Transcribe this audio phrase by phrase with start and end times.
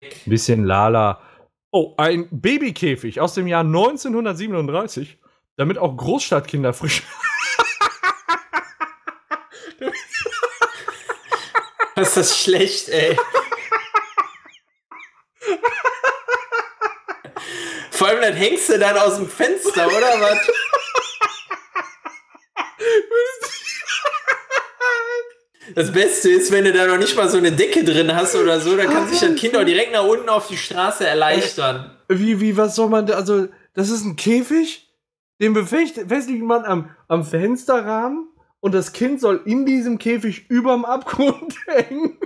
[0.00, 1.22] Ein bisschen Lala.
[1.70, 5.18] Oh, ein Babykäfig aus dem Jahr 1937,
[5.56, 7.02] damit auch Großstadtkinder frisch.
[11.94, 13.16] Was ist das schlecht, ey.
[17.90, 20.38] Vor allem, dann hängst du dann aus dem Fenster, oder was?
[25.78, 28.58] Das Beste ist, wenn du da noch nicht mal so eine Decke drin hast oder
[28.58, 31.96] so, dann kann sich das Kind auch direkt nach unten auf die Straße erleichtern.
[32.08, 34.92] Wie, wie, was soll man da, also, das ist ein Käfig,
[35.40, 38.26] den befestigt man am, am Fensterrahmen
[38.58, 42.18] und das Kind soll in diesem Käfig überm Abgrund hängen.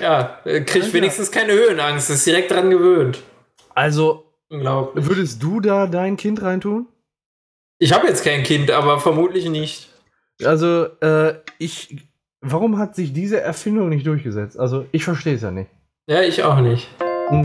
[0.00, 0.94] Ja, äh, kriegt Alter.
[0.94, 3.24] wenigstens keine Höhenangst, ist direkt dran gewöhnt.
[3.74, 6.86] Also, würdest du da dein Kind reintun?
[7.80, 9.88] Ich habe jetzt kein Kind, aber vermutlich nicht.
[10.44, 12.11] Also, äh, ich
[12.44, 14.58] Warum hat sich diese Erfindung nicht durchgesetzt?
[14.58, 15.70] Also, ich verstehe es ja nicht.
[16.08, 16.88] Ja, ich auch nicht.
[17.28, 17.44] Hm.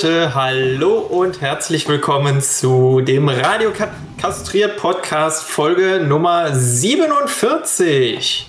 [0.00, 3.72] Leute, hallo und herzlich willkommen zu dem Radio
[4.16, 8.48] Kastriert Podcast Folge Nummer 47.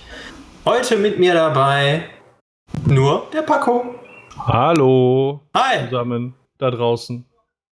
[0.64, 2.08] Heute mit mir dabei
[2.86, 3.96] nur der Paco.
[4.46, 5.40] Hallo.
[5.56, 5.86] Hi.
[5.90, 7.26] Zusammen da draußen.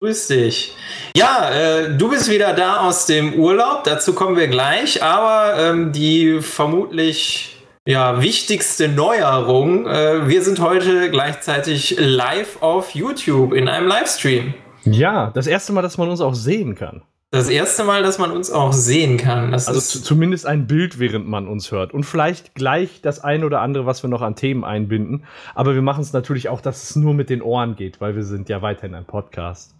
[0.02, 0.76] Grüß dich.
[1.16, 5.92] Ja, äh, du bist wieder da aus dem Urlaub, dazu kommen wir gleich, aber ähm,
[5.92, 9.86] die vermutlich ja, wichtigste Neuerung.
[9.86, 14.54] Äh, wir sind heute gleichzeitig live auf YouTube in einem Livestream.
[14.84, 17.02] Ja, das erste Mal, dass man uns auch sehen kann.
[17.30, 19.52] Das erste Mal, dass man uns auch sehen kann.
[19.52, 21.94] Das also zumindest ein Bild, während man uns hört.
[21.94, 25.24] Und vielleicht gleich das eine oder andere, was wir noch an Themen einbinden.
[25.54, 28.24] Aber wir machen es natürlich auch, dass es nur mit den Ohren geht, weil wir
[28.24, 29.74] sind ja weiterhin ein Podcast.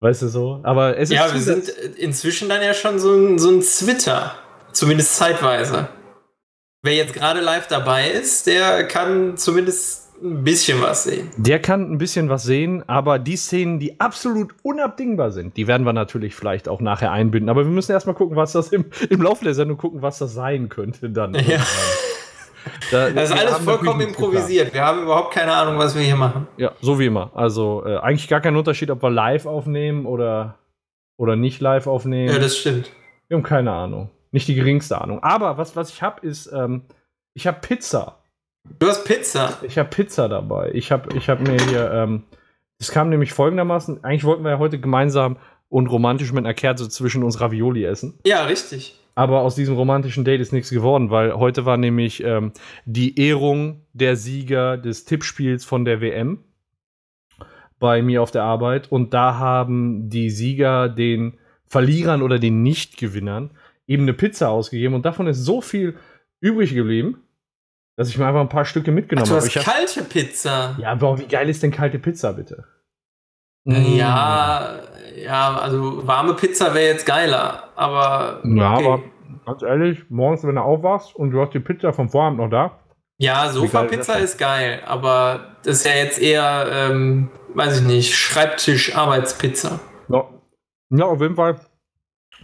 [0.00, 0.60] Weißt du so?
[0.62, 1.16] Aber es ist.
[1.16, 4.34] Ja, wir sind inzwischen dann ja schon so ein, so ein Twitter.
[4.72, 5.88] Zumindest zeitweise.
[6.82, 11.28] Wer jetzt gerade live dabei ist, der kann zumindest ein bisschen was sehen.
[11.36, 15.84] Der kann ein bisschen was sehen, aber die Szenen, die absolut unabdingbar sind, die werden
[15.84, 17.50] wir natürlich vielleicht auch nachher einbinden.
[17.50, 20.32] Aber wir müssen erstmal gucken, was das im, im Laufe der Sendung gucken, was das
[20.32, 21.34] sein könnte dann.
[21.34, 21.58] Ja.
[22.90, 24.72] Da, das ist alles vollkommen improvisiert.
[24.72, 26.48] Wir haben überhaupt keine Ahnung, was wir hier machen.
[26.56, 27.30] Ja, so wie immer.
[27.34, 30.58] Also äh, eigentlich gar kein Unterschied, ob wir live aufnehmen oder,
[31.18, 32.32] oder nicht live aufnehmen.
[32.32, 32.90] Ja, das stimmt.
[33.28, 34.10] Wir haben keine Ahnung.
[34.32, 35.22] Nicht die geringste Ahnung.
[35.22, 36.82] Aber was, was ich habe, ist, ähm,
[37.34, 38.22] ich habe Pizza.
[38.78, 39.58] Du hast Pizza?
[39.62, 40.70] Ich habe Pizza dabei.
[40.72, 42.24] Ich habe ich hab mir hier, ähm,
[42.78, 45.36] es kam nämlich folgendermaßen, eigentlich wollten wir ja heute gemeinsam
[45.68, 48.18] und romantisch mit einer Kerze zwischen uns Ravioli essen.
[48.24, 48.96] Ja, richtig.
[49.14, 52.52] Aber aus diesem romantischen Date ist nichts geworden, weil heute war nämlich ähm,
[52.84, 56.44] die Ehrung der Sieger des Tippspiels von der WM
[57.78, 58.90] bei mir auf der Arbeit.
[58.90, 63.50] Und da haben die Sieger den Verlierern oder den Nichtgewinnern
[63.90, 65.98] eben eine Pizza ausgegeben und davon ist so viel
[66.40, 67.26] übrig geblieben,
[67.96, 69.40] dass ich mir einfach ein paar Stücke mitgenommen habe.
[69.40, 70.76] Du hast hab, kalte Pizza.
[70.78, 72.64] Ja, aber wie geil ist denn kalte Pizza, bitte?
[73.64, 73.96] Mm.
[73.96, 74.78] Ja,
[75.16, 78.38] ja, also warme Pizza wäre jetzt geiler, aber.
[78.38, 78.58] Okay.
[78.58, 79.02] Ja, aber
[79.44, 82.78] ganz ehrlich, morgens, wenn du aufwachst und du hast die Pizza vom Vorabend noch da.
[83.18, 88.14] Ja, Sofa-Pizza ist, ist, geil, aber das ist ja jetzt eher, ähm, weiß ich nicht,
[88.14, 89.80] Schreibtisch-Arbeitspizza.
[90.08, 90.30] Ja.
[90.90, 91.60] ja, auf jeden Fall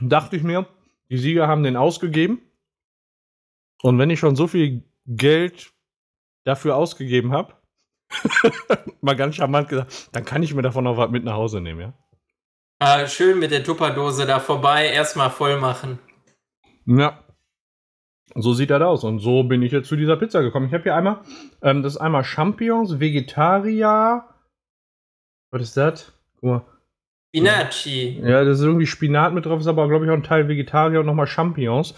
[0.03, 0.67] dachte ich mir,
[1.11, 2.41] die Sieger haben den ausgegeben.
[3.83, 5.73] Und wenn ich schon so viel Geld
[6.45, 7.55] dafür ausgegeben habe,
[9.01, 11.81] mal ganz charmant gesagt, dann kann ich mir davon auch was mit nach Hause nehmen,
[11.81, 11.95] ja?
[12.79, 15.99] Ah, schön mit der Tupperdose da vorbei, erstmal voll machen.
[16.85, 17.23] Ja.
[18.35, 19.03] So sieht das aus.
[19.05, 20.67] Und so bin ich jetzt zu dieser Pizza gekommen.
[20.67, 21.23] Ich habe hier einmal,
[21.63, 24.25] ähm, das ist einmal Champignons, Vegetarier.
[25.51, 26.13] Was ist das?
[26.41, 26.76] Guck mal.
[27.37, 28.21] Spinaci.
[28.23, 31.01] Ja, das ist irgendwie Spinat mit drauf, ist aber, glaube ich, auch ein Teil Vegetarier
[31.01, 31.95] und nochmal Champignons.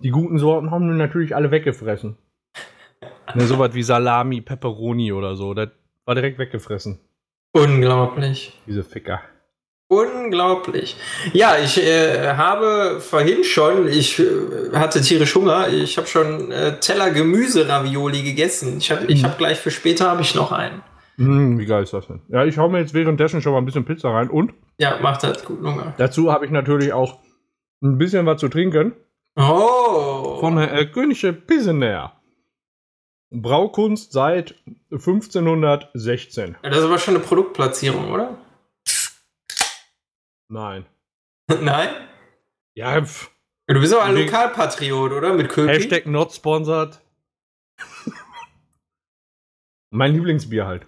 [0.00, 2.16] Die guten Sorten haben wir natürlich alle weggefressen.
[3.34, 5.54] ne, sowas wie Salami, Pepperoni oder so.
[5.54, 5.68] Das
[6.04, 7.00] war direkt weggefressen.
[7.52, 8.58] Unglaublich.
[8.66, 9.20] Diese Ficker.
[9.90, 10.96] Unglaublich.
[11.32, 14.24] Ja, ich äh, habe vorhin schon, ich äh,
[14.74, 18.78] hatte tierisch Hunger, ich habe schon äh, Teller Gemüse-Ravioli gegessen.
[18.78, 20.82] Ich habe ich hab gleich für später habe ich noch einen.
[21.18, 22.20] Mm, wie geil ist das denn?
[22.28, 25.24] Ja, ich hau mir jetzt währenddessen schon mal ein bisschen Pizza rein und ja, macht
[25.24, 25.92] das gut Hunger.
[25.98, 27.18] Dazu habe ich natürlich auch
[27.82, 28.94] ein bisschen was zu trinken.
[29.34, 30.38] Oh!
[30.38, 32.12] Von der äh, Königliche Pilsener.
[33.30, 34.54] Braukunst seit
[34.92, 36.56] 1516.
[36.62, 38.38] Ja, das ist aber schon eine Produktplatzierung, oder?
[40.48, 40.86] Nein.
[41.60, 41.88] Nein?
[42.74, 43.30] Ja, pf.
[43.66, 44.14] Du bist aber ein.
[44.14, 45.34] Lokalpatriot, oder?
[45.34, 45.68] Mit Köpi?
[45.68, 47.00] Hashtag not sponsored.
[49.90, 50.86] mein Lieblingsbier halt.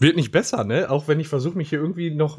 [0.00, 0.90] Wird nicht besser, ne?
[0.90, 2.38] Auch wenn ich versuche, mich hier irgendwie noch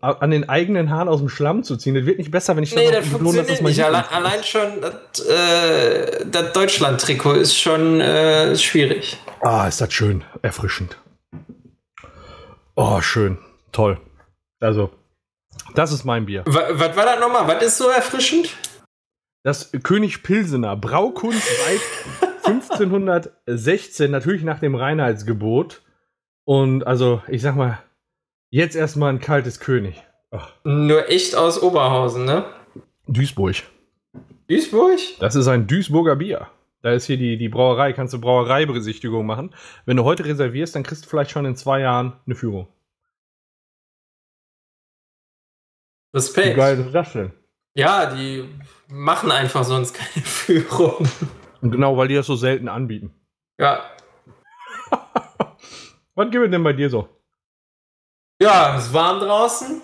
[0.00, 1.94] an den eigenen Haaren aus dem Schlamm zu ziehen.
[1.94, 3.84] Das wird nicht besser, wenn ich Nee, noch das funktioniert nicht.
[3.84, 9.16] Allein, allein schon das, äh, das Deutschland-Trikot ist schon äh, schwierig.
[9.42, 10.24] Ah, ist das schön.
[10.42, 10.96] Erfrischend.
[12.74, 13.38] Oh, schön.
[13.72, 14.00] Toll.
[14.60, 14.90] Also,
[15.74, 16.42] das ist mein Bier.
[16.46, 17.46] Wa- Was war das nochmal?
[17.46, 18.50] Was ist so erfrischend?
[19.44, 25.82] Das König Pilsener Braukunst seit 1516, natürlich nach dem Reinheitsgebot.
[26.46, 27.82] Und also, ich sag mal,
[28.50, 30.00] jetzt erstmal ein kaltes König.
[30.30, 32.44] Ach, Nur echt aus Oberhausen, ne?
[33.08, 33.56] Duisburg.
[34.48, 34.98] Duisburg?
[35.18, 36.48] Das ist ein Duisburger Bier.
[36.82, 39.52] Da ist hier die, die Brauerei, kannst du Brauereibesichtigung machen.
[39.86, 42.68] Wenn du heute reservierst, dann kriegst du vielleicht schon in zwei Jahren eine Führung.
[46.12, 46.56] Wie Respekt.
[46.56, 47.32] geil ist das denn?
[47.74, 48.48] Ja, die
[48.88, 51.08] machen einfach sonst keine Führung.
[51.60, 53.12] Und genau, weil die das so selten anbieten.
[53.60, 53.84] Ja.
[56.16, 57.08] Was gibt es denn bei dir so?
[58.42, 59.80] Ja, es ist warm draußen.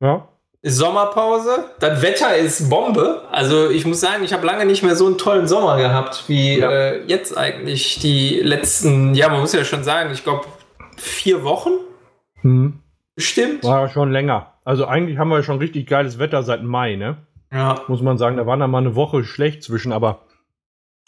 [0.00, 0.28] Ja?
[0.60, 1.70] Ist Sommerpause.
[1.78, 3.22] Das Wetter ist Bombe.
[3.30, 6.58] Also ich muss sagen, ich habe lange nicht mehr so einen tollen Sommer gehabt, wie
[6.58, 6.70] Ja.
[6.70, 10.46] äh, jetzt eigentlich die letzten, ja, man muss ja schon sagen, ich glaube
[10.96, 11.70] vier Wochen
[12.40, 12.80] Hm.
[13.14, 13.62] bestimmt.
[13.64, 14.54] War ja schon länger.
[14.64, 17.18] Also eigentlich haben wir schon richtig geiles Wetter seit Mai, ne?
[17.52, 17.80] Ja.
[17.86, 20.22] Muss man sagen, da war dann mal eine Woche schlecht zwischen, aber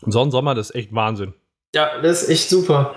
[0.07, 1.35] so ein Sommer, das ist echt Wahnsinn.
[1.75, 2.95] Ja, das ist echt super.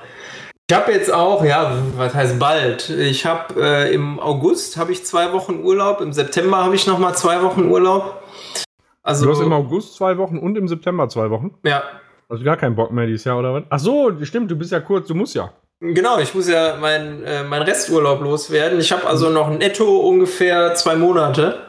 [0.70, 2.90] Ich habe jetzt auch, ja, was heißt bald?
[2.90, 7.00] Ich habe äh, im August habe ich zwei Wochen Urlaub, im September habe ich noch
[7.00, 8.24] mal zwei Wochen Urlaub.
[9.04, 11.54] Also Du hast im August zwei Wochen und im September zwei Wochen.
[11.66, 11.84] ja,
[12.30, 13.64] Also gar keinen Bock mehr dieses Jahr, oder was?
[13.70, 15.52] Ach so, stimmt, du bist ja kurz, du musst ja.
[15.82, 16.18] genau.
[16.20, 18.80] Ich muss ja meinen äh, mein Resturlaub loswerden.
[18.80, 21.60] Ich habe also noch netto ungefähr zwei Monate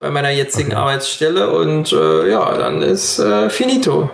[0.00, 0.78] bei meiner jetzigen Okay.
[0.80, 4.08] Arbeitsstelle und äh, ja, dann ist äh, finito.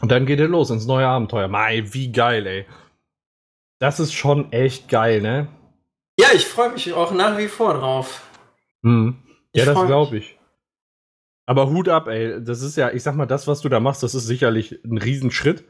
[0.00, 1.48] Und dann geht er los ins neue Abenteuer.
[1.48, 2.64] Mai, wie geil, ey.
[3.78, 5.48] Das ist schon echt geil, ne?
[6.18, 8.22] Ja, ich freue mich auch nach wie vor drauf.
[8.82, 9.22] Hm.
[9.52, 10.38] Ich Ja, das glaube ich.
[11.46, 12.42] Aber Hut ab, ey.
[12.44, 14.98] Das ist ja, ich sag mal, das, was du da machst, das ist sicherlich ein
[14.98, 15.64] Riesenschritt.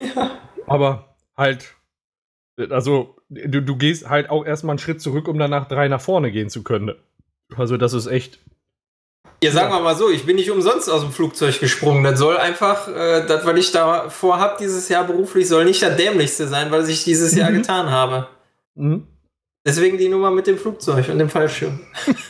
[0.00, 0.38] Ja.
[0.66, 1.74] Aber halt,
[2.70, 6.30] also, du, du gehst halt auch erstmal einen Schritt zurück, um danach drei nach vorne
[6.30, 6.94] gehen zu können.
[7.54, 8.38] Also, das ist echt.
[9.42, 12.04] Ja, sagen wir mal so, ich bin nicht umsonst aus dem Flugzeug gesprungen.
[12.04, 15.96] Das soll einfach, äh, das, was ich da vorhab dieses Jahr beruflich, soll nicht das
[15.96, 17.54] Dämlichste sein, was ich dieses Jahr Mhm.
[17.56, 18.28] getan habe.
[18.74, 19.06] Mhm.
[19.66, 21.80] Deswegen die Nummer mit dem Flugzeug und dem Fallschirm.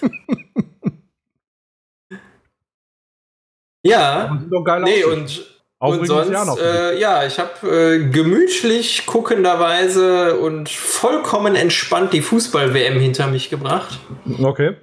[3.82, 6.08] ja, geil nee, und, und Jahr
[6.46, 13.50] sonst, äh, ja, ich habe äh, gemütlich, guckenderweise und vollkommen entspannt die Fußball-WM hinter mich
[13.50, 13.98] gebracht.
[14.42, 14.76] Okay.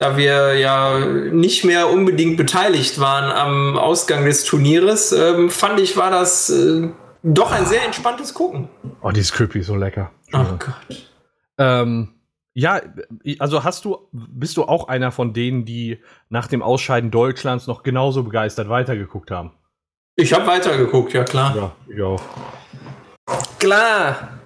[0.00, 5.96] Da wir ja nicht mehr unbedingt beteiligt waren am Ausgang des Turnieres, ähm, fand ich,
[5.96, 6.88] war das äh,
[7.22, 8.70] doch ein sehr entspanntes Gucken.
[9.02, 10.10] Oh, dieses Köpi ist so lecker.
[10.32, 11.06] Ach Gott.
[11.58, 12.14] Ähm,
[12.54, 12.80] ja,
[13.38, 15.98] also hast du, bist du auch einer von denen, die
[16.30, 19.52] nach dem Ausscheiden Deutschlands noch genauso begeistert weitergeguckt haben?
[20.16, 21.54] Ich habe weitergeguckt, ja klar.
[21.54, 22.22] Ja, ich auch.
[23.58, 24.39] Klar.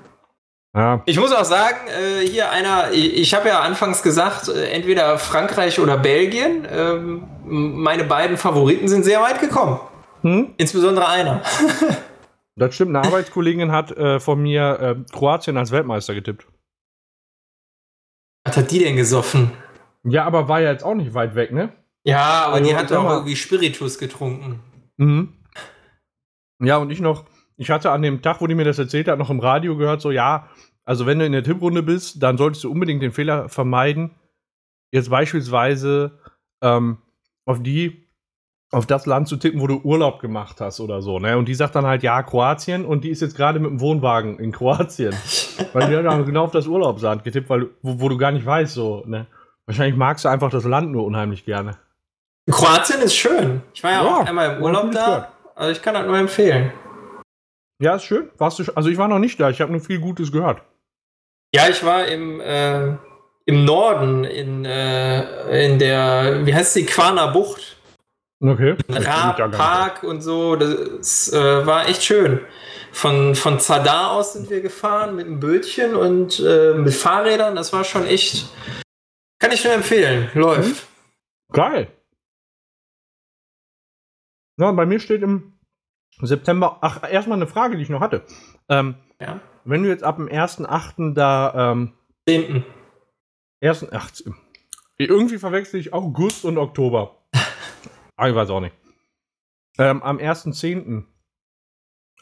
[0.74, 4.70] Ja, Ich muss auch sagen, äh, hier einer, ich, ich habe ja anfangs gesagt, äh,
[4.70, 6.66] entweder Frankreich oder Belgien.
[6.70, 9.78] Ähm, meine beiden Favoriten sind sehr weit gekommen.
[10.22, 10.54] hm?
[10.56, 11.42] Insbesondere einer.
[12.56, 12.96] das stimmt.
[12.96, 16.46] Eine Arbeitskollegin hat äh, von mir äh, Kroatien als Weltmeister getippt.
[18.44, 19.52] Was hat die denn gesoffen?
[20.02, 21.72] Ja, aber war ja jetzt auch nicht weit weg, ne?
[22.06, 24.60] Ja, aber Also, die hat mal- irgendwie Spiritus getrunken.
[24.96, 25.32] Mhm.
[26.62, 27.24] Ja, und ich noch,
[27.56, 30.00] ich hatte an dem Tag, wo die mir das erzählt hat, noch im Radio gehört,
[30.00, 30.48] so, ja,
[30.84, 34.10] also wenn du in der Tipprunde bist, dann solltest du unbedingt den Fehler vermeiden,
[34.92, 36.18] jetzt beispielsweise
[36.62, 36.98] ähm,
[37.46, 38.06] auf die,
[38.70, 41.38] auf das Land zu tippen, wo du Urlaub gemacht hast oder so, ne?
[41.38, 44.38] Und die sagt dann halt, ja, Kroatien, und die ist jetzt gerade mit dem Wohnwagen
[44.38, 45.14] in Kroatien.
[45.72, 48.44] weil die hat dann genau auf das Urlaubsland getippt, weil, wo, wo du gar nicht
[48.44, 49.26] weißt, so, ne?
[49.66, 51.78] Wahrscheinlich magst du einfach das Land nur unheimlich gerne.
[52.50, 53.62] Kroatien ist schön.
[53.72, 55.32] Ich war ja, Ja, auch einmal im Urlaub da.
[55.54, 56.72] Also ich kann das nur empfehlen.
[57.80, 58.30] Ja, ist schön.
[58.38, 60.62] Warst du, also ich war noch nicht da, ich habe nur viel Gutes gehört.
[61.54, 62.96] Ja, ich war im, äh,
[63.46, 67.76] im Norden, in, äh, in der, wie heißt die, Quaner Bucht.
[68.40, 68.76] Okay.
[68.88, 70.56] Raab-Park und so.
[70.56, 72.40] Das äh, war echt schön.
[72.92, 77.56] Von, von Zadar aus sind wir gefahren mit einem Bötchen und äh, mit Fahrrädern.
[77.56, 78.48] Das war schon echt.
[79.40, 80.30] Kann ich nur empfehlen.
[80.34, 80.86] Läuft.
[81.52, 81.88] Geil.
[84.58, 85.53] Ja, bei mir steht im
[86.20, 86.78] September.
[86.80, 88.24] Ach, erstmal eine Frage, die ich noch hatte.
[88.68, 89.40] Ähm, Ja.
[89.64, 91.14] wenn du jetzt ab dem 1.8.
[91.14, 91.92] da ähm,
[92.28, 92.64] 10.
[93.60, 94.10] ersten, ach,
[94.98, 97.16] irgendwie verwechsel ich August und Oktober.
[98.16, 98.74] ah, ich weiß auch nicht.
[99.78, 101.04] Ähm, am 1.10.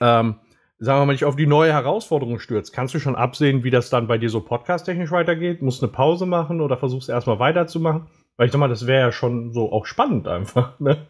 [0.00, 0.40] Ähm,
[0.78, 2.72] sagen wir mal, dich auf die neue Herausforderung stürzt.
[2.72, 5.62] Kannst du schon absehen, wie das dann bei dir so podcast-technisch weitergeht?
[5.62, 8.08] Musst eine Pause machen oder versuchst erstmal weiterzumachen?
[8.36, 11.06] Weil ich sag mal, das wäre ja schon so auch spannend einfach, ne?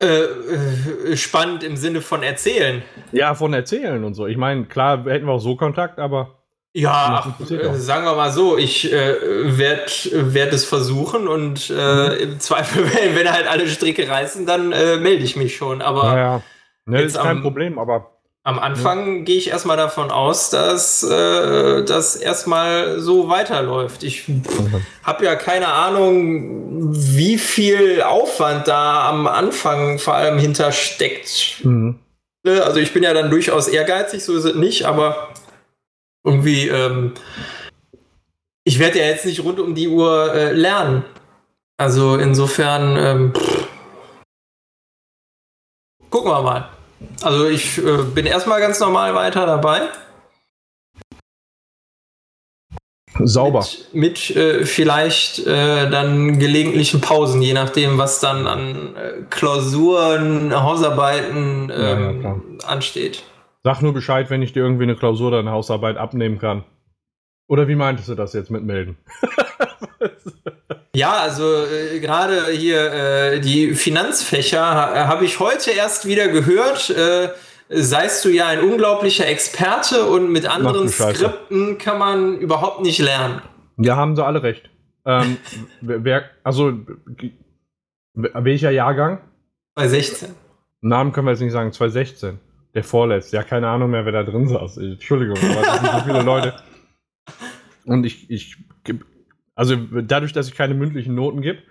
[0.00, 2.82] Äh, äh, spannend im Sinne von erzählen.
[3.12, 4.26] Ja, von erzählen und so.
[4.26, 6.38] Ich meine, klar, hätten wir auch so Kontakt, aber
[6.72, 7.34] Ja,
[7.74, 9.90] sagen wir mal so, ich äh, werde
[10.34, 12.84] werd es versuchen und äh, im Zweifel,
[13.16, 15.82] wenn, halt alle Stricke reißen, dann äh, melde ich mich schon.
[15.82, 16.42] Aber naja,
[16.86, 18.17] ne, ist kein am- Problem, aber
[18.48, 24.02] am Anfang gehe ich erstmal davon aus, dass äh, das erstmal so weiterläuft.
[24.02, 24.24] Ich
[25.02, 31.60] habe ja keine Ahnung, wie viel Aufwand da am Anfang vor allem hintersteckt.
[31.62, 31.98] mhm.
[32.46, 35.28] Also ich bin ja dann durchaus ehrgeizig, so ist es nicht, aber
[36.24, 37.12] irgendwie, ähm,
[38.64, 41.04] ich werde ja jetzt nicht rund um die Uhr äh, lernen.
[41.76, 43.32] Also insofern, ähm,
[46.08, 46.77] gucken wir mal.
[47.22, 49.88] Also ich äh, bin erstmal ganz normal weiter dabei.
[53.24, 53.64] sauber.
[53.92, 60.54] Mit, mit äh, vielleicht äh, dann gelegentlichen Pausen, je nachdem, was dann an äh, Klausuren,
[60.54, 63.24] Hausarbeiten Ja, ja, ähm, ansteht.
[63.64, 66.64] Sag nur Bescheid, wenn ich dir irgendwie eine Klausur oder eine Hausarbeit abnehmen kann.
[67.48, 68.96] Oder wie meintest du das jetzt mit melden?
[70.94, 76.90] Ja, also äh, gerade hier äh, die Finanzfächer ha, habe ich heute erst wieder gehört.
[76.90, 77.28] Äh,
[77.68, 80.88] seist du ja ein unglaublicher Experte und mit anderen.
[80.88, 83.42] Skripten kann man überhaupt nicht lernen.
[83.76, 84.70] Ja, haben sie alle recht.
[85.04, 85.36] Ähm,
[85.80, 86.72] wer, also,
[88.14, 89.20] welcher Jahrgang?
[89.74, 90.30] Bei 16.
[90.80, 92.40] Namen können wir jetzt nicht sagen, 2016.
[92.74, 93.36] Der vorletzte.
[93.36, 94.78] Ja, keine Ahnung mehr, wer da drin saß.
[94.78, 96.54] Entschuldigung, aber das sind so viele Leute.
[97.88, 99.04] Und ich, ich, geb-
[99.54, 101.62] also dadurch, dass ich keine mündlichen Noten gebe,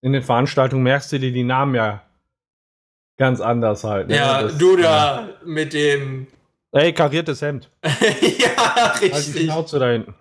[0.00, 2.02] in den Veranstaltungen merkst du dir die Namen ja
[3.16, 4.08] ganz anders halt.
[4.08, 4.16] ne?
[4.16, 6.26] Ja, Das- du da mit dem.
[6.72, 7.70] Ey, kariertes Hemd.
[7.84, 9.44] ja, Halt die richtig.
[9.44, 10.14] Schnauze da hinten.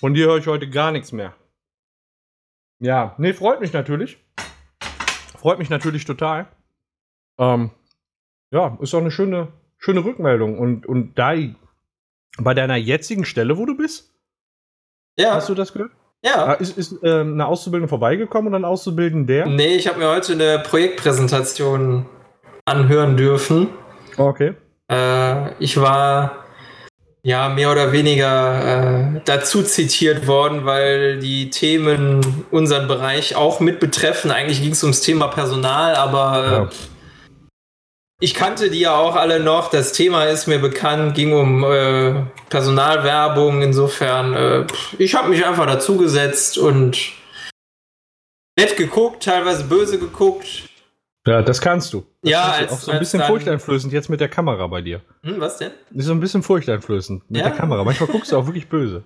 [0.00, 1.34] Von dir höre ich heute gar nichts mehr.
[2.80, 4.18] Ja, nee, freut mich natürlich.
[5.38, 6.46] Freut mich natürlich total.
[7.38, 7.70] Ähm,
[8.50, 9.48] ja, ist auch eine schöne,
[9.78, 10.58] schöne Rückmeldung.
[10.58, 11.32] Und, und da
[12.38, 14.12] bei deiner jetzigen Stelle, wo du bist,
[15.18, 15.92] Ja, hast du das gehört?
[16.24, 16.46] ja.
[16.46, 19.46] Ah, Ist, ist ähm, eine Auszubildende vorbeigekommen und ein Auszubildender?
[19.46, 22.06] Nee, ich habe mir heute eine Projektpräsentation
[22.64, 23.68] anhören dürfen.
[24.16, 24.54] Okay.
[24.90, 26.44] Äh, ich war
[27.22, 33.80] ja mehr oder weniger äh, dazu zitiert worden, weil die Themen unseren Bereich auch mit
[33.80, 34.30] betreffen.
[34.30, 36.68] Eigentlich ging es ums Thema Personal, aber äh, Ja.
[38.20, 39.70] Ich kannte die ja auch alle noch.
[39.70, 43.62] Das Thema ist mir bekannt, ging um äh, Personalwerbung.
[43.62, 44.66] Insofern, äh,
[44.98, 46.96] ich habe mich einfach dazugesetzt und
[48.58, 50.46] nett geguckt, teilweise böse geguckt.
[51.26, 52.04] Ja, das kannst du.
[52.22, 52.62] Das Ja, kannst du.
[52.64, 55.00] als- auch so ein bisschen furchteinflößend jetzt mit der Kamera bei dir.
[55.22, 55.70] Hm, was denn?
[55.94, 57.48] Ist so ein bisschen furchteinflößend mit Ja.
[57.48, 57.82] der Kamera.
[57.82, 59.04] Manchmal guckst du auch wirklich böse.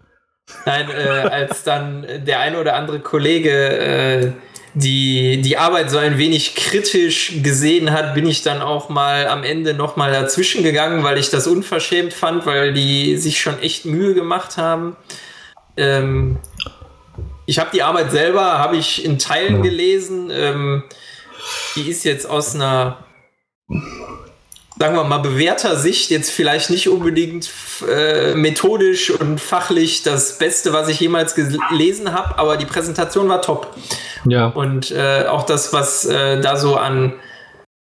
[0.67, 4.33] Nein, äh, als dann der eine oder andere Kollege äh,
[4.75, 9.45] die, die Arbeit so ein wenig kritisch gesehen hat, bin ich dann auch mal am
[9.45, 13.85] Ende noch mal dazwischen gegangen, weil ich das unverschämt fand, weil die sich schon echt
[13.85, 14.97] Mühe gemacht haben.
[15.77, 16.39] Ähm,
[17.47, 20.31] ich habe die Arbeit selber, habe ich in Teilen gelesen.
[20.31, 20.85] Ähm,
[21.77, 23.05] die ist jetzt aus einer
[24.79, 27.51] sagen wir mal, bewährter Sicht jetzt vielleicht nicht unbedingt
[27.89, 33.43] äh, methodisch und fachlich das Beste, was ich jemals gelesen habe, aber die Präsentation war
[33.43, 33.75] top.
[34.25, 34.47] Ja.
[34.47, 37.15] Und äh, auch das, was äh, da so an,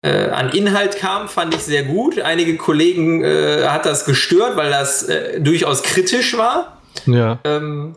[0.01, 2.19] äh, an Inhalt kam, fand ich sehr gut.
[2.19, 6.81] Einige Kollegen äh, hat das gestört, weil das äh, durchaus kritisch war.
[7.05, 7.39] Ja.
[7.43, 7.95] Ähm,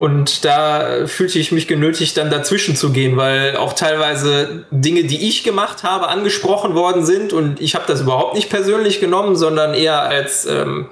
[0.00, 5.28] und da fühlte ich mich genötigt, dann dazwischen zu gehen, weil auch teilweise Dinge, die
[5.28, 7.32] ich gemacht habe, angesprochen worden sind.
[7.32, 10.86] Und ich habe das überhaupt nicht persönlich genommen, sondern eher als ähm,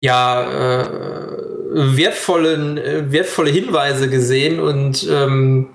[0.00, 1.26] ja, äh,
[1.74, 4.60] wertvollen, äh, wertvolle Hinweise gesehen.
[4.60, 5.68] Und ähm,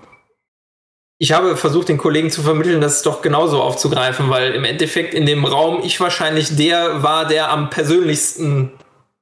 [1.19, 5.27] ich habe versucht, den Kollegen zu vermitteln, das doch genauso aufzugreifen, weil im Endeffekt in
[5.27, 8.71] dem Raum ich wahrscheinlich der war, der am persönlichsten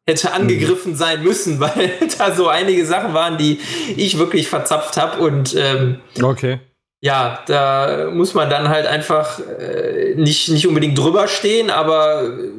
[0.07, 3.59] hätte angegriffen sein müssen, weil da so einige Sachen waren, die
[3.95, 6.59] ich wirklich verzapft habe und ähm, Okay.
[7.01, 12.51] ja, da muss man dann halt einfach äh, nicht, nicht unbedingt drüber stehen, aber äh,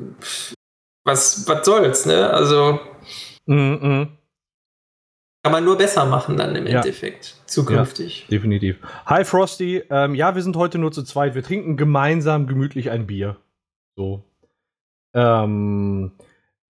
[1.04, 2.30] was, was soll's, ne?
[2.30, 2.78] Also
[3.46, 4.08] Mhm.
[5.42, 6.78] Kann man nur besser machen dann im Ja.
[6.80, 7.36] Endeffekt.
[7.46, 8.26] Zukünftig.
[8.30, 8.76] Definitiv.
[9.06, 9.82] Hi Frosty.
[9.88, 11.34] Ähm, ja, wir sind heute nur zu zweit.
[11.34, 13.36] Wir trinken gemeinsam gemütlich ein Bier.
[13.96, 14.22] So.
[15.14, 16.12] Ähm,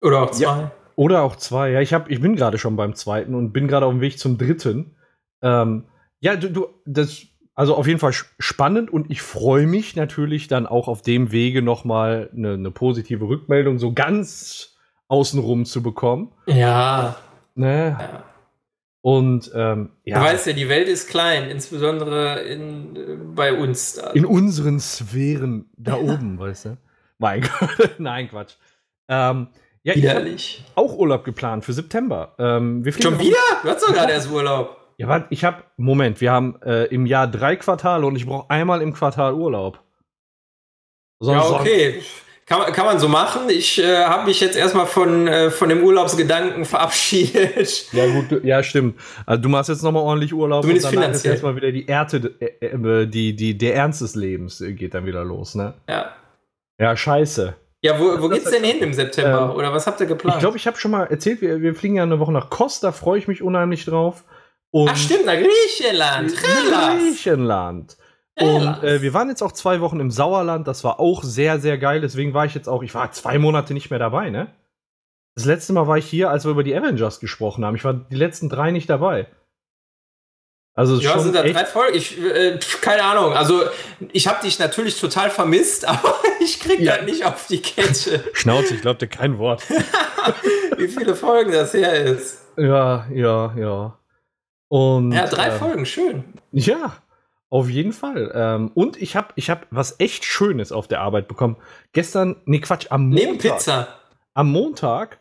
[0.01, 0.71] Oder auch zwei.
[0.97, 1.71] oder auch zwei.
[1.71, 4.19] Ja, ich, hab, ich bin gerade schon beim zweiten und bin gerade auf dem Weg
[4.19, 4.97] zum dritten.
[5.43, 5.85] Ähm,
[6.21, 7.23] ja, du, du, das,
[7.55, 11.63] also auf jeden Fall spannend und ich freue mich natürlich dann auch auf dem Wege
[11.63, 14.77] nochmal eine ne positive Rückmeldung so ganz
[15.09, 16.33] außenrum zu bekommen.
[16.47, 17.17] Ja.
[17.55, 17.97] Ne?
[17.99, 18.25] ja.
[19.01, 23.95] Und ähm, ja, Du weißt ja, die Welt ist klein, insbesondere in, äh, bei uns.
[23.95, 24.11] Da.
[24.11, 26.79] in unseren Sphären da oben, weißt du?
[27.19, 28.55] Mein Gott, nein, Quatsch.
[29.09, 29.49] Ähm,
[29.89, 30.65] ja, ich Widerlich.
[30.75, 32.35] auch Urlaub geplant für September.
[32.39, 33.37] Ähm, Schon wieder?
[33.63, 34.77] Du hast doch gerade erst Urlaub.
[34.99, 38.51] Ja, warte, ich habe, Moment, wir haben äh, im Jahr drei Quartale und ich brauche
[38.51, 39.81] einmal im Quartal Urlaub.
[41.23, 42.03] Ja, Sonst- okay.
[42.47, 43.43] Kann, man- kann man so machen.
[43.51, 47.93] Ich äh, habe mich jetzt erstmal von, äh, von dem Urlaubsgedanken verabschiedet.
[47.93, 48.99] Ja, gut, du- ja, stimmt.
[49.27, 52.35] Also, du machst jetzt nochmal ordentlich Urlaub Zumindest und danach ist erstmal wieder die Ernte,
[52.41, 55.75] äh, äh, die, die, der Ernst des Lebens äh, geht dann wieder los, ne?
[55.89, 56.13] Ja.
[56.81, 57.55] Ja, scheiße.
[57.81, 59.51] Ja, wo, wo geht's denn hin im September?
[59.51, 60.37] Ähm, Oder was habt ihr geplant?
[60.37, 62.81] Ich glaube, ich habe schon mal erzählt, wir, wir fliegen ja eine Woche nach Kos,
[62.81, 64.25] da freue ich mich unheimlich drauf.
[64.71, 66.35] Und Ach stimmt, nach Griechenland.
[66.37, 67.97] Griechenland.
[68.41, 71.79] Und äh, wir waren jetzt auch zwei Wochen im Sauerland, das war auch sehr, sehr
[71.79, 72.01] geil.
[72.01, 74.49] Deswegen war ich jetzt auch, ich war zwei Monate nicht mehr dabei, ne?
[75.35, 77.77] Das letzte Mal war ich hier, als wir über die Avengers gesprochen haben.
[77.77, 79.29] Ich war die letzten drei nicht dabei.
[80.79, 81.97] Also Ja, sind da drei Folgen?
[81.97, 83.33] Ich, äh, keine Ahnung.
[83.33, 83.63] Also,
[84.13, 86.99] ich habe dich natürlich total vermisst, aber ich krieg Ja.
[86.99, 89.65] das nicht auf die Kette, Schnauze, ich glaube dir kein Wort.
[90.77, 92.47] wie viele Folgen das her ist.
[92.57, 93.99] ja, ja, ja.
[94.69, 96.25] Und Ja, drei ähm, Folgen, schön.
[96.53, 96.97] Ja,
[97.51, 98.31] auf jeden Fall.
[98.33, 101.57] Ähm, und ich habe ich hab was echt Schönes auf der Arbeit bekommen.
[101.93, 103.53] Gestern, nee, Quatsch, am Neben Montag.
[103.57, 103.89] Pizza.
[104.35, 105.19] Am Montag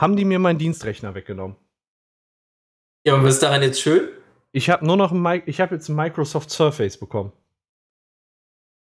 [0.00, 1.56] haben die mir meinen Dienstrechner weggenommen.
[3.04, 4.08] Ja, und was ist daran jetzt schön?
[4.52, 7.32] Ich habe nur noch ein, ich habe jetzt ein Microsoft Surface bekommen.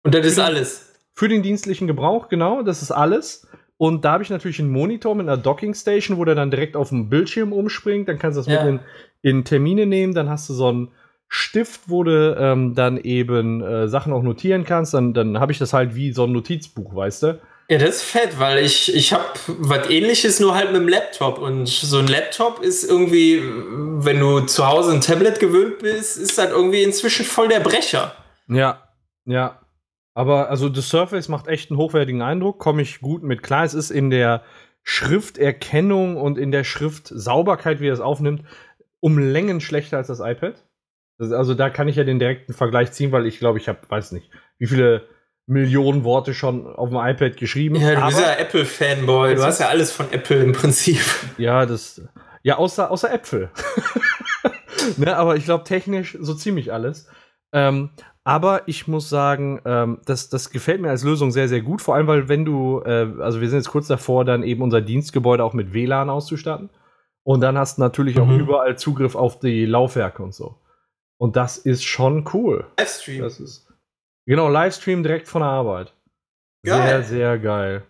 [0.04, 0.94] Und das ist alles.
[1.14, 3.48] Für den dienstlichen Gebrauch, genau, das ist alles.
[3.78, 6.76] Und da habe ich natürlich einen Monitor mit einer Docking Station, wo der dann direkt
[6.76, 8.08] auf dem Bildschirm umspringt.
[8.08, 8.64] Dann kannst du das Ja.
[8.64, 8.82] mit
[9.22, 10.14] in, in Termine nehmen.
[10.14, 10.92] Dann hast du so einen
[11.28, 14.94] Stift, wo du ähm, dann eben äh, Sachen auch notieren kannst.
[14.94, 17.42] Dann, dann habe ich das halt wie so ein Notizbuch, weißt du?
[17.74, 21.40] Ja, das ist fett, weil ich, ich habe was ähnliches, nur halt mit dem Laptop.
[21.40, 26.38] Und so ein Laptop ist irgendwie, wenn du zu Hause ein Tablet gewöhnt bist, ist
[26.38, 28.16] das irgendwie inzwischen voll der Brecher.
[28.48, 28.84] Ja,
[29.26, 29.60] ja.
[30.14, 33.64] Aber also das Surface macht echt einen hochwertigen Eindruck, komme ich gut mit klar.
[33.64, 34.44] Es ist in der
[34.84, 38.44] Schrifterkennung und in der Schriftsauberkeit, wie er es aufnimmt,
[39.00, 40.64] um Längen schlechter als das iPad.
[41.18, 44.12] Also da kann ich ja den direkten Vergleich ziehen, weil ich glaube, ich habe, weiß
[44.12, 45.08] nicht, wie viele
[45.46, 47.76] Millionen Worte schon auf dem iPad geschrieben.
[47.76, 49.36] Ja, du bist ja Apple-Fanboy.
[49.36, 51.02] Du hast ja alles von Apple im Prinzip.
[51.38, 52.02] Ja, das.
[52.44, 53.50] Ja, außer, außer Äpfel.
[54.98, 57.08] ne, aber ich glaube, technisch so ziemlich alles.
[57.54, 57.90] Ähm,
[58.24, 61.82] aber ich muss sagen, ähm, das, das gefällt mir als Lösung sehr, sehr gut.
[61.82, 64.82] Vor allem, weil wenn du, äh, also wir sind jetzt kurz davor, dann eben unser
[64.82, 66.70] Dienstgebäude auch mit WLAN auszustatten.
[67.24, 68.40] Und dann hast du natürlich auch Mhm.
[68.40, 70.56] überall Zugriff auf die Laufwerke und so.
[71.18, 72.66] Und das ist schon cool.
[72.80, 73.22] Livestream.
[73.22, 73.68] Das ist.
[74.26, 75.94] Genau, Livestream direkt von der Arbeit.
[76.66, 77.04] Sehr, Geil.
[77.04, 77.84] sehr geil.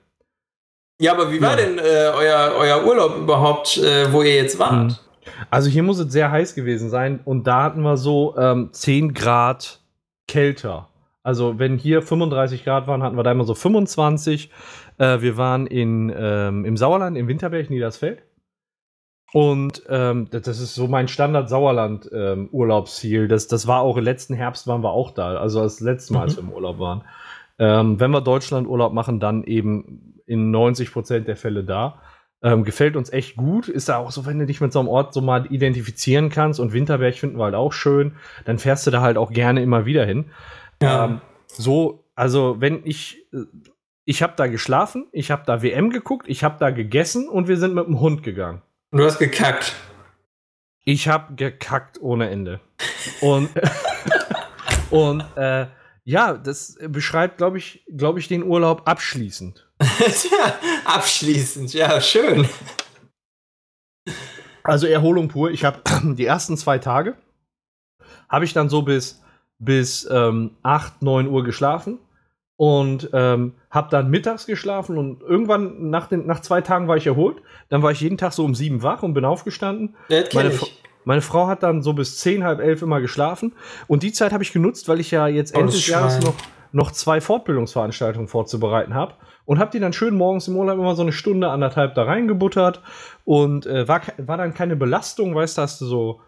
[1.00, 1.56] Ja, aber wie war Ja.
[1.66, 1.82] denn äh,
[2.16, 4.74] euer, euer Urlaub überhaupt, äh, wo ihr jetzt wart?
[4.74, 4.96] Mhm.
[5.50, 9.14] Also hier muss es sehr heiß gewesen sein und da hatten wir so ähm, 10
[9.14, 9.82] Grad
[10.28, 10.90] kälter.
[11.24, 14.52] Also wenn hier 35 Grad waren, hatten wir da immer so 25.
[14.98, 18.22] Äh, wir waren in, ähm, im Sauerland, im Winterberg, Niedersfeld.
[19.34, 23.28] Und ähm, das, ist so mein Standard-Sauerland-Urlaubsziel.
[23.28, 25.38] das, das war auch im letzten Herbst waren wir auch da.
[25.38, 27.02] Also das letzte Mal, als wir im Urlaub waren.
[27.58, 32.00] Ähm, wenn wir Deutschland-Urlaub machen, dann eben in 90 Prozent der Fälle da.
[32.44, 33.70] Ähm, gefällt uns echt gut.
[33.70, 36.60] Ist da auch so, wenn du dich mit so einem Ort so mal identifizieren kannst
[36.60, 38.14] und Winterberg finden wir halt auch schön,
[38.46, 40.26] dann fährst du da halt auch gerne immer wieder hin.
[40.80, 41.06] Ja.
[41.06, 43.46] Ähm, so, also wenn ich, äh,
[44.06, 47.58] ich habe da geschlafen, ich habe da WM geguckt, ich habe da gegessen und wir
[47.58, 48.62] sind mit dem Hund gegangen.
[48.94, 49.74] Und du hast gekackt.
[50.86, 52.60] Ich habe gekackt ohne Ende.
[53.22, 53.50] Und,
[54.92, 55.66] und äh,
[56.04, 59.68] ja, das beschreibt, glaube ich, glaube ich, den Urlaub abschließend.
[59.80, 62.48] Tja, abschließend, ja, schön.
[64.62, 65.50] Also Erholung pur.
[65.50, 65.82] Ich habe
[66.14, 67.18] die ersten zwei Tage
[68.30, 69.24] habe ich dann so bis
[69.58, 71.98] bis ähm, 8, 9 Uhr geschlafen
[72.58, 77.08] und ähm, habe dann mittags geschlafen und irgendwann nach, den, nach zwei Tagen war ich
[77.08, 77.38] erholt.
[77.70, 79.96] Dann war ich jeden Tag so um sieben wach und bin aufgestanden.
[80.10, 80.80] Das Meine, ich.
[81.06, 83.54] Meine Frau hat dann so bis zehn, halb elf immer geschlafen
[83.88, 86.36] und die Zeit habe ich genutzt, weil ich ja jetzt Oh, Ende des Jahres noch
[86.74, 89.14] noch zwei Fortbildungsveranstaltungen vorzubereiten habe
[89.46, 92.82] und habe die dann schön morgens im Urlaub immer so eine Stunde, anderthalb da reingebuttert
[93.26, 96.22] und äh, war, war dann keine Belastung, weißt du, hast du so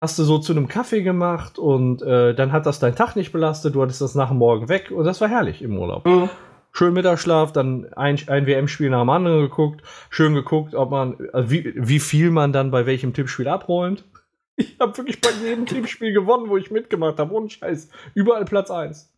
[0.00, 3.32] hast du so zu einem Kaffee gemacht und äh, dann hat das deinen Tag nicht
[3.32, 6.06] belastet, du hattest das nach dem Morgen weg und das war herrlich im Urlaub.
[6.06, 6.30] Mhm.
[6.72, 11.50] Schön Mittagsschlaf, dann ein, ein WM-Spiel nach dem anderen geguckt, schön geguckt, ob man, also
[11.50, 14.04] wie, wie viel man dann bei welchem Tippspiel abräumt.
[14.56, 17.32] Ich habe wirklich bei jedem Tippspiel gewonnen, wo ich mitgemacht habe.
[17.32, 17.88] Ohne Scheiß.
[18.12, 19.10] Überall Platz 1.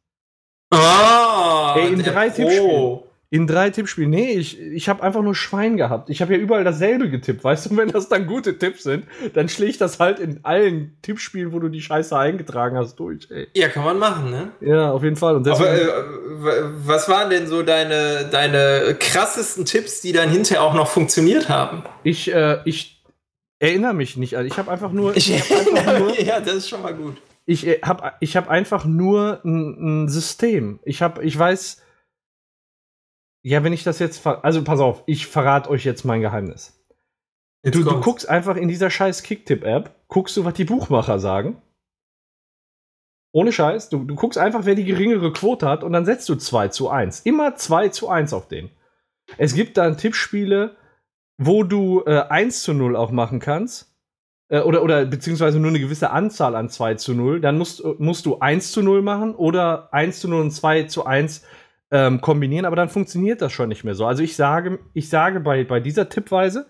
[0.70, 2.36] Ah, Ey, in drei Pro.
[2.36, 3.00] Tippspielen.
[3.32, 4.10] In drei Tippspielen.
[4.10, 6.10] Nee, ich, ich habe einfach nur Schwein gehabt.
[6.10, 7.76] Ich habe ja überall dasselbe getippt, weißt du?
[7.78, 11.70] Wenn das dann gute Tipps sind, dann schlägt das halt in allen Tippspielen, wo du
[11.70, 13.48] die Scheiße eingetragen hast, durch, ey.
[13.54, 14.50] Ja, kann man machen, ne?
[14.60, 15.36] Ja, auf jeden Fall.
[15.36, 15.88] Aber äh,
[16.84, 21.84] was waren denn so deine, deine krassesten Tipps, die dann hinterher auch noch funktioniert haben?
[22.02, 23.02] Ich, äh, ich
[23.60, 24.36] erinnere mich nicht.
[24.36, 25.16] Also ich habe einfach nur.
[25.16, 27.16] Ich, ich einfach nur ja, das ist schon mal gut.
[27.46, 30.80] Ich äh, habe ich hab einfach nur ein, ein System.
[30.84, 31.78] Ich, hab, ich weiß
[33.42, 34.26] ja, wenn ich das jetzt.
[34.26, 36.78] Also, pass auf, ich verrate euch jetzt mein Geheimnis.
[37.64, 41.62] Jetzt du, du guckst einfach in dieser scheiß Kicktip-App, guckst du, was die Buchmacher sagen.
[43.32, 43.88] Ohne Scheiß.
[43.88, 46.90] Du, du guckst einfach, wer die geringere Quote hat und dann setzt du 2 zu
[46.90, 47.20] 1.
[47.20, 48.70] Immer 2 zu 1 auf den.
[49.38, 50.76] Es gibt dann Tippspiele,
[51.38, 53.96] wo du äh, 1 zu 0 auch machen kannst.
[54.48, 57.40] Äh, oder, oder beziehungsweise nur eine gewisse Anzahl an 2 zu 0.
[57.40, 61.06] Dann musst, musst du 1 zu 0 machen oder 1 zu 0 und 2 zu
[61.06, 61.42] 1
[61.92, 64.06] ähm, kombinieren, aber dann funktioniert das schon nicht mehr so.
[64.06, 66.66] Also ich sage, ich sage bei, bei dieser Tippweise,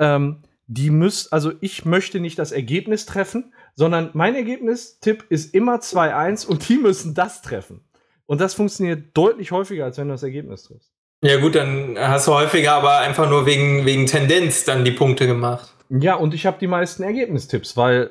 [0.00, 5.76] ähm, die müsst, also ich möchte nicht das Ergebnis treffen, sondern mein Ergebnis-Tipp ist immer
[5.76, 7.84] 2-1 und die müssen das treffen.
[8.24, 10.90] Und das funktioniert deutlich häufiger, als wenn du das Ergebnis triffst.
[11.22, 15.26] Ja, gut, dann hast du häufiger aber einfach nur wegen, wegen Tendenz dann die Punkte
[15.26, 15.72] gemacht.
[15.90, 18.10] Ja, und ich habe die meisten Ergebnistipps, weil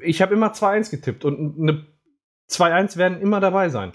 [0.00, 1.86] ich habe immer 2-1 getippt und eine
[2.50, 3.92] 2-1 werden immer dabei sein.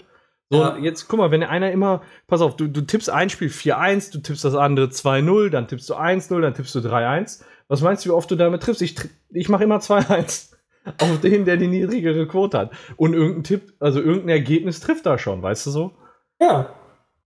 [0.50, 0.78] So, ja.
[0.78, 4.18] jetzt guck mal, wenn einer immer, pass auf, du, du tippst ein Spiel 4-1, du
[4.20, 7.42] tippst das andere 2-0, dann tippst du 1-0, dann tippst du 3-1.
[7.68, 8.80] Was meinst du, wie oft du damit triffst?
[8.80, 8.96] Ich,
[9.30, 10.54] ich mache immer 2-1
[10.98, 12.72] auf den, der die niedrigere Quote hat.
[12.96, 15.92] Und irgendein Tipp, also irgendein Ergebnis trifft da schon, weißt du so?
[16.40, 16.74] Ja.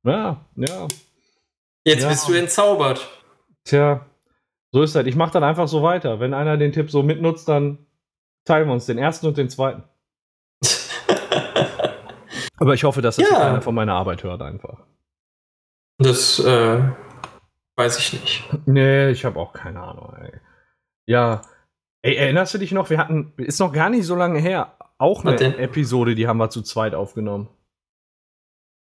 [0.05, 0.89] Ja, ja.
[1.85, 2.09] Jetzt ja.
[2.09, 3.09] bist du entzaubert.
[3.65, 4.07] Tja,
[4.73, 5.07] so ist das.
[5.07, 6.19] Ich mache dann einfach so weiter.
[6.19, 7.87] Wenn einer den Tipp so mitnutzt, dann
[8.45, 9.85] teilen wir uns den ersten und den zweiten.
[12.63, 13.39] Aber ich hoffe, dass das ja.
[13.39, 14.85] einer von meiner Arbeit hört einfach.
[15.99, 16.81] Das äh,
[17.75, 18.49] weiß ich nicht.
[18.67, 20.15] Nee, ich habe auch keine Ahnung.
[20.23, 20.31] Ey.
[21.07, 21.43] Ja,
[22.03, 22.89] ey, erinnerst du dich noch?
[22.89, 26.51] Wir hatten, ist noch gar nicht so lange her, auch eine Episode, die haben wir
[26.51, 27.49] zu zweit aufgenommen.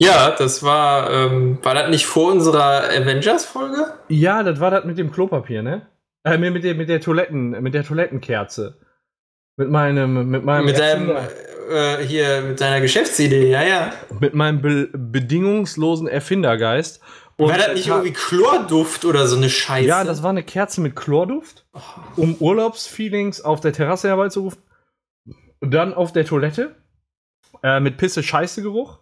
[0.00, 3.98] Ja, das war, ähm, war das nicht vor unserer Avengers-Folge?
[4.08, 5.86] Ja, das war das mit dem Klopapier, ne?
[6.24, 8.78] Äh, mit, der, mit der Toiletten, mit der Toilettenkerze.
[9.58, 10.64] Mit meinem, mit meinem.
[10.64, 11.14] Mit deinem,
[11.68, 13.92] äh, hier mit deiner Geschäftsidee, ja, ja.
[14.20, 17.00] Mit meinem be bedingungslosen Erfindergeist.
[17.36, 19.86] Und war das nicht irgendwie Chlorduft oder so eine Scheiße?
[19.86, 21.66] Ja, das war eine Kerze mit Chlorduft,
[22.16, 24.60] um Urlaubsfeelings auf der Terrasse herbeizurufen.
[25.60, 26.74] Dann auf der Toilette
[27.62, 28.98] äh, mit Pisse Scheiße Geruch.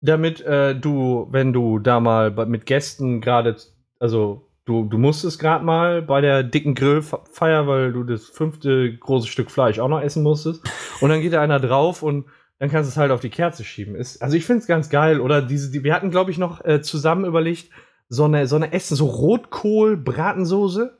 [0.00, 3.56] Damit äh, du, wenn du da mal mit Gästen gerade,
[3.98, 9.26] also du, du musstest gerade mal bei der dicken Grillfeier, weil du das fünfte große
[9.26, 10.62] Stück Fleisch auch noch essen musstest.
[11.00, 12.26] Und dann geht da einer drauf und
[12.58, 13.94] dann kannst du es halt auf die Kerze schieben.
[13.94, 15.20] Ist, also ich finde es ganz geil.
[15.20, 17.70] Oder diese, die, wir hatten, glaube ich, noch äh, zusammen überlegt,
[18.08, 20.98] so eine, so eine Essen, so Rotkohl, Bratensoße.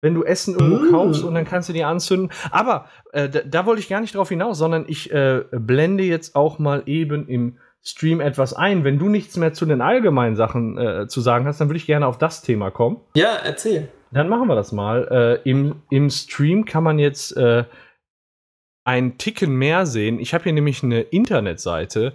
[0.00, 0.90] Wenn du Essen irgendwo mm.
[0.90, 2.30] kaufst und dann kannst du die anzünden.
[2.50, 6.36] Aber äh, da, da wollte ich gar nicht drauf hinaus, sondern ich äh, blende jetzt
[6.36, 8.82] auch mal eben im Stream etwas ein.
[8.82, 11.86] Wenn du nichts mehr zu den allgemeinen Sachen äh, zu sagen hast, dann würde ich
[11.86, 13.00] gerne auf das Thema kommen.
[13.14, 13.88] Ja, erzähl.
[14.10, 15.40] Dann machen wir das mal.
[15.44, 17.64] Äh, im, Im Stream kann man jetzt äh,
[18.84, 20.18] ein Ticken mehr sehen.
[20.18, 22.14] Ich habe hier nämlich eine Internetseite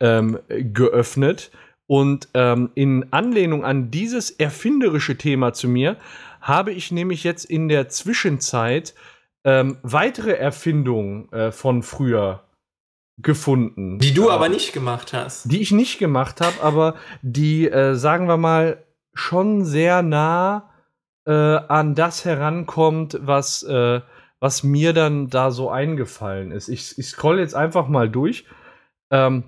[0.00, 1.50] ähm, geöffnet
[1.86, 5.96] und ähm, in Anlehnung an dieses erfinderische Thema zu mir
[6.40, 8.94] habe ich nämlich jetzt in der Zwischenzeit
[9.42, 12.44] ähm, weitere Erfindungen äh, von früher
[13.18, 13.98] gefunden.
[13.98, 15.50] Die du aber nicht gemacht hast.
[15.50, 20.70] Die ich nicht gemacht habe, aber die, äh, sagen wir mal, schon sehr nah
[21.26, 24.00] äh, an das herankommt, was, äh,
[24.40, 26.68] was mir dann da so eingefallen ist.
[26.68, 28.46] Ich, ich scroll jetzt einfach mal durch.
[29.10, 29.44] Ähm,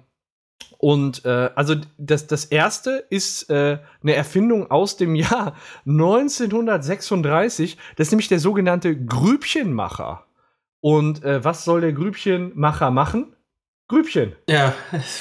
[0.79, 5.55] und äh, also das, das erste ist äh, eine Erfindung aus dem Jahr
[5.87, 7.77] 1936.
[7.97, 10.27] Das ist nämlich der sogenannte Grübchenmacher.
[10.81, 13.37] Und äh, was soll der Grübchenmacher machen?
[13.91, 14.37] Grübchen.
[14.49, 14.73] Ja,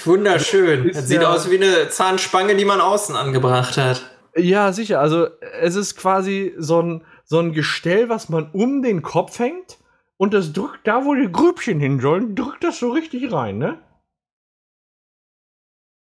[0.05, 0.89] wunderschön.
[0.89, 4.07] Ist, das sieht ja, aus wie eine Zahnspange, die man außen angebracht hat.
[4.35, 4.99] Ja, sicher.
[4.99, 5.27] Also
[5.59, 9.79] es ist quasi so ein, so ein Gestell, was man um den Kopf hängt
[10.17, 13.79] und das drückt da, wo die Grübchen hin sollen, drückt das so richtig rein, ne?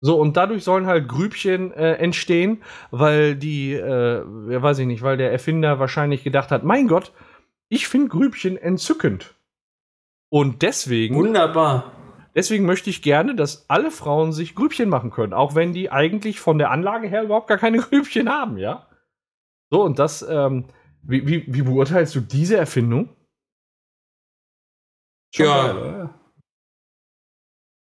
[0.01, 2.61] So, und dadurch sollen halt Grübchen äh, entstehen,
[2.91, 7.13] weil die, äh, ja, weiß ich nicht, weil der Erfinder wahrscheinlich gedacht hat, mein Gott,
[7.69, 9.33] ich finde Grübchen entzückend.
[10.29, 11.15] Und deswegen.
[11.15, 12.02] Wunderbar.
[12.35, 16.39] Deswegen möchte ich gerne, dass alle Frauen sich Grübchen machen können, auch wenn die eigentlich
[16.39, 18.87] von der Anlage her überhaupt gar keine Grübchen haben, ja?
[19.69, 20.65] So, und das, ähm,
[21.03, 23.15] wie, wie, wie beurteilst du diese Erfindung?
[25.33, 25.73] Schon ja.
[25.73, 26.09] Geil,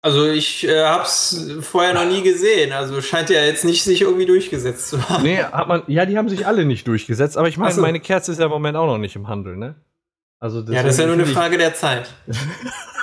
[0.07, 2.71] also ich äh, hab's vorher noch nie gesehen.
[2.71, 5.23] Also scheint ja jetzt nicht sich irgendwie durchgesetzt zu haben.
[5.23, 7.81] Nee, hat man, ja, die haben sich alle nicht durchgesetzt, aber ich meine, so.
[7.81, 9.75] meine Kerze ist ja im Moment auch noch nicht im Handel, ne?
[10.39, 12.13] Also ja, das ist ja nur eine Frage der Zeit.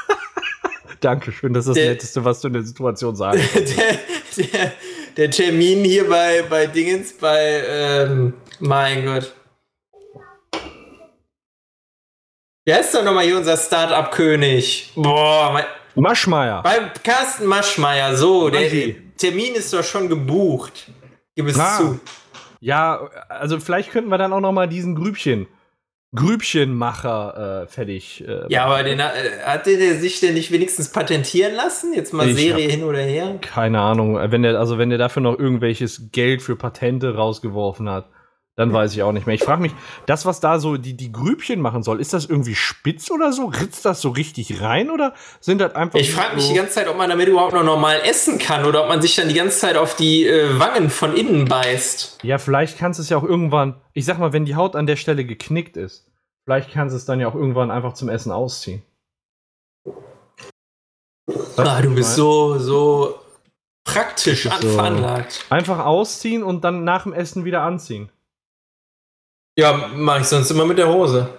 [1.04, 3.54] Dankeschön, das ist das der, Netteste, was du in der Situation sagst.
[3.54, 4.72] der, der,
[5.16, 9.32] der, Termin hier bei, bei Dingens, bei, ähm, mein Gott.
[12.64, 14.92] Wer ist doch nochmal hier unser Start-up-König?
[14.94, 15.64] Boah, mein,
[15.94, 16.62] Maschmeier.
[16.62, 18.70] Beim Carsten Maschmeier, so, der
[19.18, 20.90] Termin ist doch schon gebucht.
[21.36, 22.00] Gib es Na, zu.
[22.60, 25.46] Ja, also vielleicht könnten wir dann auch noch mal diesen Grübchen,
[26.14, 28.24] Grübchenmacher äh, fertig.
[28.26, 29.04] Äh, ja, aber den, äh,
[29.44, 31.92] hat der sich denn nicht wenigstens patentieren lassen?
[31.92, 33.38] Jetzt mal ich Serie hin oder her?
[33.40, 34.16] Keine Ahnung.
[34.16, 38.08] Wenn der, also wenn der dafür noch irgendwelches Geld für Patente rausgeworfen hat.
[38.56, 39.34] Dann weiß ich auch nicht mehr.
[39.34, 39.72] Ich frage mich,
[40.06, 43.46] das, was da so die, die Grübchen machen soll, ist das irgendwie spitz oder so?
[43.46, 45.98] Ritzt das so richtig rein oder sind das einfach.
[45.98, 48.84] Ich frage mich die ganze Zeit, ob man damit überhaupt noch normal essen kann oder
[48.84, 52.20] ob man sich dann die ganze Zeit auf die äh, Wangen von innen beißt.
[52.22, 54.86] Ja, vielleicht kannst du es ja auch irgendwann, ich sag mal, wenn die Haut an
[54.86, 56.06] der Stelle geknickt ist,
[56.44, 58.82] vielleicht kannst du es dann ja auch irgendwann einfach zum Essen ausziehen.
[61.56, 63.18] ah, du bist so, so
[63.82, 65.32] praktisch veranlagt.
[65.32, 68.10] So einfach ausziehen und dann nach dem Essen wieder anziehen.
[69.56, 71.32] Ja, mache ich sonst immer mit der Hose.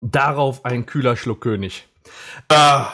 [0.00, 1.86] Darauf ein kühler Schluck König.
[2.48, 2.88] Ah.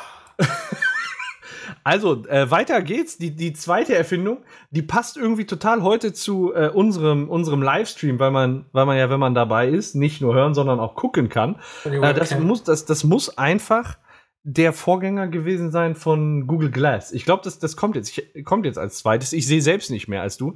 [1.85, 3.17] Also, äh, weiter geht's.
[3.17, 4.39] Die, die zweite Erfindung,
[4.73, 9.09] die passt irgendwie total heute zu äh, unserem, unserem Livestream, weil man, weil man ja,
[9.09, 11.61] wenn man dabei ist, nicht nur hören, sondern auch gucken kann.
[11.85, 13.99] Äh, das, muss, das, das muss einfach
[14.49, 17.11] der Vorgänger gewesen sein von Google Glass.
[17.11, 19.33] Ich glaube, das, das kommt jetzt, ich, kommt jetzt als zweites.
[19.33, 20.55] Ich sehe selbst nicht mehr als du.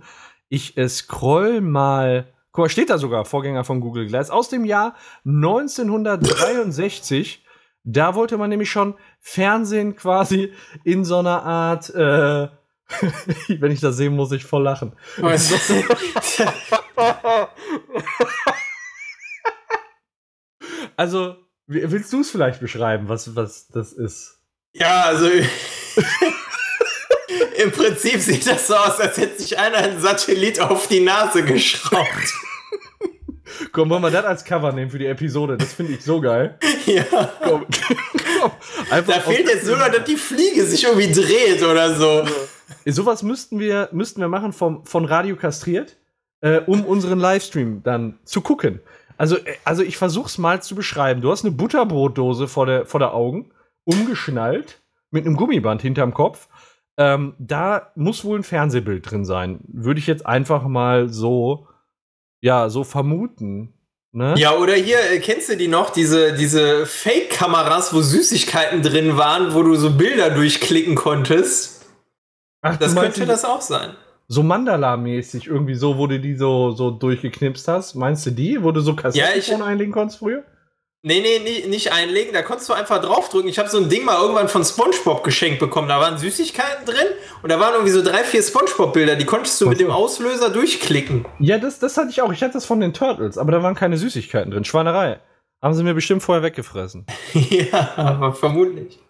[0.49, 2.33] Ich äh, scroll mal.
[2.53, 7.45] Guck mal, steht da sogar Vorgänger von Google Glass aus dem Jahr 1963.
[7.83, 10.53] da wollte man nämlich schon Fernsehen quasi
[10.85, 11.91] in so einer Art.
[11.91, 12.47] Äh,
[13.49, 14.93] wenn ich das sehe, muss ich voll lachen.
[20.97, 24.41] also Willst du es vielleicht beschreiben, was, was das ist?
[24.73, 25.27] Ja, also
[27.63, 31.45] im Prinzip sieht das so aus, als hätte sich einer einen Satellit auf die Nase
[31.45, 32.35] geschraubt.
[33.73, 35.57] Komm, wollen wir das als Cover nehmen für die Episode?
[35.57, 36.59] Das finde ich so geil.
[36.87, 37.05] Ja.
[37.41, 37.67] Komm,
[38.41, 38.51] komm.
[38.89, 42.27] Da fehlt jetzt nur noch, dass die Fliege sich irgendwie dreht oder so.
[42.85, 45.99] Sowas müssten wir, müssten wir machen vom, von Radio Kastriert,
[46.41, 48.81] äh, um unseren Livestream dann zu gucken.
[49.21, 51.21] Also, äh, also ich versuch's mal zu beschreiben.
[51.21, 53.51] Du hast eine Butterbrotdose vor der, vor der Augen,
[53.85, 54.81] umgeschnallt,
[55.11, 56.49] mit einem Gummiband hinterm Kopf.
[56.97, 59.61] Ähm, da muss wohl ein Fernsehbild drin sein.
[59.69, 61.69] Würde ich jetzt einfach mal so,
[62.41, 63.75] ja, so vermuten.
[64.13, 64.35] Ne?
[64.39, 65.91] Ja, oder hier, äh, kennst du die noch?
[65.91, 71.85] Diese, diese Fake-Kameras, wo Süßigkeiten drin waren, wo du so Bilder durchklicken konntest.
[72.63, 73.95] Ach, das könnte das auch sein
[74.31, 77.97] so Mandala-mäßig irgendwie so, wo du die so, so durchgeknipst hast.
[77.97, 80.45] Meinst du die, wo du so Kassetten ja, einlegen konntest früher?
[81.03, 83.49] Nee, nee, nee, nicht einlegen, da konntest du einfach draufdrücken.
[83.51, 85.89] Ich habe so ein Ding mal irgendwann von SpongeBob geschenkt bekommen.
[85.89, 87.09] Da waren Süßigkeiten drin
[87.43, 91.25] und da waren irgendwie so drei, vier SpongeBob-Bilder, die konntest du mit dem Auslöser durchklicken.
[91.41, 92.33] Ja, das, das hatte ich auch.
[92.33, 94.65] Ich hatte das von den Turtles, aber da waren keine Süßigkeiten drin.
[94.65, 95.19] Schweinerei.
[95.61, 97.05] Haben sie mir bestimmt vorher weggefressen.
[97.33, 99.01] ja, aber vermutlich.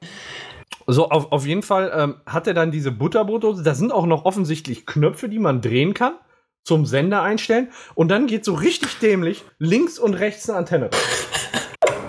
[0.92, 3.62] So, auf, auf jeden Fall ähm, hat er dann diese Butterbrotdose.
[3.62, 6.14] Da sind auch noch offensichtlich Knöpfe, die man drehen kann,
[6.64, 7.68] zum Sender einstellen.
[7.94, 10.90] Und dann geht so richtig dämlich links und rechts eine Antenne.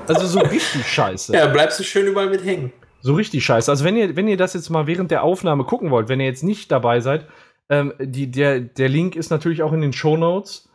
[0.07, 1.33] Also so richtig scheiße.
[1.33, 2.73] Ja, bleibst du schön überall mit hängen.
[3.01, 3.69] So richtig scheiße.
[3.69, 6.25] Also wenn ihr, wenn ihr das jetzt mal während der Aufnahme gucken wollt, wenn ihr
[6.25, 7.27] jetzt nicht dabei seid,
[7.69, 10.69] ähm, die, der, der Link ist natürlich auch in den Show Notes,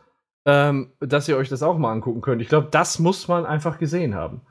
[0.45, 2.41] ähm, dass ihr euch das auch mal angucken könnt.
[2.41, 4.41] Ich glaube, das muss man einfach gesehen haben.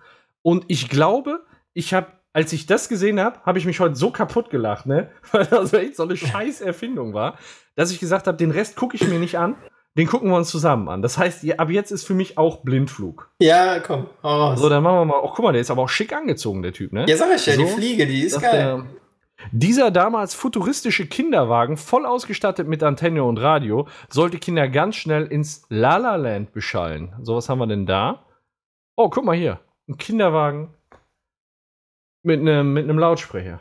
[0.42, 4.10] Und ich glaube, ich habe als ich das gesehen habe, habe ich mich heute so
[4.10, 5.10] kaputt gelacht, ne?
[5.32, 7.38] Weil das echt so eine scheiß Erfindung war,
[7.76, 9.56] dass ich gesagt habe, den Rest gucke ich mir nicht an.
[9.96, 11.00] Den gucken wir uns zusammen an.
[11.00, 13.30] Das heißt, ab jetzt ist für mich auch Blindflug.
[13.40, 14.10] Ja, komm.
[14.22, 14.54] Oh.
[14.54, 15.20] So, dann machen wir mal.
[15.22, 17.06] Oh, guck mal, der ist aber auch schick angezogen, der Typ, ne?
[17.08, 18.52] Ja, sag ich ja, so, die Fliege, die ist geil.
[18.52, 18.86] Der,
[19.52, 25.64] dieser damals futuristische Kinderwagen, voll ausgestattet mit Antenne und Radio, sollte Kinder ganz schnell ins
[25.70, 27.14] La La Land beschallen.
[27.22, 28.26] So, was haben wir denn da?
[28.94, 29.60] Oh, guck mal hier.
[29.88, 30.74] ein Kinderwagen
[32.26, 33.60] mit einem mit Lautsprecher.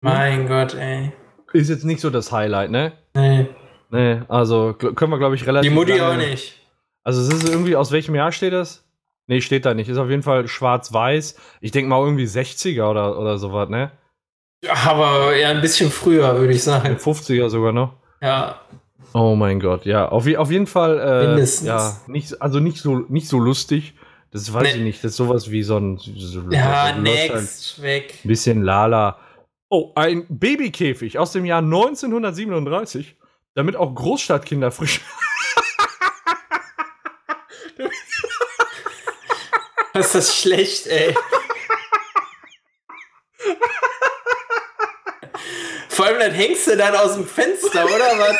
[0.00, 1.12] Mein Gott, ey.
[1.52, 2.92] Ist jetzt nicht so das Highlight, ne?
[3.14, 3.48] Nee.
[3.90, 5.70] Nee, also können wir, glaube ich, relativ.
[5.70, 6.60] Die Mutti auch nicht.
[7.02, 8.84] Also, es ist irgendwie, aus welchem Jahr steht das?
[9.26, 9.88] Nee, steht da nicht.
[9.88, 11.36] Ist auf jeden Fall schwarz-weiß.
[11.60, 13.90] Ich denke mal irgendwie 60er oder, oder sowas, ne?
[14.84, 16.96] Aber ja, ein bisschen früher, würde ich sagen.
[16.96, 17.94] 50er sogar noch.
[18.20, 18.60] Ja.
[19.14, 20.08] Oh mein Gott, ja.
[20.08, 21.66] Auf, auf jeden Fall, äh, Mindestens.
[21.66, 23.94] ja, nicht, also nicht so, nicht so lustig.
[24.36, 24.70] Das weiß Nee.
[24.74, 25.02] ich nicht.
[25.02, 25.96] Das ist sowas wie so ein.
[25.98, 28.18] So, Ja, next, weg.
[28.22, 29.18] Ein bisschen Lala.
[29.70, 33.16] Oh, ein Babykäfig aus dem Jahr 1937,
[33.54, 35.00] damit auch Großstadtkinder frisch.
[39.94, 41.14] Was ist das schlecht, ey.
[45.88, 48.36] Vor allem, dann hängst du dann aus dem Fenster, oder was?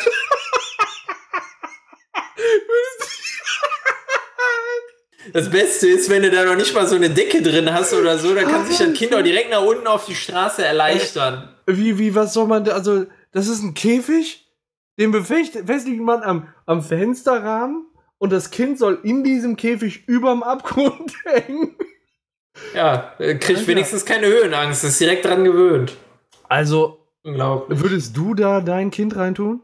[5.37, 8.17] Das Beste ist, wenn du da noch nicht mal so eine Decke drin hast oder
[8.19, 11.51] so, dann kann sich das Kind auch direkt nach unten auf die Straße erleichtern.
[11.67, 12.73] Wie, wie, was soll man da?
[12.73, 14.51] Also, das ist ein Käfig,
[14.99, 17.85] den befestigt man am, am Fensterrahmen
[18.17, 21.77] und das Kind soll in diesem Käfig überm Abgrund hängen.
[22.75, 23.69] Ja, äh, kriegt Alter.
[23.69, 25.99] wenigstens keine Höhenangst, ist direkt dran gewöhnt.
[26.49, 27.79] Also, Unglaublich.
[27.83, 29.61] würdest du da dein Kind reintun?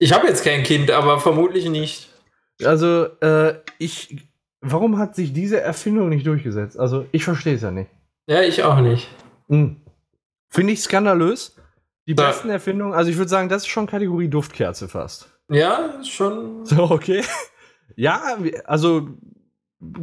[0.00, 2.08] Ich habe jetzt kein Kind, aber vermutlich nicht.
[2.64, 4.16] Also, äh, ich.
[4.62, 6.78] Warum hat sich diese Erfindung nicht durchgesetzt?
[6.78, 7.90] Also, ich verstehe es ja nicht.
[8.26, 9.08] Ja, ich auch nicht.
[9.48, 9.80] Hm.
[10.48, 11.56] Finde ich skandalös.
[12.06, 15.28] Die Da- besten Erfindungen, also ich würde sagen, das ist schon Kategorie Duftkerze fast.
[15.50, 16.64] Ja, schon.
[16.64, 17.22] So, okay.
[17.94, 19.10] Ja, also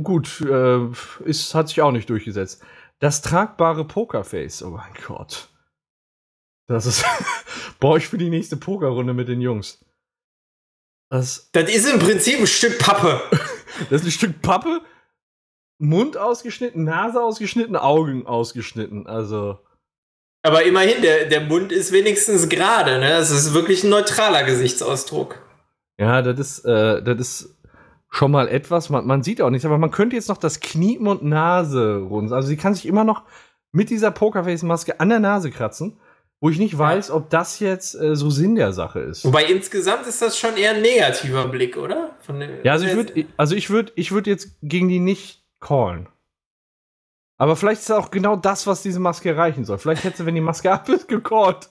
[0.04, 0.80] gut, äh,
[1.26, 2.62] ist, hat sich auch nicht durchgesetzt.
[3.00, 5.50] Das tragbare Pokerface, oh mein Gott.
[6.68, 7.04] Das ist.
[7.80, 9.84] Boah, ich für die nächste Pokerrunde mit den Jungs.
[11.10, 13.20] Das, Das ist im Prinzip ein Stück Pappe.
[13.90, 14.82] das ist ein Stück Pappe,
[15.78, 19.08] Mund ausgeschnitten, Nase ausgeschnitten, Augen ausgeschnitten.
[19.08, 19.60] Also.
[20.44, 23.10] Aber immerhin, der, der Mund ist wenigstens gerade, ne?
[23.10, 25.42] Das ist wirklich ein neutraler Gesichtsausdruck.
[26.00, 27.60] Ja, das ist, äh, das ist
[28.10, 30.98] schon mal etwas, man, man sieht auch nichts, aber man könnte jetzt noch das Knie
[30.98, 32.36] und Nase runzeln.
[32.36, 33.24] Also sie kann sich immer noch
[33.72, 36.00] mit dieser Pokerface-Maske an der Nase kratzen,
[36.42, 39.26] wo ich nicht weiß, ob das jetzt äh, so Sinn der Sache ist.
[39.26, 42.16] Wobei insgesamt ist das schon eher ein negativer Blick, oder?
[42.64, 46.08] Ja, also ich würde also ich würd, ich würd jetzt gegen die nicht callen.
[47.38, 49.78] Aber vielleicht ist auch genau das, was diese Maske erreichen soll.
[49.78, 51.70] Vielleicht hätte sie, wenn die Maske ab ist, gecallt.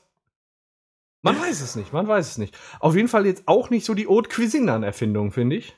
[1.23, 2.57] Man weiß es nicht, man weiß es nicht.
[2.81, 5.77] Auf jeden Fall jetzt auch nicht so die Haute Cuisine an Erfindungen, finde ich.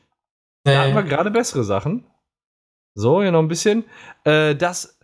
[0.64, 2.06] Da hatten wir gerade bessere Sachen.
[2.94, 3.84] So, hier noch ein bisschen.
[4.24, 4.98] Äh, das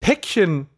[0.00, 0.68] Päckchen,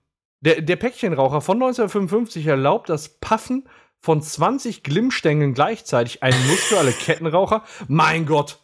[0.40, 3.68] der, der Päckchenraucher von 1955 erlaubt das Paffen
[4.00, 6.22] von 20 Glimmstängeln gleichzeitig.
[6.22, 7.64] Ein Muss für alle Kettenraucher.
[7.88, 8.58] Mein Gott.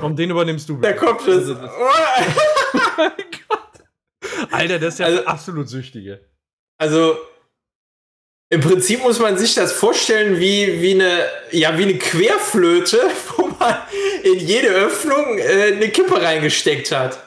[0.00, 0.76] Komm, den übernimmst du.
[0.78, 1.28] Da kommt es.
[1.28, 1.70] Also das-
[2.96, 3.12] mein
[3.48, 4.50] Gott.
[4.50, 6.28] Alter, das ist ja Also- absolut Süchtige.
[6.78, 7.16] Also,
[8.50, 13.00] im Prinzip muss man sich das vorstellen wie, wie, eine, ja, wie eine Querflöte,
[13.36, 13.76] wo man
[14.24, 17.18] in jede Öffnung äh, eine Kippe reingesteckt hat.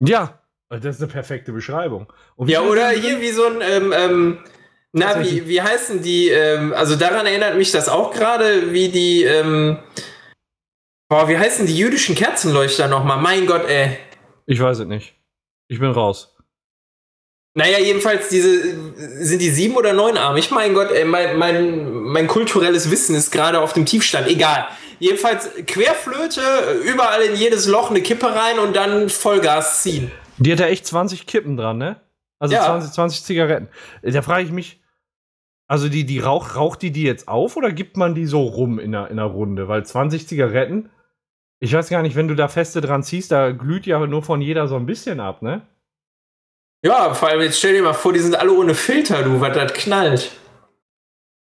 [0.00, 0.35] Ja,
[0.68, 2.12] das ist eine perfekte Beschreibung.
[2.38, 4.38] Ja, oder hier wie so ein, ähm, ähm,
[4.92, 9.24] na, wie, wie heißen die, ähm, also daran erinnert mich das auch gerade, wie die,
[9.24, 9.78] ähm,
[11.08, 13.18] boah, wie heißen die jüdischen Kerzenleuchter nochmal?
[13.18, 13.98] Mein Gott, ey.
[14.46, 15.14] Ich weiß es nicht.
[15.68, 16.34] Ich bin raus.
[17.54, 20.50] Naja, jedenfalls diese, sind die sieben oder neunarmig?
[20.50, 24.28] Mein Gott, ey, mein, mein, mein kulturelles Wissen ist gerade auf dem Tiefstand.
[24.28, 24.66] Egal.
[24.98, 26.40] Jedenfalls Querflöte,
[26.84, 30.10] überall in jedes Loch eine Kippe rein und dann Vollgas ziehen.
[30.38, 32.00] Die hat ja echt 20 Kippen dran, ne?
[32.38, 32.64] Also Ja.
[32.64, 33.68] 20, 20 Zigaretten.
[34.02, 34.80] Da frage ich mich,
[35.68, 38.78] also die, die raucht, raucht die die jetzt auf oder gibt man die so rum
[38.78, 39.68] in einer, in einer Runde?
[39.68, 40.90] Weil 20 Zigaretten,
[41.58, 44.40] ich weiß gar nicht, wenn du da feste dran ziehst, da glüht ja nur von
[44.42, 45.62] jeder so ein bisschen ab, ne?
[46.84, 49.54] Ja, vor allem jetzt stell dir mal vor, die sind alle ohne Filter, du, was
[49.54, 50.30] das knallt.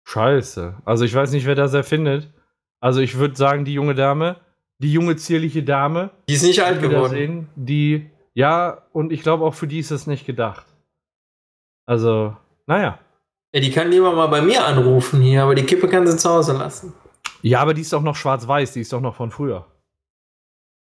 [0.08, 0.76] Scheiße.
[0.86, 2.32] Also ich weiß nicht, wer das erfindet.
[2.80, 4.38] Also ich würde sagen, die junge Dame,
[4.78, 7.10] die junge zierliche Dame, Die ist nicht alt geworden.
[7.12, 10.66] sehen, die, ja, und ich glaube auch für die ist das nicht gedacht.
[11.88, 12.36] Also,
[12.68, 13.00] naja.
[13.54, 16.30] Ja, die kann lieber mal bei mir anrufen hier, aber die Kippe kann sie zu
[16.30, 16.94] Hause lassen.
[17.42, 19.66] Ja, aber die ist doch noch schwarz-weiß, die ist doch noch von früher.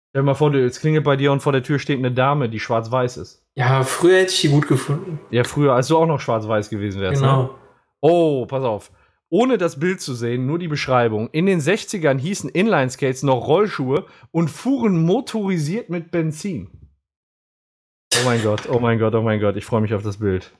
[0.09, 2.49] Stell dir mal vor, es klingelt bei dir und vor der Tür steht eine Dame,
[2.49, 3.45] die schwarz-weiß ist.
[3.55, 5.19] Ja, früher hätte ich die gut gefunden.
[5.29, 7.21] Ja, früher, als du auch noch schwarz-weiß gewesen wärst.
[7.21, 7.27] Ne?
[7.27, 7.55] Genau.
[7.99, 8.91] Oh, pass auf.
[9.29, 11.29] Ohne das Bild zu sehen, nur die Beschreibung.
[11.31, 16.69] In den 60ern hießen Inline-Skates noch Rollschuhe und fuhren motorisiert mit Benzin.
[18.19, 20.51] Oh mein Gott, oh mein Gott, oh mein Gott, ich freue mich auf das Bild.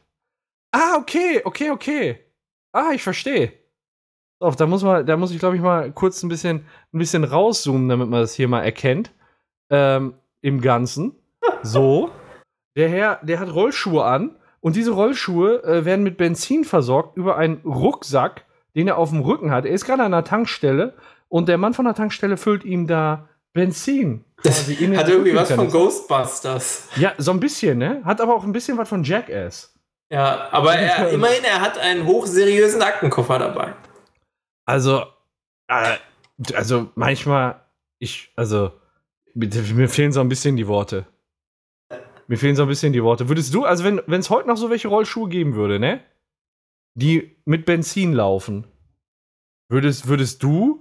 [0.71, 2.19] Ah, okay, okay, okay.
[2.71, 3.51] Ah, ich verstehe.
[4.39, 7.23] Auf, da muss man, da muss ich, glaube ich, mal kurz ein bisschen, ein bisschen
[7.23, 9.11] rauszoomen, damit man das hier mal erkennt.
[9.69, 11.15] Ähm, Im Ganzen.
[11.63, 12.09] So.
[12.75, 17.37] Der Herr, der hat Rollschuhe an und diese Rollschuhe äh, werden mit Benzin versorgt über
[17.37, 18.45] einen Rucksack,
[18.75, 19.65] den er auf dem Rücken hat.
[19.65, 20.95] Er ist gerade an der Tankstelle
[21.27, 24.23] und der Mann von der Tankstelle füllt ihm da Benzin.
[24.43, 26.87] Das hat irgendwie was von Ghostbusters.
[26.95, 28.01] Ja, so ein bisschen, ne?
[28.03, 29.73] Hat aber auch ein bisschen was von Jackass.
[30.11, 33.75] Ja, aber er, immerhin, er hat einen hochseriösen Aktenkoffer dabei.
[34.65, 35.05] Also,
[35.67, 35.97] äh,
[36.53, 37.61] also manchmal,
[37.99, 38.71] ich, also,
[39.33, 41.05] mir fehlen so ein bisschen die Worte.
[42.27, 43.29] Mir fehlen so ein bisschen die Worte.
[43.29, 46.03] Würdest du, also wenn es heute noch so welche Rollschuhe geben würde, ne?
[46.93, 48.67] Die mit Benzin laufen,
[49.69, 50.80] würdest, würdest du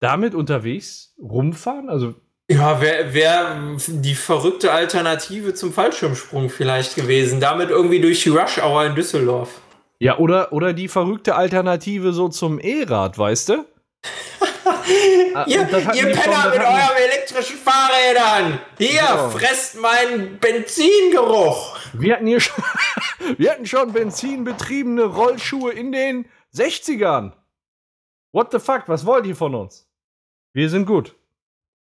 [0.00, 1.88] damit unterwegs rumfahren?
[1.88, 2.14] Also.
[2.50, 7.40] Ja, wäre wär die verrückte Alternative zum Fallschirmsprung vielleicht gewesen.
[7.40, 9.60] Damit irgendwie durch die Rush Hour in Düsseldorf.
[10.00, 13.64] Ja, oder, oder die verrückte Alternative so zum E-Rad, weißt du?
[15.32, 18.58] Ah, ihr, ihr Penner mit euren elektrischen Fahrrädern!
[18.78, 19.30] Hier, ja.
[19.30, 21.78] fresst meinen Benzingeruch!
[21.92, 22.64] Wir hatten hier schon,
[23.38, 27.32] wir hatten schon benzinbetriebene Rollschuhe in den 60ern.
[28.32, 28.82] What the fuck?
[28.86, 29.88] Was wollt ihr von uns?
[30.52, 31.16] Wir sind gut.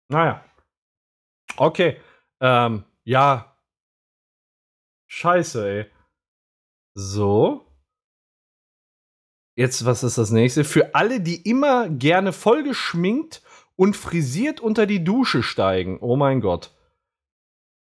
[0.09, 0.43] Naja.
[1.57, 1.99] Okay.
[2.41, 3.57] Ähm, ja.
[5.07, 5.85] Scheiße, ey.
[6.95, 7.65] So.
[9.57, 10.63] Jetzt, was ist das nächste?
[10.63, 13.41] Für alle, die immer gerne vollgeschminkt
[13.75, 15.99] und frisiert unter die Dusche steigen.
[15.99, 16.71] Oh mein Gott.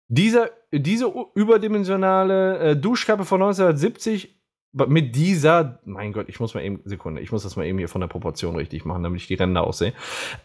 [0.07, 4.38] Dieser, diese überdimensionale äh, Duschkappe von 1970
[4.71, 7.89] mit dieser, mein Gott, ich muss mal eben, Sekunde, ich muss das mal eben hier
[7.89, 9.93] von der Proportion richtig machen, damit ich die Ränder aussehe.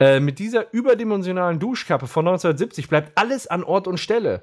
[0.00, 4.42] Äh, mit dieser überdimensionalen Duschkappe von 1970 bleibt alles an Ort und Stelle.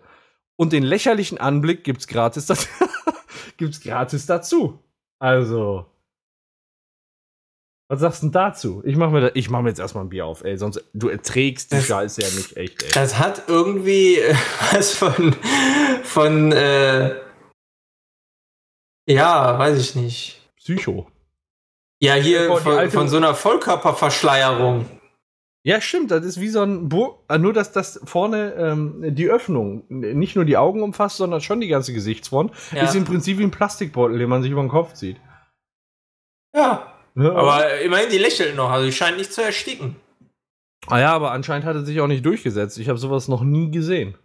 [0.55, 2.69] Und den lächerlichen Anblick gibt's gratis, das,
[3.57, 4.79] gibt's gratis dazu.
[5.17, 5.88] Also,
[7.91, 8.82] was sagst du denn dazu?
[8.86, 10.57] Ich mache mir, mach mir jetzt erstmal ein Bier auf, ey.
[10.57, 12.89] Sonst, du erträgst die das, Scheiße ja nicht echt, ey.
[12.93, 14.36] Das hat irgendwie äh,
[14.71, 15.36] was von,
[16.03, 17.15] von, äh,
[19.08, 20.41] ja, weiß ich nicht.
[20.58, 21.08] Psycho.
[21.99, 24.86] Ja, hier von, von, so einer Vollkörperverschleierung.
[25.64, 26.10] Ja, stimmt.
[26.10, 30.36] Das ist wie so ein, Bo äh, nur dass das vorne ähm, die Öffnung nicht
[30.36, 32.52] nur die Augen umfasst, sondern schon die ganze Gesichtsfront.
[32.72, 32.84] Ja.
[32.84, 35.18] Ist im Prinzip wie ein Plastikbeutel, den man sich über den Kopf zieht.
[36.56, 39.95] Ja, ja, aber immerhin, die lächelt noch, also die scheint nicht zu ersticken.
[40.88, 42.80] Ah ja, aber anscheinend hat er sich auch nicht durchgesetzt.
[42.80, 44.18] Ich habe sowas noch nie gesehen.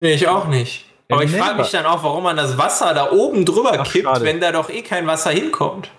[0.00, 0.89] Nee, ich auch nicht.
[1.10, 4.04] Aber ich frage mich dann auch, warum man das Wasser da oben drüber Ach, kippt,
[4.04, 4.24] schade.
[4.24, 5.90] wenn da doch eh kein Wasser hinkommt.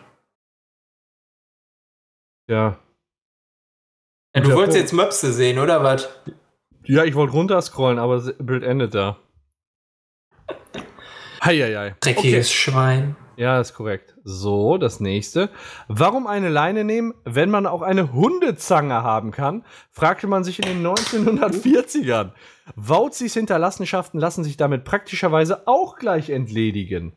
[2.49, 2.77] Ja.
[4.35, 6.09] ja du wolltest jetzt Möpse sehen, oder was?
[6.83, 9.17] Ja, ich wollte runterscrollen, aber das Bild endet da.
[11.43, 11.95] Heieiei.
[11.99, 12.55] Dreckiges okay.
[12.55, 13.15] Schwein.
[13.41, 14.13] Ja, ist korrekt.
[14.23, 15.49] So, das nächste.
[15.87, 19.65] Warum eine Leine nehmen, wenn man auch eine Hundezange haben kann?
[19.89, 22.33] fragte man sich in den 1940ern.
[22.75, 27.13] Wauzis Hinterlassenschaften lassen sich damit praktischerweise auch gleich entledigen.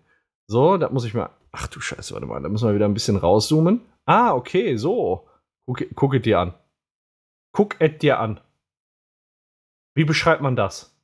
[0.46, 1.28] So, da muss ich mal.
[1.52, 3.82] Ach du Scheiße, warte mal, da müssen wir wieder ein bisschen rauszoomen.
[4.06, 5.28] Ah, okay, so.
[5.66, 6.54] Guck, guck es dir an.
[7.52, 8.40] Guck es dir an.
[9.94, 10.98] Wie beschreibt man das?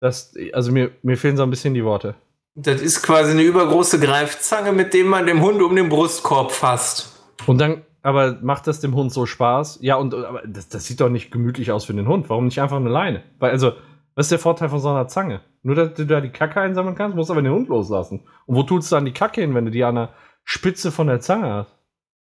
[0.00, 2.16] das also mir, mir fehlen so ein bisschen die Worte.
[2.56, 7.20] Das ist quasi eine übergroße Greifzange, mit dem man dem Hund um den Brustkorb fasst.
[7.46, 9.78] Und dann, aber macht das dem Hund so Spaß?
[9.80, 12.30] Ja, und aber das, das sieht doch nicht gemütlich aus für den Hund.
[12.30, 13.24] Warum nicht einfach eine Leine?
[13.40, 13.72] Weil, also,
[14.14, 15.40] was ist der Vorteil von so einer Zange?
[15.62, 18.20] Nur, dass du da die Kacke einsammeln kannst, musst aber den Hund loslassen.
[18.46, 20.10] Und wo tust du dann die Kacke hin, wenn du die an der
[20.44, 21.74] Spitze von der Zange hast?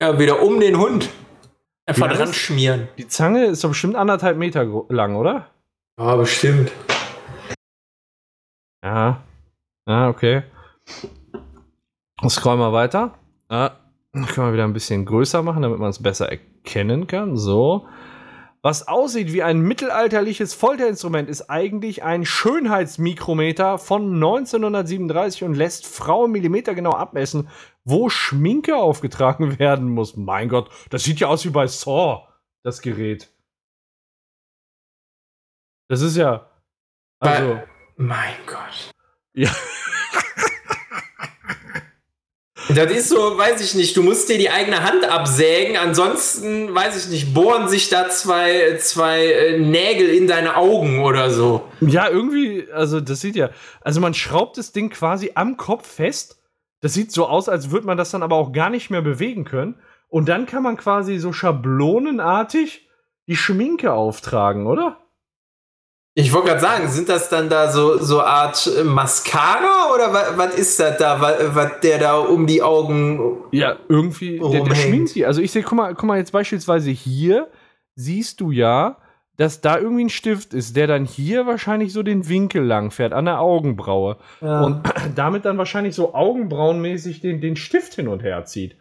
[0.01, 1.09] Ja, wieder um den Hund.
[1.85, 2.89] Einfach dran schmieren.
[2.97, 5.47] Die Zange ist doch bestimmt anderthalb Meter lang, oder?
[5.97, 6.71] Ja, bestimmt.
[8.83, 9.21] Ja,
[9.89, 10.43] Ah, okay.
[12.27, 13.17] Scroll mal weiter.
[13.47, 13.71] Ah,
[14.13, 17.37] können wir wieder ein bisschen größer machen, damit man es besser erkennen kann.
[17.37, 17.87] So.
[18.61, 26.33] Was aussieht wie ein mittelalterliches Folterinstrument, ist eigentlich ein Schönheitsmikrometer von 1937 und lässt Frauen
[26.33, 27.49] millimetergenau abmessen,
[27.83, 30.15] wo Schminke aufgetragen werden muss.
[30.15, 32.27] Mein Gott, das sieht ja aus wie bei Saw,
[32.61, 33.33] das Gerät.
[35.87, 36.47] Das ist ja.
[37.19, 37.59] Also.
[37.97, 38.93] Mein Gott.
[39.33, 39.49] Ja.
[42.75, 47.03] Das ist so, weiß ich nicht, du musst dir die eigene Hand absägen, ansonsten, weiß
[47.03, 51.63] ich nicht, bohren sich da zwei, zwei äh, Nägel in deine Augen oder so.
[51.81, 53.49] Ja, irgendwie, also das sieht ja,
[53.81, 56.43] also man schraubt das Ding quasi am Kopf fest.
[56.81, 59.45] Das sieht so aus, als würde man das dann aber auch gar nicht mehr bewegen
[59.45, 59.75] können.
[60.07, 62.87] Und dann kann man quasi so schablonenartig
[63.27, 64.97] die Schminke auftragen, oder?
[66.19, 70.77] Ich wollte gerade sagen, sind das dann da so, so Art Mascara oder was, ist
[70.79, 73.37] das da, was, was der da um die Augen.
[73.51, 74.39] Ja, irgendwie.
[74.39, 75.25] Der, der schminkt die.
[75.25, 77.47] Also ich sehe, guck mal, guck mal, jetzt beispielsweise hier
[77.95, 78.97] siehst du ja,
[79.37, 83.13] dass da irgendwie ein Stift ist, der dann hier wahrscheinlich so den Winkel lang fährt,
[83.13, 84.17] an der Augenbraue.
[84.41, 84.63] Ja.
[84.63, 84.83] Und
[85.15, 88.75] damit dann wahrscheinlich so augenbrauenmäßig den, den Stift hin und her zieht.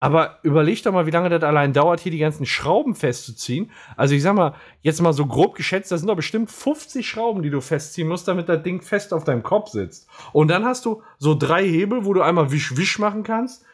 [0.00, 3.72] Aber überleg doch mal, wie lange das allein dauert, hier die ganzen Schrauben festzuziehen.
[3.96, 7.42] Also ich sag mal, jetzt mal so grob geschätzt, das sind doch bestimmt 50 Schrauben,
[7.42, 10.08] die du festziehen musst, damit das Ding fest auf deinem Kopf sitzt.
[10.32, 13.64] Und dann hast du so drei Hebel, wo du einmal wisch wisch machen kannst,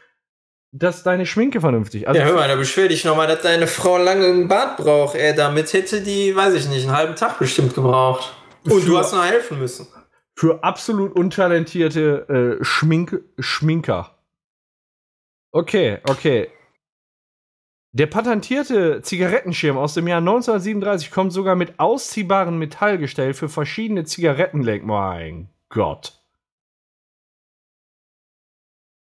[0.71, 2.07] dass deine Schminke vernünftig.
[2.07, 5.15] Also ja, hör mal, da beschwer dich nochmal, dass deine Frau lange ein Bad braucht.
[5.15, 8.35] Ey, damit hätte die, weiß ich nicht, einen halben Tag bestimmt gebraucht.
[8.63, 9.87] Und für, du hast noch helfen müssen.
[10.35, 14.14] Für absolut untalentierte äh, Schmink Schminker.
[15.55, 16.49] Okay, okay.
[17.93, 24.83] Der patentierte Zigarettenschirm aus dem Jahr 1937 kommt sogar mit ausziehbarem Metallgestell für verschiedene Zigarettenlenk.
[24.83, 26.19] Mein Gott.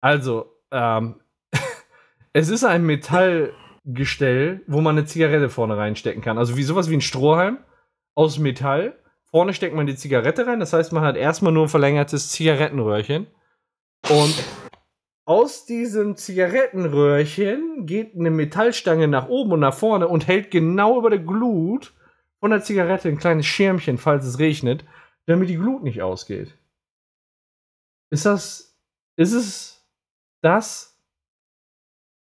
[0.01, 1.19] Also, ähm,
[2.33, 6.37] es ist ein Metallgestell, wo man eine Zigarette vorne reinstecken kann.
[6.37, 7.57] Also wie sowas wie ein Strohhalm
[8.13, 8.99] aus Metall.
[9.31, 10.59] Vorne steckt man die Zigarette rein.
[10.59, 13.25] Das heißt, man hat erstmal nur ein verlängertes Zigarettenröhrchen.
[14.11, 14.43] Und
[15.25, 21.09] aus diesem Zigarettenröhrchen geht eine Metallstange nach oben und nach vorne und hält genau über
[21.09, 21.93] der Glut
[22.39, 24.85] von der Zigarette ein kleines Schirmchen, falls es regnet,
[25.25, 26.55] damit die Glut nicht ausgeht.
[28.11, 28.77] Ist das.
[29.17, 29.87] Ist es
[30.41, 31.01] das?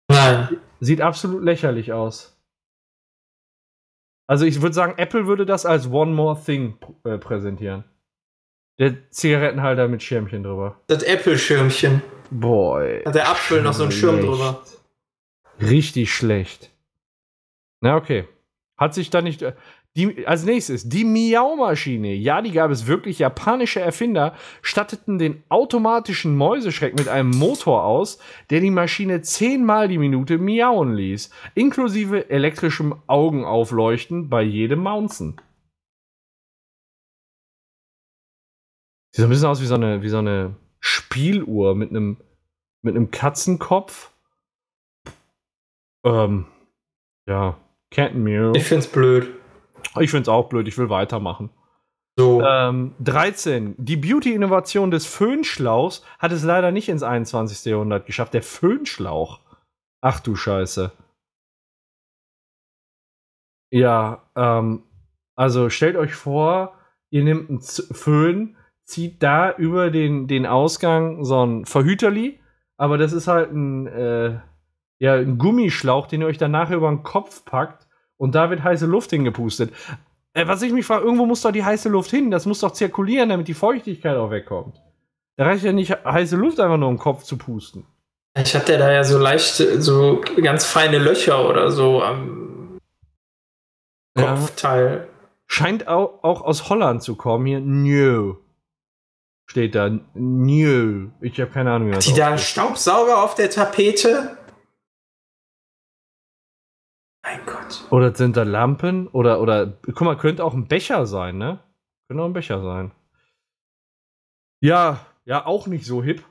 [0.10, 0.62] Nein.
[0.80, 2.38] Sieht absolut lächerlich aus.
[4.28, 7.84] Also ich würde sagen, Apple würde das als One More Thing äh, präsentieren.
[8.82, 10.82] Der Zigarettenhalter mit Schirmchen drüber.
[10.88, 12.02] Das Apple-Schirmchen.
[12.32, 13.04] Boy.
[13.06, 14.64] Hat der Apfel noch so einen Schirm drüber.
[15.62, 16.72] Richtig schlecht.
[17.82, 18.28] Na, okay.
[18.78, 19.44] Hat sich da nicht.
[19.44, 19.54] Äh,
[19.96, 22.16] die, als nächstes, die Miau-Maschine.
[22.16, 23.20] Ja, die gab es wirklich.
[23.20, 28.18] Japanische Erfinder statteten den automatischen Mäuseschreck mit einem Motor aus,
[28.50, 35.40] der die Maschine zehnmal die Minute miauen ließ, inklusive elektrischem Augenaufleuchten bei jedem Mounzen.
[39.12, 42.18] Sieht so ein bisschen aus wie so eine, wie so eine Spieluhr mit einem
[42.82, 44.12] mit einem Katzenkopf.
[46.04, 46.48] Ähm,
[47.28, 47.58] ja,
[48.14, 48.56] Meow.
[48.56, 49.30] Ich find's blöd.
[50.00, 51.50] Ich find's auch blöd, ich will weitermachen.
[52.18, 52.42] So.
[52.42, 53.76] Ähm, 13.
[53.78, 57.66] Die Beauty-Innovation des Föhnschlauchs hat es leider nicht ins 21.
[57.66, 58.34] Jahrhundert geschafft.
[58.34, 59.40] Der Föhnschlauch.
[60.02, 60.92] Ach du Scheiße.
[63.74, 64.84] Ja, ähm,
[65.36, 66.78] also stellt euch vor,
[67.10, 68.58] ihr nehmt einen Föhn,
[68.92, 72.40] zieht da über den, den Ausgang so ein Verhüterli,
[72.78, 74.40] aber das ist halt ein, äh,
[75.00, 77.88] ja, ein Gummischlauch, den ihr euch dann nachher über den Kopf packt
[78.18, 79.74] und da wird heiße Luft hingepustet.
[80.34, 82.72] Äh, was ich mich frage, irgendwo muss doch die heiße Luft hin, das muss doch
[82.72, 84.82] zirkulieren, damit die Feuchtigkeit auch wegkommt.
[85.38, 87.86] Da reicht ja nicht heiße Luft einfach nur im Kopf zu pusten.
[88.38, 92.78] Ich hatte da ja so leicht, so ganz feine Löcher oder so am
[94.16, 95.08] Kopfteil.
[95.08, 95.32] Ja.
[95.48, 97.60] Scheint auch, auch aus Holland zu kommen hier.
[97.60, 98.36] Nö
[99.52, 100.00] steht da.
[100.14, 101.10] Nö.
[101.20, 101.90] Ich habe keine Ahnung.
[101.90, 104.38] Wie das Die da Staubsauger auf der Tapete?
[107.24, 107.86] Mein Gott.
[107.92, 109.08] Oder sind da Lampen?
[109.10, 111.60] Oder, oder, guck mal, könnte auch ein Becher sein, ne?
[112.08, 112.92] Könnte auch ein Becher sein.
[114.62, 116.24] Ja, ja, auch nicht so hip.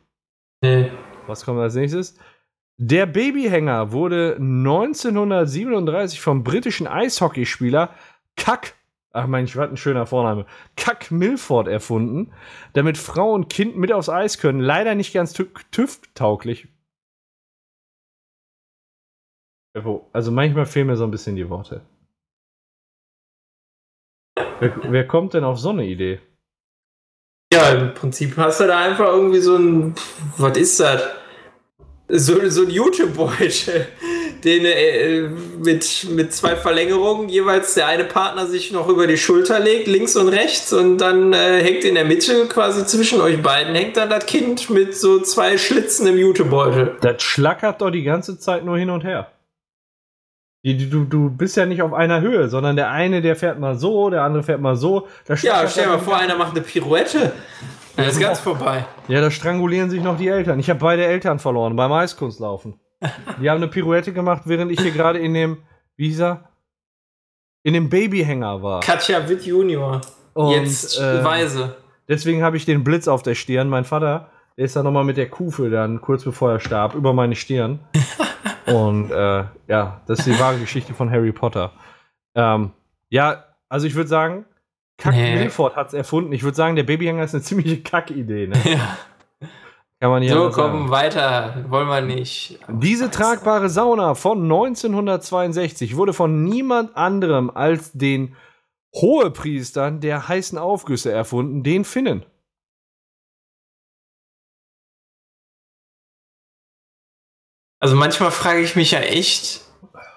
[0.62, 0.90] Nee.
[1.26, 2.18] Was kommt als nächstes?
[2.78, 7.94] Der Babyhänger wurde 1937 vom britischen Eishockeyspieler
[8.36, 8.74] Kack
[9.12, 10.46] ach mein was ein schöner Vorname,
[10.76, 12.32] Kack Milford erfunden,
[12.72, 14.60] damit Frau und Kind mit aufs Eis können.
[14.60, 16.68] Leider nicht ganz TÜV-tauglich.
[20.12, 21.82] Also manchmal fehlen mir so ein bisschen die Worte.
[24.58, 26.20] Wer, wer kommt denn auf so eine Idee?
[27.52, 29.94] Ja, im Prinzip hast du da einfach irgendwie so ein.
[30.36, 31.02] Was ist das?
[32.08, 33.86] So, so ein YouTube-Beutel
[34.44, 35.28] den äh,
[35.58, 40.16] mit, mit zwei Verlängerungen jeweils der eine Partner sich noch über die Schulter legt, links
[40.16, 44.10] und rechts, und dann äh, hängt in der Mitte quasi zwischen euch beiden hängt dann
[44.10, 46.96] das Kind mit so zwei Schlitzen im Jutebeutel.
[47.00, 49.30] Das schlackert doch die ganze Zeit nur hin und her.
[50.62, 54.10] Du, du bist ja nicht auf einer Höhe, sondern der eine, der fährt mal so,
[54.10, 55.08] der andere fährt mal so.
[55.42, 57.32] ja, stell dir mal vor, einer macht eine Pirouette.
[57.96, 58.84] Dann ist ganz vorbei.
[59.08, 60.58] Ja, da strangulieren sich noch die Eltern.
[60.58, 62.78] Ich habe beide Eltern verloren beim Eiskunstlaufen.
[63.40, 65.58] Die haben eine Pirouette gemacht, während ich hier gerade in dem,
[65.96, 66.50] wie hieß er?
[67.62, 68.80] In dem Babyhänger war.
[68.80, 70.00] Katja Witt Junior.
[70.34, 71.76] Und, Jetzt äh, Weise.
[72.08, 73.68] Deswegen habe ich den Blitz auf der Stirn.
[73.68, 77.12] Mein Vater, der ist da nochmal mit der Kufe dann, kurz bevor er starb, über
[77.12, 77.80] meine Stirn.
[78.66, 81.72] Und äh, ja, das ist die wahre Geschichte von Harry Potter.
[82.34, 82.70] Ähm,
[83.08, 84.44] ja, also ich würde sagen,
[85.00, 85.34] Kack Nee.
[85.36, 86.32] Milford hat's erfunden.
[86.32, 88.46] Ich würde sagen, der Babyhanger ist eine ziemliche Kackidee.
[88.48, 88.56] Ne?
[88.64, 88.98] Ja.
[90.00, 90.72] Kann man So, anders sagen.
[90.78, 91.64] komm, weiter.
[91.68, 92.58] Wollen wir nicht.
[92.68, 98.34] Diese tragbare Sauna von 1962 wurde von niemand anderem als den
[98.96, 102.24] Hohepriestern der heißen Aufgüsse erfunden, den Finnen.
[107.78, 109.62] Also manchmal frage ich mich ja echt.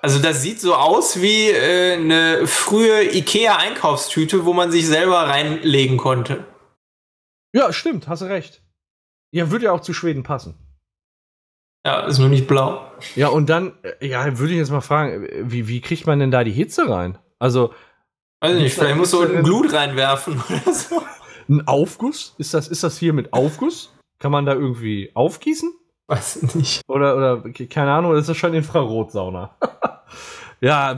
[0.02, 5.98] Also das sieht so aus wie äh, eine frühe Ikea-Einkaufstüte, wo man sich selber reinlegen
[5.98, 6.46] konnte.
[7.56, 8.63] Ja, stimmt, hast du recht.
[9.34, 10.54] Ja, würde ja auch zu Schweden passen.
[11.86, 12.86] Ja, ist nur nicht blau.
[13.16, 16.32] Ja, und dann, äh, ja, würde ich jetzt mal fragen, wie, wie kriegt man denn
[16.32, 17.18] da die Hitze rein?
[17.40, 17.74] Also,
[18.42, 21.02] Weiß nicht, vielleicht musst du unten denn- Glut reinwerfen oder so.
[21.50, 22.36] ein Aufguss?
[22.38, 23.94] Ist das, ist das hier mit Aufguss?
[24.20, 25.74] Kann man da irgendwie aufgießen?
[26.08, 26.82] Weiß ich nicht.
[26.88, 29.58] Oder, oder, keine Ahnung, das ist schon Infrarotsauna.
[30.62, 30.96] ja,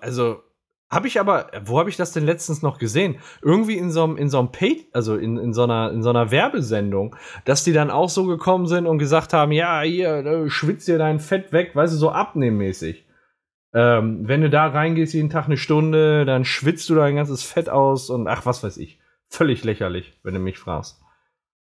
[0.00, 0.42] also,
[0.90, 3.20] habe ich aber, wo habe ich das denn letztens noch gesehen?
[3.42, 6.10] Irgendwie in so einem, in so einem Pay, also in, in, so einer, in so
[6.10, 7.14] einer Werbesendung,
[7.44, 10.98] dass die dann auch so gekommen sind und gesagt haben, ja, hier, äh, schwitz dir
[10.98, 13.06] dein Fett weg, weißt du, so abnehmmäßig.
[13.72, 17.68] Ähm, wenn du da reingehst jeden Tag eine Stunde, dann schwitzt du dein ganzes Fett
[17.68, 18.98] aus und ach, was weiß ich.
[19.28, 21.00] Völlig lächerlich, wenn du mich fragst.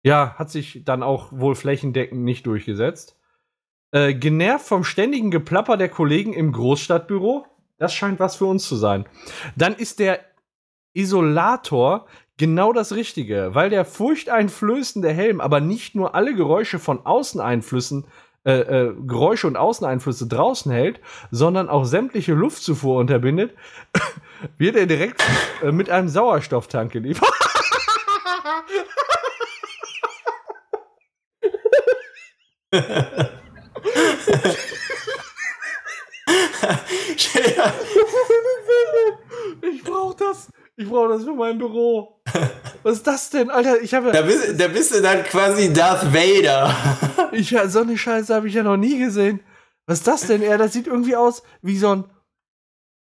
[0.02, 3.18] Ja, hat sich dann auch wohl flächendeckend nicht durchgesetzt.
[3.90, 7.46] Äh, genervt vom ständigen Geplapper der Kollegen im Großstadtbüro.
[7.84, 9.04] Das scheint was für uns zu sein.
[9.56, 10.20] Dann ist der
[10.94, 12.06] Isolator
[12.38, 18.06] genau das Richtige, weil der furchteinflößende Helm aber nicht nur alle Geräusche von Außeneinflüssen,
[18.46, 23.54] äh, äh, Geräusche und Außeneinflüsse draußen hält, sondern auch sämtliche Luftzufuhr unterbindet,
[24.56, 25.22] wird er direkt
[25.62, 27.28] äh, mit einem Sauerstofftank geliefert.
[39.62, 40.48] Ich brauch das.
[40.76, 42.20] Ich brauche das für mein Büro.
[42.82, 43.80] Was ist das denn, Alter?
[43.80, 46.74] Ich habe Da bist, da bist du dann quasi Darth Vader.
[47.32, 49.40] ich so eine Scheiße habe ich ja noch nie gesehen.
[49.86, 50.42] Was ist das denn?
[50.42, 52.04] Er, das sieht irgendwie aus wie so ein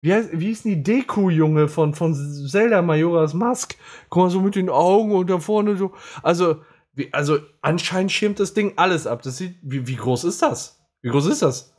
[0.01, 3.75] wie, heißt, wie ist die Deku-Junge von, von Zelda Majoras Mask?
[4.09, 5.93] Guck mal, so mit den Augen und da vorne so.
[6.23, 9.21] Also, wie, also anscheinend schirmt das Ding alles ab.
[9.23, 10.79] Das sieht, wie, wie groß ist das?
[11.01, 11.73] Wie groß ist das?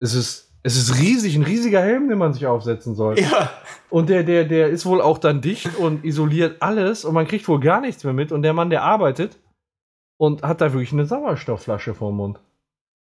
[0.00, 3.20] Es ist, es ist riesig, ein riesiger Helm, den man sich aufsetzen soll.
[3.20, 3.50] ja.
[3.88, 7.46] Und der, der, der ist wohl auch dann dicht und isoliert alles und man kriegt
[7.46, 8.32] wohl gar nichts mehr mit.
[8.32, 9.38] Und der Mann, der arbeitet
[10.16, 12.40] und hat da wirklich eine Sauerstoffflasche vorm Mund.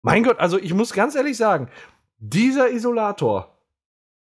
[0.04, 1.70] Mein Gott, also ich muss ganz ehrlich sagen,
[2.20, 3.58] dieser Isolator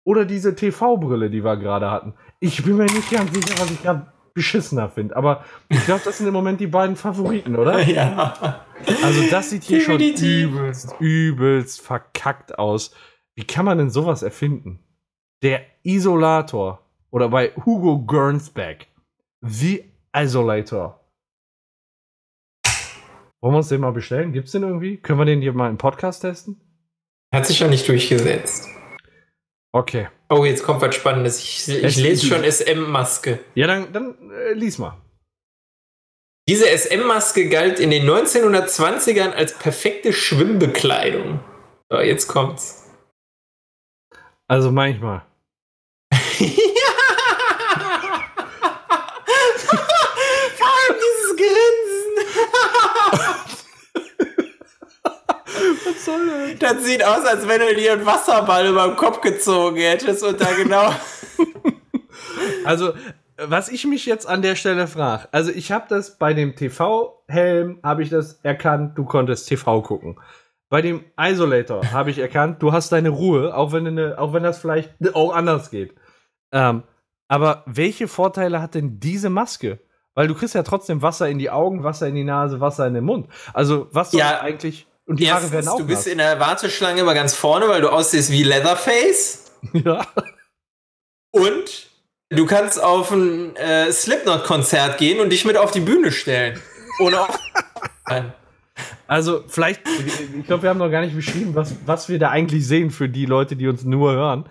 [0.06, 3.82] oder diese TV-Brille, die wir gerade hatten, ich bin mir nicht ganz sicher, was ich
[3.82, 5.16] gerade beschissener finde.
[5.16, 7.80] Aber ich glaube, das sind im Moment die beiden Favoriten, oder?
[7.88, 8.66] Ja.
[9.02, 12.94] Also das sieht hier schon übelst, übelst verkackt aus.
[13.36, 14.80] Wie kann man denn sowas erfinden?
[15.42, 16.80] Der Isolator.
[17.12, 18.88] Oder bei Hugo Gernsback.
[19.42, 19.84] The
[20.16, 21.00] Isolator.
[23.42, 24.32] Wollen wir uns den mal bestellen?
[24.32, 24.98] Gibt's den irgendwie?
[24.98, 26.62] Können wir den hier mal im Podcast testen?
[27.34, 28.70] Hat sich ja nicht durchgesetzt.
[29.74, 30.08] Okay.
[30.30, 31.40] Oh, jetzt kommt was Spannendes.
[31.40, 33.40] Ich, ich lese schon SM-Maske.
[33.56, 35.02] Ja, dann, dann äh, lies mal.
[36.48, 41.40] Diese SM-Maske galt in den 1920ern als perfekte Schwimmbekleidung.
[41.90, 42.83] So, jetzt kommt's.
[44.48, 45.22] Also manchmal.
[50.58, 52.16] Vor allem dieses Grinsen.
[55.86, 56.60] Was soll das?
[56.60, 60.40] Das sieht aus, als wenn du dir einen Wasserball über den Kopf gezogen hättest und
[60.40, 60.94] da genau.
[62.66, 62.94] Also,
[63.38, 67.80] was ich mich jetzt an der Stelle frage, also ich habe das bei dem TV-Helm,
[67.84, 70.20] habe ich das erkannt, du konntest TV gucken.
[70.74, 74.34] Bei dem Isolator habe ich erkannt, du hast deine Ruhe, auch wenn, du ne, auch
[74.34, 75.94] wenn das vielleicht auch anders geht.
[76.52, 76.82] Ähm,
[77.28, 79.82] aber welche Vorteile hat denn diese Maske?
[80.16, 82.96] Weil du kriegst ja trotzdem Wasser in die Augen, Wasser in die Nase, Wasser in
[82.96, 83.28] den Mund.
[83.54, 84.88] Also was soll Ja, eigentlich...
[85.06, 86.12] Und die Haare werden auch du bist nass.
[86.12, 89.52] in der Warteschlange immer ganz vorne, weil du aussiehst wie Leatherface.
[89.74, 90.08] ja.
[91.30, 91.88] Und
[92.30, 96.60] du kannst auf ein äh, Slipknot-Konzert gehen und dich mit auf die Bühne stellen.
[97.00, 97.38] Ohne auf
[99.08, 99.82] Also, vielleicht,
[100.38, 103.08] ich glaube, wir haben noch gar nicht beschrieben, was, was wir da eigentlich sehen für
[103.08, 104.46] die Leute, die uns nur hören.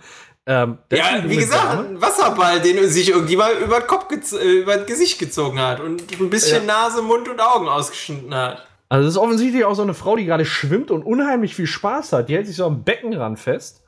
[0.47, 1.89] Ähm, Ja, wie gesagt, Dame.
[1.89, 6.03] ein Wasserball, den sich irgendjemand über, den Kopf äh, über das Gesicht gezogen hat und
[6.21, 8.67] ein bisschen Nase, Mund und Augen ausgeschnitten hat.
[8.89, 12.13] Also, das ist offensichtlich auch so eine Frau, die gerade schwimmt und unheimlich viel Spaß
[12.13, 12.29] hat.
[12.29, 13.83] Die hält sich so am Beckenrand fest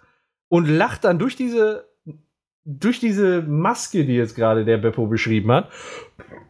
[0.49, 1.89] und lacht dann durch diese,
[2.64, 5.70] durch diese Maske, die jetzt gerade der Beppo beschrieben hat.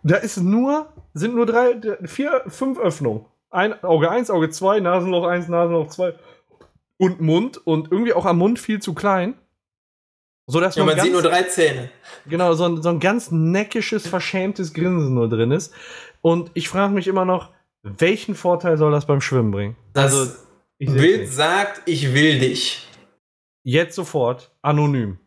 [0.02, 3.24] Da ist nur, sind nur drei, vier, fünf Öffnungen.
[3.54, 6.14] Ein, Auge 1, Auge 2, Nasenloch 1, Nasenloch 2
[6.98, 9.34] und Mund und irgendwie auch am Mund viel zu klein.
[10.46, 11.90] So, dass Ja, man ganz, sieht nur drei Zähne.
[12.26, 15.72] genau, so ein, so ein ganz neckisches, verschämtes Grinsen nur drin ist.
[16.20, 17.50] Und ich frage mich immer noch,
[17.82, 19.76] welchen Vorteil soll das beim Schwimmen bringen?
[19.92, 20.36] Das Also,
[20.78, 22.88] Bild sagt, ich will dich.
[23.62, 25.18] Jetzt sofort, anonym.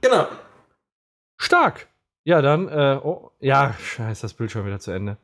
[0.00, 0.26] Genau.
[1.38, 1.88] Stark.
[2.24, 5.16] Ja, dann, äh, oh, ja, scheiße, das Bild schon wieder zu Ende.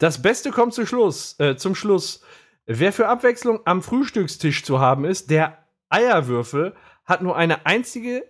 [0.00, 2.24] Das Beste kommt zum Schluss, äh, zum Schluss.
[2.64, 5.58] Wer für Abwechslung am Frühstückstisch zu haben ist, der
[5.90, 6.74] Eierwürfel
[7.04, 8.24] hat nur eine einzige,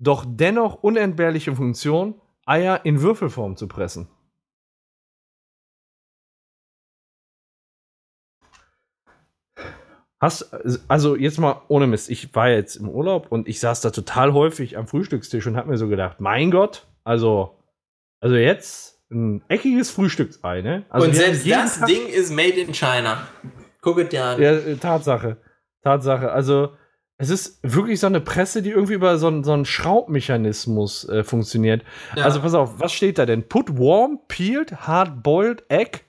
[0.00, 4.08] doch dennoch unentbehrliche Funktion, Eier in Würfelform zu pressen.
[10.20, 10.52] Hast,
[10.88, 14.32] also jetzt mal ohne Mist, ich war jetzt im Urlaub und ich saß da total
[14.32, 17.56] häufig am Frühstückstisch und hab mir so gedacht, mein Gott, also,
[18.20, 20.84] also jetzt ein eckiges Frühstücksei, ne?
[20.90, 23.26] Also Und selbst das Tag- Ding ist made in China.
[23.80, 24.42] Guck es dir an.
[24.42, 25.36] Ja, äh, Tatsache.
[25.82, 26.32] Tatsache.
[26.32, 26.70] Also,
[27.18, 31.22] es ist wirklich so eine Presse, die irgendwie über so einen, so einen Schraubmechanismus äh,
[31.24, 31.84] funktioniert.
[32.16, 32.24] Ja.
[32.24, 33.48] Also, pass auf, was steht da denn?
[33.48, 36.00] Put warm, peeled, hard-boiled egg.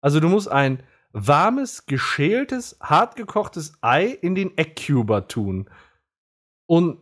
[0.00, 0.82] Also, du musst ein
[1.12, 5.68] warmes, geschältes, hart gekochtes Ei in den Eggcuber tun.
[6.66, 6.98] Und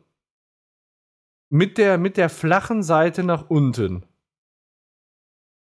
[1.50, 4.04] mit der, mit der flachen Seite nach unten.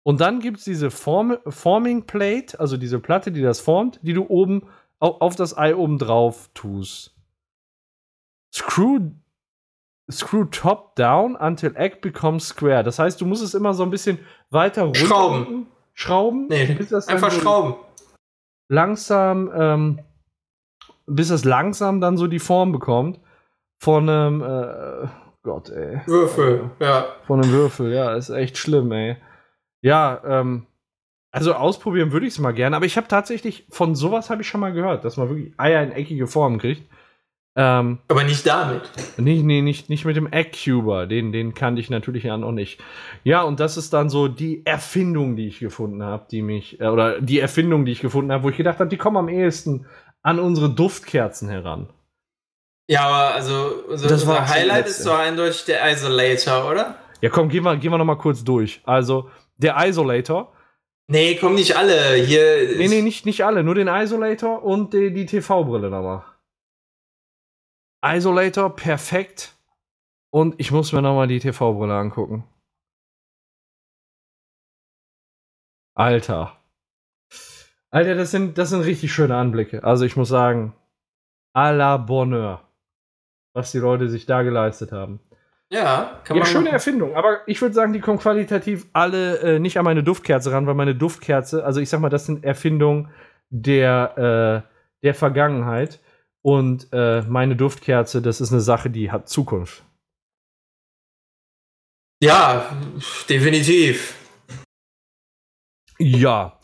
[0.07, 4.13] Und dann gibt es diese Form Forming Plate, also diese Platte, die das formt, die
[4.13, 4.63] du oben
[5.01, 7.13] au- auf das Ei oben drauf tust.
[8.55, 9.01] Screw,
[10.09, 12.85] screw top down until egg becomes square.
[12.85, 15.67] Das heißt, du musst es immer so ein bisschen weiter runter Schrauben.
[15.95, 16.47] Schrauben.
[16.49, 17.75] Nee, bis das dann einfach so schrauben.
[18.69, 19.99] Langsam, ähm,
[21.07, 23.19] bis es langsam dann so die Form bekommt
[23.83, 25.09] von einem, äh,
[25.43, 26.01] Gott, ey.
[26.07, 27.07] Würfel, ja.
[27.27, 29.17] Von einem Würfel, ja, ist echt schlimm, ey.
[29.87, 30.67] Ja, ähm,
[31.31, 34.49] also ausprobieren würde ich es mal gerne, aber ich habe tatsächlich, von sowas habe ich
[34.49, 36.91] schon mal gehört, dass man wirklich Eier in eckige Form kriegt.
[37.55, 38.83] Ähm, Aber nicht damit.
[39.17, 41.07] Nee, nee, nicht, nicht mit dem Eggcuber.
[41.07, 42.81] Den, den kannte ich natürlich ja noch nicht.
[43.23, 46.89] Ja, und das ist dann so die Erfindung, die ich gefunden habe, die mich, äh,
[46.89, 49.87] oder die Erfindung, die ich gefunden habe, wo ich gedacht habe, die kommen am ehesten
[50.23, 51.89] an unsere Duftkerzen heran.
[52.91, 56.97] Ja, aber also unser, Das war unser das Highlight ist doch eindeutig der Isolator, oder?
[57.21, 58.81] Ja, komm, gehen wir, gehen wir noch mal kurz durch.
[58.85, 60.53] Also, der Isolator.
[61.09, 62.15] Nee, kommen nicht alle.
[62.15, 62.77] Hier.
[62.77, 66.25] Nee, nee, nicht, nicht alle, nur den Isolator und die, die TV-Brille nochmal.
[68.05, 69.57] Isolator, perfekt.
[70.31, 72.45] Und ich muss mir nochmal die TV-Brille angucken.
[75.95, 76.61] Alter.
[77.91, 79.83] Alter, das sind, das sind richtig schöne Anblicke.
[79.83, 80.75] Also ich muss sagen,
[81.55, 82.63] à la Bonheur.
[83.55, 85.21] Was die Leute sich da geleistet haben.
[85.73, 86.47] Ja, kann Ja, man.
[86.51, 86.75] schöne machen.
[86.75, 90.67] Erfindung, aber ich würde sagen, die kommen qualitativ alle äh, nicht an meine Duftkerze ran,
[90.67, 93.11] weil meine Duftkerze, also ich sag mal, das sind Erfindungen
[93.51, 94.71] der, äh,
[95.03, 96.01] der Vergangenheit
[96.43, 99.83] und äh, meine Duftkerze, das ist eine Sache, die hat Zukunft.
[102.23, 102.71] Ja,
[103.29, 104.15] definitiv.
[105.99, 106.59] Ja.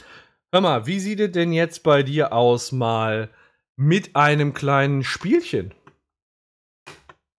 [0.52, 3.30] Hör mal, wie sieht es denn jetzt bei dir aus, mal
[3.76, 5.74] mit einem kleinen Spielchen?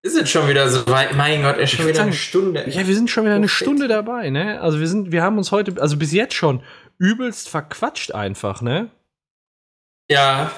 [0.05, 1.15] Ist es schon wieder so weit?
[1.15, 2.69] Mein Gott, ist schon wieder eine sagen, Stunde.
[2.69, 3.61] Ja, wir sind schon wieder eine Perfekt.
[3.63, 4.59] Stunde dabei, ne?
[4.59, 6.61] Also wir sind, wir haben uns heute, also bis jetzt schon
[6.97, 8.89] übelst verquatscht einfach, ne?
[10.11, 10.51] Ja,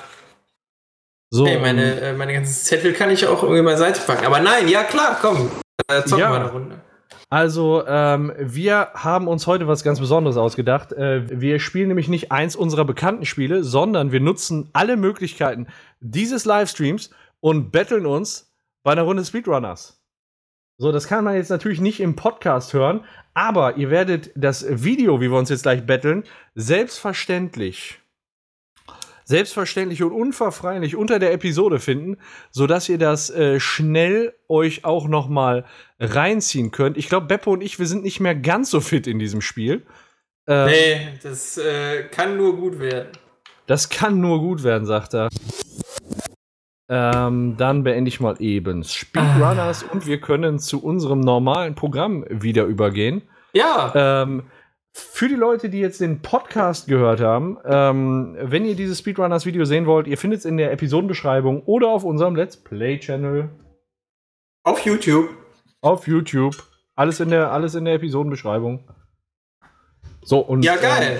[1.29, 1.45] So.
[1.45, 4.25] ey, meine, äh, meine ganzen Zettel kann ich auch irgendwie beiseite packen.
[4.25, 5.51] Aber nein, ja klar, komm.
[5.87, 6.31] Äh, zocken Ja.
[6.31, 6.81] wir eine Runde.
[7.29, 10.91] Also, ähm, wir haben uns heute was ganz Besonderes ausgedacht.
[10.93, 15.67] Äh, wir spielen nämlich nicht eins unserer bekannten Spiele, sondern wir nutzen alle Möglichkeiten
[15.99, 18.51] dieses Livestreams und betteln uns
[18.85, 19.99] bei einer Runde Speedrunners.
[20.77, 25.19] So, das kann man jetzt natürlich nicht im Podcast hören, aber ihr werdet das Video,
[25.19, 26.23] wie wir uns jetzt gleich betteln,
[26.53, 27.99] selbstverständlich
[29.27, 32.17] selbstverständlich und unverfreilich unter der Episode finden,
[32.51, 35.65] sodass ihr das äh, schnell euch auch noch mal
[35.99, 36.95] reinziehen könnt.
[36.95, 39.83] Ich glaube, Beppo und ich, wir sind nicht mehr ganz so fit in diesem Spiel.
[40.45, 43.09] Ähm, Nee, das äh, kann nur gut werden.
[43.65, 45.29] Das kann nur gut werden, sagt er.
[46.87, 52.65] Ähm, dann beende ich mal eben Speedrunners und wir können zu unserem normalen Programm wieder
[52.65, 53.23] übergehen.
[53.53, 54.43] Ja, Ähm,
[54.97, 59.87] für die Leute, die jetzt den Podcast gehört haben, ähm, wenn ihr dieses Speedrunners-Video sehen
[59.87, 63.49] wollt, ihr findet es in der Episodenbeschreibung oder auf unserem Let's Play-Channel
[64.63, 65.29] auf YouTube.
[65.81, 66.55] auf YouTube.
[66.95, 68.87] Alles in der, alles in der Episodenbeschreibung.
[70.23, 71.13] So, und Ja, geil.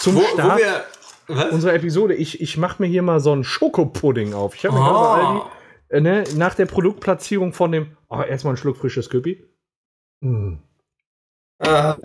[0.00, 0.84] zum wo, Start wo wir.
[1.28, 1.52] Was?
[1.52, 4.54] unserer Episode, ich, ich mache mir hier mal so einen Schokopudding auf.
[4.54, 5.26] Ich habe mir gerade Oh.
[5.26, 5.40] Aldi,
[5.88, 9.44] äh, ne, nach der Produktplatzierung von dem, oh, erstmal einen Schluck frisches Köpi.
[10.20, 10.54] Mm.
[11.58, 11.96] Ah,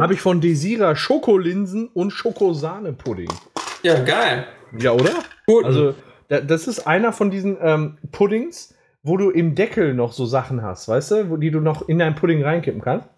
[0.00, 3.30] Habe ich von Desira Schokolinsen und Schokosahne-Pudding.
[3.82, 4.46] ja, geil.
[4.78, 5.12] Ja, oder?
[5.46, 5.64] Gut.
[5.64, 5.94] Also,
[6.28, 10.62] da, das ist einer von diesen ähm, Puddings, wo du im Deckel noch so Sachen
[10.62, 13.08] hast, weißt du, wo, die du noch in deinen Pudding reinkippen kannst.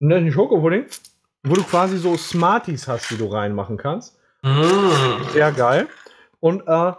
[0.00, 0.84] Und das ist ein Schokopudding,
[1.44, 4.15] wo du quasi so Smarties hast, die du reinmachen kannst.
[4.46, 5.28] Mm.
[5.32, 5.88] Sehr geil.
[6.38, 6.92] Und äh,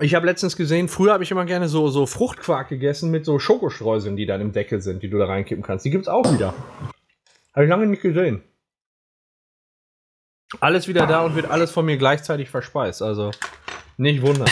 [0.00, 3.40] ich habe letztens gesehen, früher habe ich immer gerne so, so Fruchtquark gegessen mit so
[3.40, 5.84] Schokostreuseln, die dann im Deckel sind, die du da reinkippen kannst.
[5.84, 6.54] Die gibt es auch wieder.
[7.54, 8.42] Habe ich lange nicht gesehen.
[10.60, 13.02] Alles wieder da und wird alles von mir gleichzeitig verspeist.
[13.02, 13.32] Also
[13.96, 14.50] nicht wundern.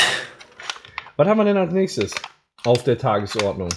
[1.17, 2.15] Was haben wir denn als nächstes
[2.65, 3.71] auf der Tagesordnung?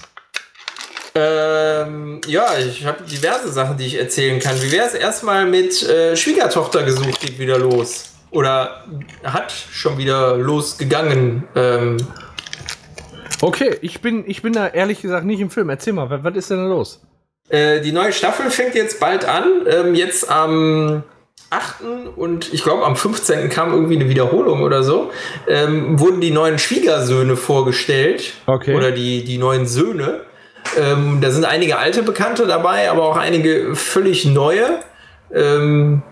[1.14, 4.62] Ähm, ja, ich habe diverse Sachen, die ich erzählen kann.
[4.62, 8.06] Wie wäre es erstmal mit äh, Schwiegertochter gesucht, geht wieder los?
[8.32, 8.86] Oder
[9.24, 11.44] hat schon wieder losgegangen?
[11.56, 11.98] Ähm,
[13.42, 15.70] Okay, ich bin, ich bin da ehrlich gesagt nicht im Film.
[15.70, 17.02] Erzähl mal, was, was ist denn da los?
[17.50, 19.66] Äh, die neue Staffel fängt jetzt bald an.
[19.68, 21.04] Ähm, jetzt am
[21.50, 21.82] 8.
[22.16, 23.50] und ich glaube am 15.
[23.50, 25.12] kam irgendwie eine Wiederholung oder so.
[25.48, 28.34] Ähm, wurden die neuen Schwiegersöhne vorgestellt.
[28.46, 28.76] Okay.
[28.76, 30.22] Oder die, die neuen Söhne.
[30.78, 34.80] Ähm, da sind einige alte Bekannte dabei, aber auch einige völlig neue.
[35.34, 36.04] Ähm,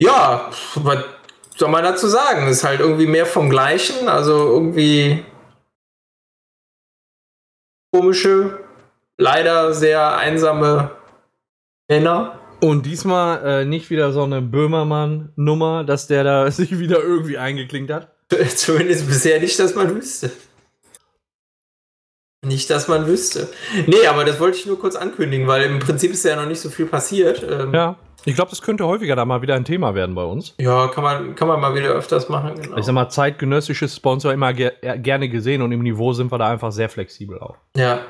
[0.00, 1.04] ja, was
[1.56, 2.48] soll man dazu sagen?
[2.48, 4.08] Ist halt irgendwie mehr vom Gleichen.
[4.08, 5.24] Also irgendwie
[7.92, 8.60] komische,
[9.18, 10.92] leider sehr einsame
[11.88, 12.38] Männer.
[12.60, 17.92] Und diesmal äh, nicht wieder so eine Böhmermann-Nummer, dass der da sich wieder irgendwie eingeklinkt
[17.92, 18.14] hat.
[18.56, 20.30] Zumindest bisher nicht, dass man wüsste.
[22.46, 23.48] Nicht, dass man wüsste.
[23.86, 26.60] Nee, aber das wollte ich nur kurz ankündigen, weil im Prinzip ist ja noch nicht
[26.60, 27.44] so viel passiert.
[27.48, 27.96] Ähm, Ja.
[28.26, 30.54] Ich glaube, das könnte häufiger da mal wieder ein Thema werden bei uns.
[30.60, 32.52] ja, kann, man, kann man mal wieder öfters machen.
[32.60, 32.76] Genau.
[32.76, 36.36] Ich sag mal, zeitgenössisches Sponsor immer ger äh, gerne gesehen und im Niveau sind wir
[36.36, 37.56] da einfach sehr flexibel auch.
[37.78, 38.00] Ja.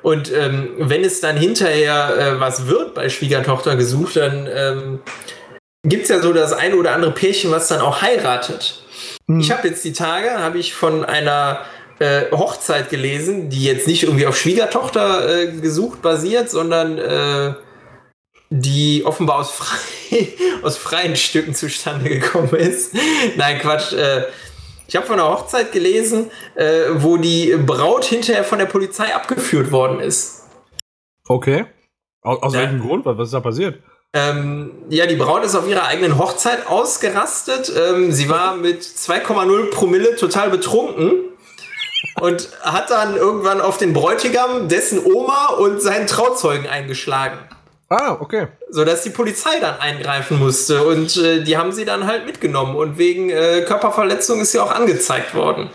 [0.00, 5.00] Und ähm, wenn es dann hinterher äh, was wird bei Schwiegertochter gesucht, dann ähm,
[5.82, 8.82] gibt es ja so das eine oder andere Pärchen, was dann auch heiratet.
[9.38, 11.60] Ich habe jetzt die Tage, habe ich von einer
[12.00, 17.54] äh, Hochzeit gelesen, die jetzt nicht irgendwie auf Schwiegertochter äh, gesucht basiert, sondern äh,
[18.48, 20.28] die offenbar aus, frei,
[20.62, 22.94] aus freien Stücken zustande gekommen ist.
[23.36, 23.92] Nein, Quatsch.
[23.92, 24.24] Äh,
[24.88, 29.70] ich habe von einer Hochzeit gelesen, äh, wo die Braut hinterher von der Polizei abgeführt
[29.70, 30.46] worden ist.
[31.28, 31.66] Okay.
[32.22, 32.60] Aus, aus Ja.
[32.62, 33.04] welchem Grund?
[33.06, 33.78] Was was ist da passiert?
[34.12, 37.70] Ähm, ja, die Braut ist auf ihrer eigenen Hochzeit ausgerastet.
[37.76, 41.12] Ähm, sie war mit 2,0 Promille total betrunken
[42.20, 47.38] und hat dann irgendwann auf den Bräutigam, dessen Oma und seinen Trauzeugen eingeschlagen.
[47.88, 48.46] Ah, okay.
[48.70, 52.98] Sodass die Polizei dann eingreifen musste und äh, die haben sie dann halt mitgenommen und
[52.98, 55.70] wegen äh, Körperverletzung ist sie auch angezeigt worden.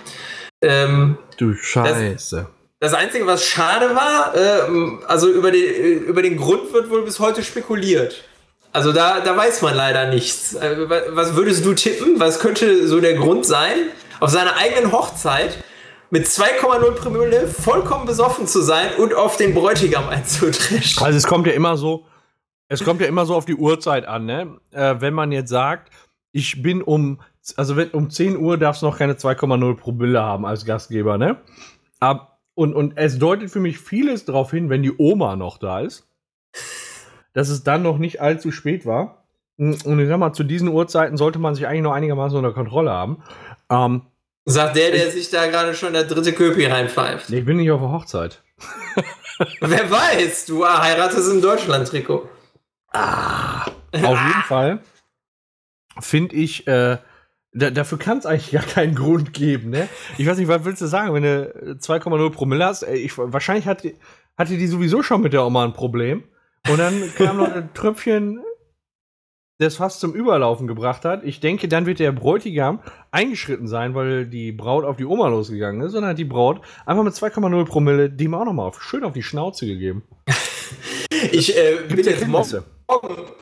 [0.62, 2.48] Ähm, Du Scheiße.
[2.80, 7.04] das Einzige, was schade war, ähm, also über den, äh, über den Grund wird wohl
[7.04, 8.24] bis heute spekuliert.
[8.72, 10.54] Also da, da weiß man leider nichts.
[10.56, 12.20] Äh, wa- was würdest du tippen?
[12.20, 13.74] Was könnte so der Grund sein,
[14.22, 15.58] auf seiner eigenen Hochzeit
[16.10, 21.04] mit 2,0 Promille vollkommen besoffen zu sein und auf den Bräutigam einzudreschen?
[21.04, 22.06] Also es kommt ja immer so,
[22.68, 24.60] es kommt ja immer so auf die Uhrzeit an, ne?
[24.72, 25.92] Äh, wenn man jetzt sagt,
[26.32, 27.20] ich bin um,
[27.56, 31.38] also wenn, um 10 Uhr darfst du noch keine 2,0 Promille haben als Gastgeber, ne?
[32.00, 35.82] Ab, und, und es deutet für mich vieles darauf hin, wenn die Oma noch da
[35.82, 36.08] ist,
[37.34, 39.26] dass es dann noch nicht allzu spät war.
[39.58, 42.92] Und ich sag mal, zu diesen Uhrzeiten sollte man sich eigentlich noch einigermaßen unter Kontrolle
[42.92, 43.24] haben.
[43.70, 44.02] Ähm,
[44.46, 47.30] Sagt der, der sich da gerade schon der dritte Köpi reinpfeift.
[47.32, 48.44] ich bin nicht auf der Hochzeit.
[49.60, 52.30] Wer weiß, du heiratest im Deutschland-Trikot.
[52.94, 54.80] Auf jeden Fall
[56.00, 56.98] finde ich, äh,
[57.54, 59.88] da, dafür kann es eigentlich gar keinen Grund geben, ne?
[60.18, 62.84] Ich weiß nicht, was willst du sagen, wenn du äh, 2,0 Promille hast?
[62.84, 63.96] Ich, wahrscheinlich hat, die-
[64.38, 66.24] hatte die sowieso schon mit der Oma ein Problem.
[66.70, 68.44] Und dann kam noch ein Tröpfchen,
[69.58, 71.24] das fast zum Überlaufen gebracht hat.
[71.24, 72.82] Ich denke, dann wird der Bräutigam
[73.12, 77.04] eingeschritten sein, weil die Braut auf die Oma losgegangen ist, sondern hat die Braut einfach
[77.04, 80.04] mit 2,0 Promille dem auch nochmal auf, schön auf die Schnauze gegeben.
[81.32, 82.64] Ich äh, bin jetzt morgen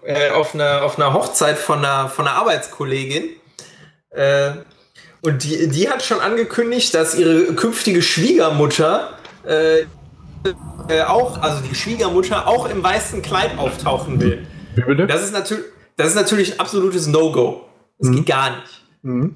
[0.04, 3.30] äh, auf, einer, auf einer Hochzeit von einer, von einer Arbeitskollegin.
[4.12, 4.52] Äh,
[5.22, 9.82] und die, die hat schon angekündigt, dass ihre künftige Schwiegermutter äh,
[10.90, 14.46] äh, auch, also die Schwiegermutter auch im weißen Kleid auftauchen will.
[14.76, 15.08] Wie bitte?
[15.08, 15.64] Das ist, natürlich
[15.96, 17.66] das ist natürlich ein absolutes No-Go.
[18.00, 18.84] Das geht gar nicht.
[19.02, 19.34] Mhm.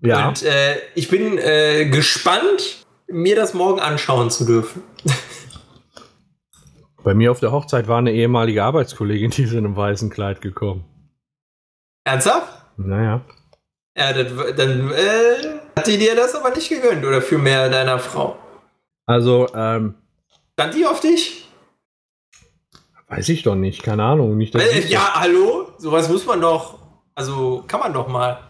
[0.00, 0.28] Ja.
[0.28, 4.82] Und äh, ich bin äh, gespannt, mir das morgen anschauen zu dürfen.
[7.02, 10.40] Bei mir auf der Hochzeit war eine ehemalige Arbeitskollegin, die ist in einem weißen Kleid
[10.40, 10.84] gekommen.
[12.04, 12.52] Ernsthaft?
[12.76, 13.24] Naja.
[13.96, 18.36] Ja, das, dann äh, hat die dir das aber nicht gegönnt oder vielmehr deiner Frau.
[19.06, 19.94] Also, ähm,
[20.54, 21.45] Stand die auf dich?
[23.08, 24.36] Weiß ich doch nicht, keine Ahnung.
[24.36, 25.68] Nicht, Äh, ja, hallo?
[25.78, 26.78] Sowas muss man doch.
[27.14, 28.40] Also kann man doch mal.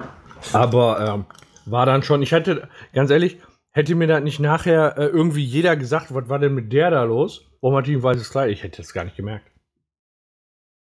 [0.53, 1.25] Aber ähm,
[1.67, 3.39] war dann schon, ich hatte, ganz ehrlich,
[3.73, 7.03] hätte mir da nicht nachher äh, irgendwie jeder gesagt, was war denn mit der da
[7.05, 7.45] los?
[7.61, 8.51] Warum hat die ein weißes Kleid?
[8.51, 9.51] Ich hätte das gar nicht gemerkt.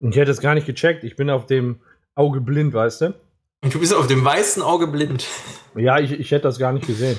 [0.00, 1.04] Und ich hätte es gar nicht gecheckt.
[1.04, 1.80] Ich bin auf dem
[2.14, 3.14] Auge blind, weißt du?
[3.62, 5.26] Und du bist auf dem weißen Auge blind.
[5.76, 7.18] Ja, ich, ich hätte das gar nicht gesehen.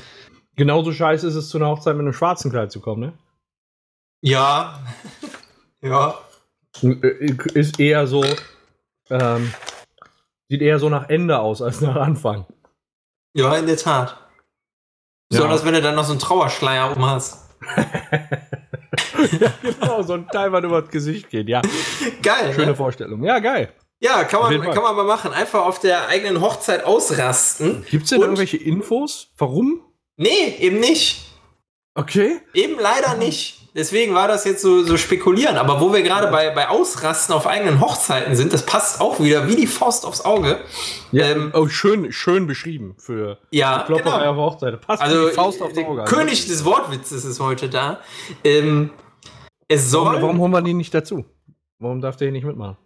[0.56, 3.14] Genauso scheiße ist es, zu einer Hochzeit mit einem schwarzen Kleid zu kommen, ne?
[4.22, 4.84] Ja.
[5.82, 6.18] ja.
[6.82, 8.24] Äh, Ist eher so,
[9.10, 9.54] ähm,
[10.50, 12.46] sieht eher so nach Ende aus als nach Anfang.
[13.34, 14.18] Ja, in der Tat.
[15.30, 17.50] Besonders wenn du dann noch so einen Trauerschleier um hast.
[19.40, 21.62] ja, genau, so ein Teil, was über das Gesicht geht, ja.
[22.22, 22.54] Geil.
[22.54, 22.76] Schöne ne?
[22.76, 23.24] Vorstellung.
[23.24, 23.74] Ja, geil.
[24.02, 25.32] Ja, kann man, kann man mal machen.
[25.32, 27.86] Einfach auf der eigenen Hochzeit ausrasten.
[27.90, 29.32] Gibt es denn irgendwelche Infos?
[29.38, 29.82] Warum?
[30.18, 31.28] Nee, eben nicht.
[31.94, 32.42] Okay.
[32.54, 33.61] Eben leider nicht.
[33.74, 35.56] Deswegen war das jetzt so, so spekulieren.
[35.56, 39.48] Aber wo wir gerade bei, bei Ausrasten auf eigenen Hochzeiten sind, das passt auch wieder
[39.48, 40.60] wie die Faust aufs Auge.
[41.14, 44.46] Ja, Ähm, oh, schön, schön beschrieben für Ja, Klopperei genau.
[44.46, 44.82] auf der Hochzeit.
[44.86, 46.02] Passt Also, wie die Faust auf der das Auge.
[46.02, 48.02] Also, König des Wortwitzes ist heute da.
[48.44, 48.90] Ähm,
[49.70, 50.06] es soll.
[50.06, 51.24] Warum, warum holen wir die nicht dazu?
[51.80, 52.78] Warum darf der hier nicht mitmachen?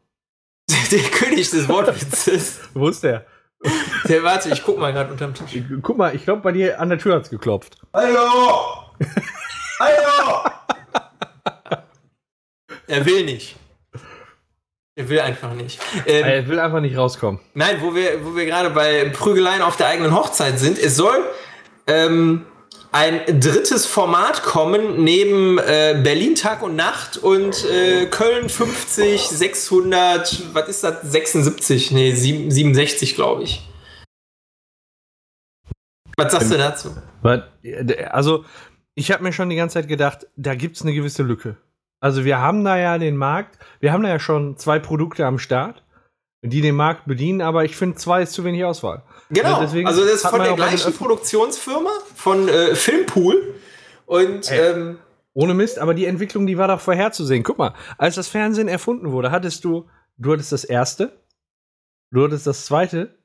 [0.91, 2.59] Der König des Wortwitzes.
[2.75, 3.25] Wo ist der?
[4.07, 5.63] Der, warte, ich guck mal gerade unterm Tisch.
[5.81, 7.77] Guck mal, ich glaube, bei dir an der Tür hat's geklopft.
[7.93, 8.83] Hallo!
[9.79, 10.49] Hallo!
[12.88, 13.55] Er will nicht.
[14.97, 15.79] Er will einfach nicht.
[16.05, 17.41] Ähm, Er will einfach nicht rauskommen.
[17.53, 21.17] Nein, wo wir, wo wir gerade bei Prügeleien auf der eigenen Hochzeit sind, es soll
[21.88, 22.45] ähm,
[22.93, 30.53] ein drittes Format kommen neben äh, Berlin Tag und Nacht und äh, Köln 50, 600,
[30.53, 31.01] was ist das?
[31.01, 33.67] 76, nee, 7, 67, glaube ich.
[36.15, 36.95] Was sagst du dazu?
[38.09, 38.45] Also,
[38.93, 41.57] ich habe mir schon die ganze Zeit gedacht, da gibt's eine gewisse Lücke.
[42.06, 45.39] Also, wir haben da ja den Markt, wir haben da ja schon zwei Produkte am
[45.39, 45.84] Start,
[46.43, 49.01] die den Markt bedienen, aber ich finde, zwei ist zu wenig Auswahl.
[49.32, 53.56] Genau, deswegen also das ist von der gleichen Produktionsfirma, von äh, Filmpool.
[54.06, 54.74] Und Ey.
[54.74, 54.99] ähm,
[55.34, 57.41] Ohne Mist, aber die Entwicklung, die war doch vorherzusehen.
[57.41, 61.12] Guck mal, als das Fernsehen erfunden wurde, hattest du, du hattest das erste,
[62.12, 63.18] du hattest das zweite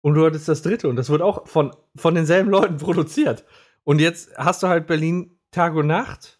[0.00, 0.86] und du hattest das dritte.
[0.86, 3.44] Und das wird auch von, von denselben Leuten produziert.
[3.82, 6.38] Und jetzt hast du halt Berlin Tag und Nacht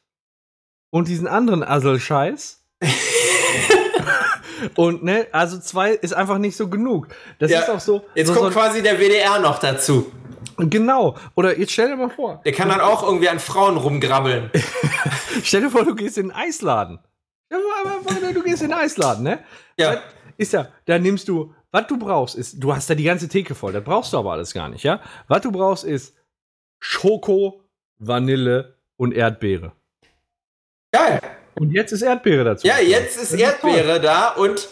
[0.93, 2.63] und diesen anderen Assel-Scheiß.
[4.77, 7.09] und ne, also zwei ist einfach nicht so genug.
[7.39, 8.05] Das Ja, ist auch so.
[8.15, 10.13] jetzt so, kommt so quasi der WDR noch dazu.
[10.59, 11.17] Genau.
[11.35, 14.51] Oder jetzt stell dir mal vor, Der kann dann auch irgendwie an Frauen rumgrabbeln.
[15.43, 16.99] Stell dir vor, du gehst in einen Eisladen.
[17.49, 19.39] Du gehst in einen Eisladen, ne?
[19.79, 20.03] Ja.
[20.37, 23.55] Ist ja, da nimmst du, was du brauchst, ist, du hast da die ganze Theke
[23.55, 25.01] voll, das brauchst du aber alles gar nicht, ja?
[25.27, 26.15] Was du brauchst ist
[26.81, 27.63] Schoko,
[27.99, 29.73] Vanille und Erdbeere.
[30.93, 31.21] Geil.
[31.55, 32.67] Und jetzt ist Erdbeere dazu.
[32.67, 34.69] Ja, jetzt ist Erdbeere da und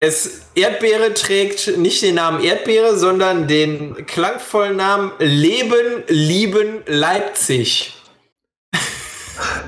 [0.00, 7.94] es Erdbeere trägt nicht den Namen Erdbeere, sondern den klangvollen Namen Leben, Lieben, Leipzig.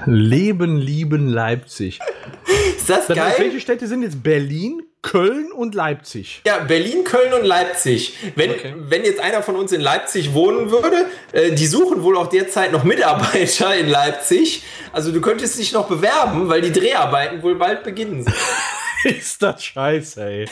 [0.07, 2.01] Leben, lieben Leipzig.
[2.77, 3.35] Ist das Dann, geil?
[3.39, 6.41] welche Städte sind jetzt Berlin, Köln und Leipzig?
[6.47, 8.17] Ja, Berlin, Köln und Leipzig.
[8.35, 8.75] Wenn, Okay.
[8.79, 12.73] wenn jetzt einer von uns in Leipzig wohnen würde, äh, die suchen wohl auch derzeit
[12.73, 14.63] noch Mitarbeiter in Leipzig.
[14.93, 18.25] Also du könntest dich noch bewerben, weil die Dreharbeiten wohl bald beginnen.
[19.05, 20.47] ist das scheiße, ey.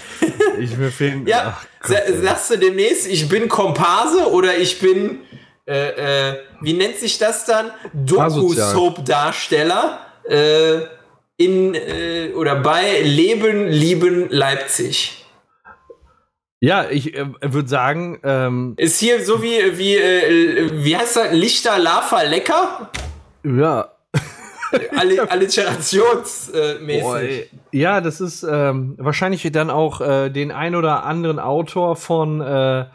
[0.61, 1.27] Ich mir fehlen.
[1.27, 5.21] Ja, Gott, sagst du demnächst, ich bin Komparse oder ich bin,
[5.67, 7.71] äh, äh, wie nennt sich das dann?
[7.95, 10.81] Doku-Soap-Darsteller äh,
[11.45, 15.25] in äh, oder bei Leben, Lieben, Leipzig.
[16.61, 21.33] Ja, ich äh, würde sagen, ähm, Ist hier so wie, wie, äh, wie heißt das?
[21.33, 22.91] Lichter, Lava, Lecker?
[23.45, 23.89] ja,
[24.97, 27.03] Alli- Alliterationsmäßig.
[27.03, 27.51] Ey.
[27.73, 32.87] Ja, das ist ähm, wahrscheinlich dann auch äh, den ein oder anderen Autor von, äh,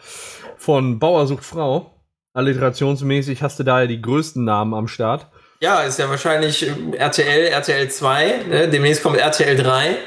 [0.58, 1.92] von Bauer sucht Frau.
[2.34, 5.28] Alliterationsmäßig hast du da ja die größten Namen am Start.
[5.60, 8.70] Ja, ist ja wahrscheinlich äh, RTL, RTL 2, ne?
[8.70, 9.98] demnächst kommt RTL 3.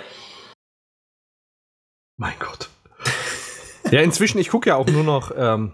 [2.17, 2.69] Mein Gott.
[3.91, 5.73] ja, inzwischen, ich gucke ja auch nur noch, ähm,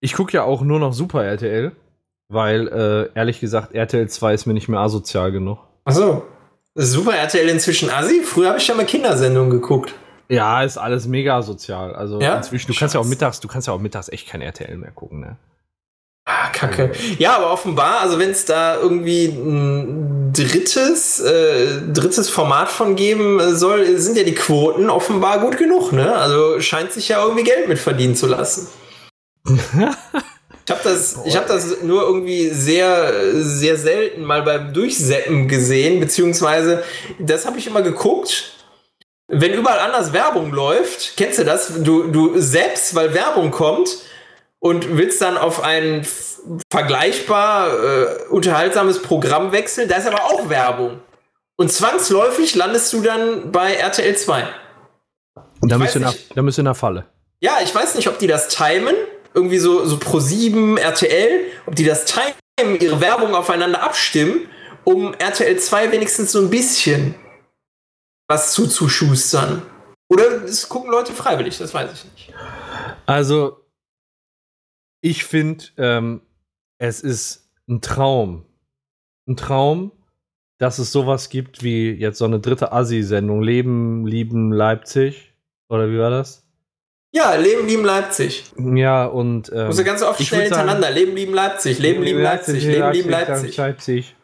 [0.00, 1.72] ich gucke ja auch nur noch Super RTL,
[2.28, 5.58] weil, äh, ehrlich gesagt, RTL 2 ist mir nicht mehr asozial genug.
[5.84, 6.24] Achso.
[6.74, 8.22] Super RTL inzwischen Assi.
[8.22, 9.92] Früher habe ich ja mal Kindersendungen geguckt.
[10.28, 11.94] Ja, ist alles mega asozial.
[11.94, 12.36] Also Ja?
[12.36, 14.92] inzwischen, du kannst ja auch mittags, du kannst ja auch mittags echt kein RTL mehr
[14.92, 15.36] gucken, ne?
[16.30, 16.92] Ah, Kacke.
[17.18, 23.56] Ja, aber offenbar, also wenn es da irgendwie ein drittes, äh, drittes Format von geben
[23.56, 26.14] soll, sind ja die Quoten offenbar gut genug, ne?
[26.14, 28.68] Also scheint sich ja irgendwie Geld mit verdienen zu lassen.
[30.66, 35.98] Ich habe das, ich hab das nur irgendwie sehr, sehr selten mal beim Durchseppen gesehen,
[35.98, 36.84] beziehungsweise
[37.18, 38.52] das habe ich immer geguckt.
[39.26, 41.82] Wenn überall anders Werbung läuft, kennst du das?
[41.82, 43.96] Du, du selbst, weil Werbung kommt
[44.60, 46.06] und willst dann auf ein
[46.70, 49.88] vergleichbar äh, unterhaltsames Programm wechseln.
[49.88, 51.00] Da ist aber auch Werbung.
[51.56, 54.48] Und zwangsläufig landest du dann bei RTL 2.
[55.60, 57.06] Und da bist, du in der, da bist du in der Falle.
[57.40, 58.94] Ja, ich weiß nicht, ob die das timen,
[59.34, 64.48] irgendwie so, so Pro 7, RTL, ob die das timen, ihre Werbung aufeinander abstimmen,
[64.84, 67.14] um RTL 2 wenigstens so ein bisschen
[68.28, 69.62] was zuzuschustern.
[70.08, 72.34] Oder es gucken Leute freiwillig, das weiß ich nicht.
[73.06, 73.59] Also,
[75.00, 76.22] ich finde, ähm,
[76.78, 78.46] es ist ein Traum.
[79.28, 79.92] Ein Traum,
[80.58, 83.42] dass es sowas gibt wie jetzt so eine dritte Assi-Sendung.
[83.42, 85.34] Leben, lieben Leipzig.
[85.68, 86.46] Oder wie war das?
[87.12, 88.44] Ja, Leben, lieben Leipzig.
[88.56, 89.50] Ja, und.
[89.52, 90.88] Ähm, Muss ja ganz oft schnell hintereinander.
[90.88, 91.78] Sagen, Leben, lieben Leipzig.
[91.78, 92.54] Leben, lieben Leipzig.
[92.54, 93.56] Leipzig Leben, lieben Leipzig.
[93.56, 94.16] Leipzig.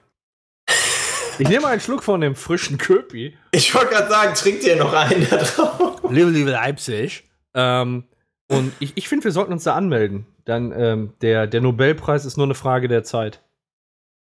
[1.39, 3.37] Ich nehme einen Schluck von dem frischen Köpi.
[3.51, 6.01] Ich wollte gerade sagen, trinkt ihr noch einen da drauf?
[6.09, 7.25] Liebe, liebe Leipzig.
[7.55, 8.05] Ähm,
[8.49, 10.27] und ich, ich finde, wir sollten uns da anmelden.
[10.47, 13.43] Dann, ähm, der, der Nobelpreis ist nur eine Frage der Zeit.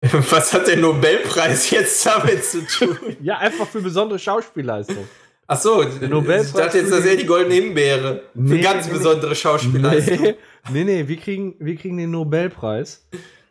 [0.30, 2.96] Was hat der Nobelpreis jetzt damit zu tun?
[3.20, 5.08] ja, einfach für besondere Schauspielleistung.
[5.46, 8.22] Ach so, der Nobelpreis ich dachte jetzt, das wäre die goldene Himbeere.
[8.34, 10.22] Nee, für ganz nee, besondere Schauspielleistung.
[10.22, 10.34] Nee,
[10.70, 13.06] nee, nee, wir, kriegen, wir kriegen den Nobelpreis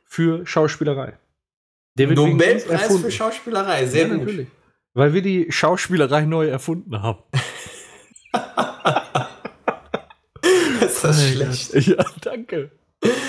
[0.05, 1.18] für Schauspielerei.
[1.95, 4.20] David Nobelpreis für Schauspielerei, sehr ja, gut.
[4.20, 4.47] Natürlich.
[4.93, 7.20] Weil wir die Schauspielerei neu erfunden haben.
[11.04, 11.88] ist das schlecht.
[11.97, 12.72] Ja, danke.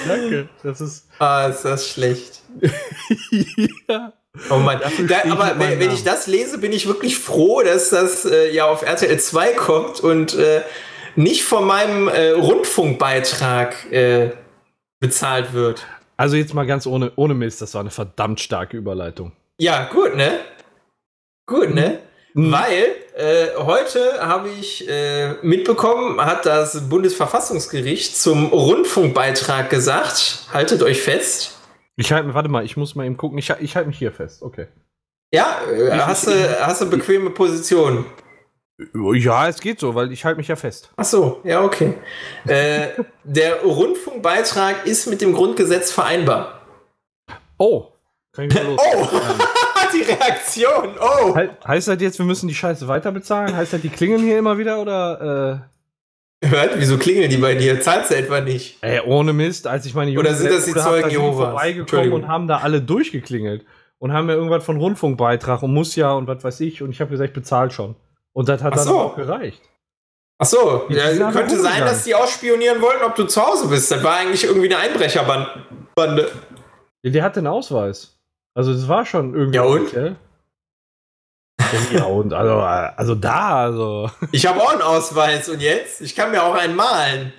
[0.07, 0.49] Danke.
[0.63, 1.09] Das ist.
[1.19, 2.43] Ah, ist das schlecht.
[3.89, 4.13] ja.
[4.51, 4.81] Oh Mann.
[5.09, 8.67] Da, aber wenn, wenn, ich das lese, bin ich wirklich froh, dass das äh, ja
[8.67, 10.63] auf RTL 2 kommt und äh,
[11.17, 14.31] nicht von meinem äh, Rundfunkbeitrag äh,
[15.01, 15.87] bezahlt wird.
[16.17, 19.33] Also jetzt mal ganz ohne, ohne Mist, das war eine verdammt starke Überleitung.
[19.59, 20.41] Ja, gut, ne?
[21.47, 22.01] Gut, ne?
[22.35, 22.53] Mhm.
[22.53, 31.01] Weil äh, heute habe ich äh, mitbekommen, hat das Bundesverfassungsgericht zum Rundfunkbeitrag gesagt, haltet euch
[31.01, 31.57] fest.
[31.97, 33.39] Ich halte, warte mal, ich muss mal eben gucken.
[33.39, 34.67] Ich, ich halte mich hier fest, okay.
[35.33, 38.05] Ja, äh, hast, du, hast du bequeme Position?
[39.15, 40.91] Ja, es geht so, weil ich halte mich ja fest.
[40.97, 41.95] Ach so, ja, okay.
[42.49, 42.89] äh,
[43.23, 46.63] der Rundfunkbeitrag ist mit dem Grundgesetz vereinbar.
[47.59, 47.93] Oh,
[48.33, 48.81] kann ich mal los.
[48.85, 49.09] Oh!
[49.95, 50.95] Die Reaktion.
[51.01, 51.37] Oh.
[51.37, 53.57] He heißt das jetzt, wir müssen die Scheiße weiter bezahlen?
[53.57, 55.63] Heißt das, die klingeln hier immer wieder oder?
[56.43, 56.47] Äh?
[56.47, 57.81] Hört, wieso klingeln die bei dir?
[57.81, 58.77] Zahlst du etwa nicht?
[58.83, 61.51] Ey, ohne Mist, als ich meine Jungs Oder sind das die Zeugen Jehovas?
[61.51, 63.65] vorbeigekommen und haben da alle durchgeklingelt
[63.99, 67.01] und haben mir irgendwas von Rundfunkbeitrag und muss ja und was weiß ich und ich
[67.01, 67.97] habe gesagt, ich bezahle schon.
[68.35, 68.99] Und das hat Ach dann so.
[68.99, 69.63] auch gereicht.
[70.39, 73.91] Ach so, ja, könnte sein, dass die ausspionieren wollten, ob du zu Hause bist.
[73.91, 76.31] Das war eigentlich irgendwie eine Einbrecherbande.
[77.03, 78.14] Ja, der hatte einen Ausweis.
[78.55, 79.57] Also das war schon irgendwie.
[79.57, 79.93] Ja und?
[79.93, 80.17] Ja,
[81.93, 84.11] ja und also, also da, also.
[84.33, 86.01] Ich habe auch einen Ausweis und jetzt?
[86.01, 87.33] Ich kann mir auch einen malen.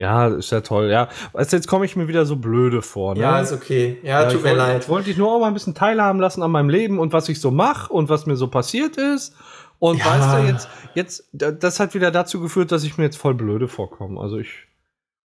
[0.00, 1.08] Ja, ist ja toll, ja.
[1.32, 3.20] Also jetzt komme ich mir wieder so blöde vor, ne?
[3.20, 3.98] Ja, ist okay.
[4.02, 4.82] Ja, ja tut mir wollt, leid.
[4.84, 7.28] Ich wollte dich nur auch mal ein bisschen teilhaben lassen an meinem Leben und was
[7.28, 9.34] ich so mache und was mir so passiert ist.
[9.80, 10.06] Und ja.
[10.06, 13.66] weißt du, jetzt, jetzt, das hat wieder dazu geführt, dass ich mir jetzt voll blöde
[13.66, 14.20] vorkomme.
[14.20, 14.68] Also ich.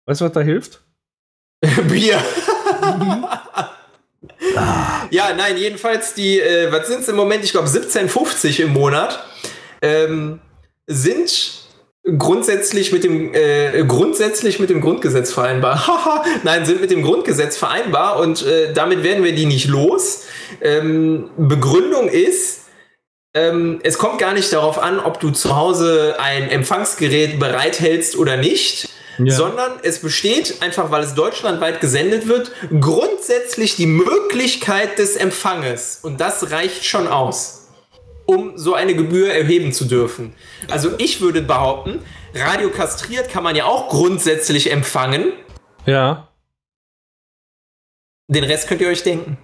[0.08, 0.84] Weißt du, was da hilft?
[1.88, 2.20] Bier.
[4.40, 4.58] Mhm.
[5.12, 7.44] Ja, nein, jedenfalls die, äh, was sind es im Moment?
[7.44, 9.24] Ich glaube 17,50 im Monat
[9.82, 10.40] ähm,
[10.88, 11.66] sind
[12.18, 16.24] grundsätzlich mit dem äh, grundsätzlich mit dem Grundgesetz vereinbar.
[16.44, 20.24] nein, sind mit dem Grundgesetz vereinbar und äh, damit werden wir die nicht los.
[20.62, 22.66] Ähm, Begründung ist,
[23.34, 28.38] ähm, es kommt gar nicht darauf an, ob du zu Hause ein Empfangsgerät bereithältst oder
[28.38, 28.88] nicht
[29.18, 29.34] ja.
[29.34, 36.00] sondern es besteht, einfach weil es deutschlandweit gesendet wird, grundsätzlich die Möglichkeit des Empfanges.
[36.02, 37.68] Und das reicht schon aus,
[38.26, 40.34] um so eine Gebühr erheben zu dürfen.
[40.70, 42.02] Also ich würde behaupten,
[42.34, 45.32] Radio kastriert kann man ja auch grundsätzlich empfangen.
[45.86, 46.28] Ja.
[48.28, 49.38] Den Rest könnt ihr euch denken.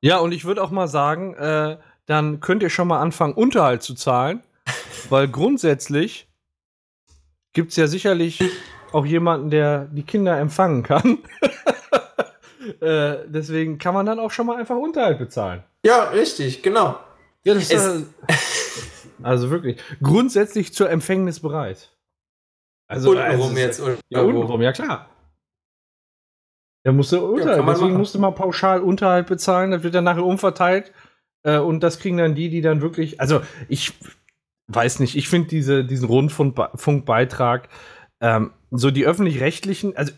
[0.00, 1.76] Ja, und ich würde auch mal sagen, äh,
[2.06, 4.42] dann könnt ihr schon mal anfangen, Unterhalt zu zahlen,
[5.10, 6.28] weil grundsätzlich
[7.52, 8.40] gibt es ja sicherlich
[8.92, 11.18] auch jemanden, der die Kinder empfangen kann.
[12.80, 15.62] äh, deswegen kann man dann auch schon mal einfach Unterhalt bezahlen.
[15.84, 16.98] Ja, richtig, genau.
[17.44, 18.06] Ja, das ist,
[19.22, 21.90] also wirklich grundsätzlich zur Empfängnis bereit.
[22.88, 23.82] Also untenrum also, jetzt.
[24.08, 25.08] Ja, untenrum, ja klar.
[26.84, 30.92] Ja, musste Unterhalt, ja, deswegen musste man pauschal Unterhalt bezahlen, das wird dann nachher umverteilt.
[31.42, 33.20] Äh, und das kriegen dann die, die dann wirklich.
[33.20, 33.92] Also ich
[34.68, 37.68] weiß nicht, ich finde diese, diesen Rundfunkbeitrag,
[38.20, 40.12] ähm, so die öffentlich-rechtlichen, also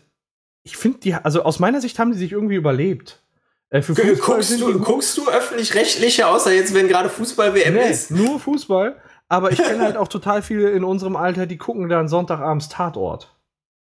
[0.63, 3.21] ich finde die, also aus meiner Sicht haben die sich irgendwie überlebt.
[3.69, 8.11] Äh, guckst, du, guckst du öffentlich-rechtliche, außer jetzt, wenn gerade Fußball-WM nee, ist?
[8.11, 8.97] Nur Fußball,
[9.29, 13.33] aber ich kenne halt auch total viele in unserem Alter, die gucken dann Sonntagabends Tatort.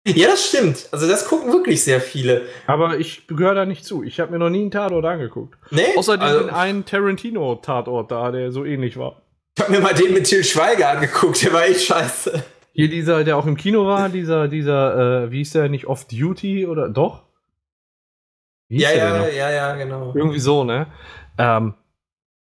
[0.06, 0.88] Ja, das stimmt.
[0.92, 2.42] Also das gucken wirklich sehr viele.
[2.66, 4.02] Aber ich gehöre da nicht zu.
[4.02, 5.58] Ich habe mir noch nie einen Tatort angeguckt.
[5.70, 5.94] Nee?
[5.96, 9.20] Außerdem also, den einen Tarantino-Tatort da, der so ähnlich war.
[9.56, 12.42] Ich habe mir mal den mit Til Schweiger angeguckt, der war echt scheiße.
[12.72, 16.66] Hier dieser, der auch im Kino war, dieser, dieser, äh, wie hieß der nicht, Off-Duty
[16.66, 17.24] oder doch?
[18.68, 20.12] Wie ja, ja, ja, ja, genau.
[20.14, 20.86] Irgendwie so, ne?
[21.38, 21.74] Ähm,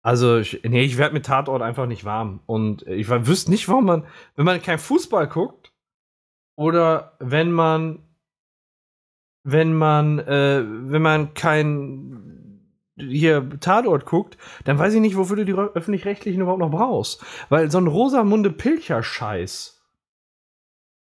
[0.02, 2.40] also, ich, nee, ich werde mit Tatort einfach nicht warm.
[2.46, 5.72] Und ich wüsste nicht, warum man, wenn man kein Fußball guckt,
[6.56, 7.98] oder wenn man,
[9.42, 12.60] wenn man, äh, wenn man kein
[12.96, 17.24] hier Tatort guckt, dann weiß ich nicht, wofür du die öffentlich-rechtlichen überhaupt noch brauchst.
[17.48, 19.73] Weil so ein Rosamunde Pilcher-Scheiß,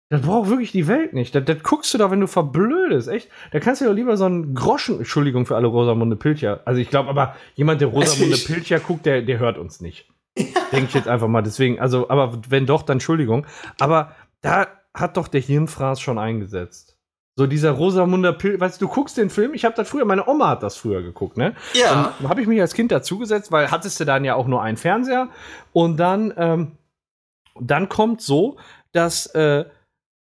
[0.09, 1.35] das braucht wirklich die Welt nicht.
[1.35, 3.29] Das, das guckst du da, wenn du verblödest, echt.
[3.51, 6.61] Da kannst du doch lieber so einen Groschen, Entschuldigung für alle Rosamunde Pilcher.
[6.65, 10.09] Also ich glaube aber, jemand, der Rosamunde Pilcher guckt, der, der hört uns nicht.
[10.37, 11.43] Denke ich jetzt einfach mal.
[11.43, 13.47] Deswegen, also, aber wenn doch, dann Entschuldigung.
[13.81, 16.97] Aber da hat doch der Hirnfraß schon eingesetzt.
[17.35, 20.27] So dieser Rosamunde Pilcher, weißt du, du guckst den Film, ich habe das früher, meine
[20.29, 21.55] Oma hat das früher geguckt, ne?
[21.75, 22.15] Ja.
[22.21, 24.77] Dann habe ich mich als Kind dazugesetzt, weil hattest du dann ja auch nur einen
[24.77, 25.31] Fernseher.
[25.73, 26.79] Und dann, ähm,
[27.61, 28.57] dann kommt so,
[28.93, 29.65] dass, äh,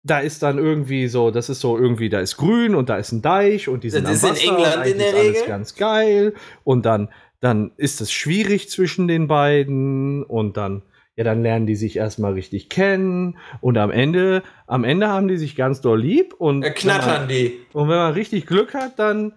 [0.07, 3.13] da ist dann irgendwie so, das ist so irgendwie, da ist grün und da ist
[3.13, 5.35] ein Deich und die sind das am ist in England in der Regel.
[5.37, 6.35] Alles ganz geil
[6.65, 7.09] und dann,
[7.41, 10.83] dann ist es schwierig zwischen den beiden und dann,
[11.17, 15.39] ja, dann lernen die sich erstmal richtig kennen und am Ende, am Ende haben die
[15.39, 17.59] sich ganz doll lieb und da knattern man, die.
[17.73, 19.33] Und wenn man richtig Glück hat, dann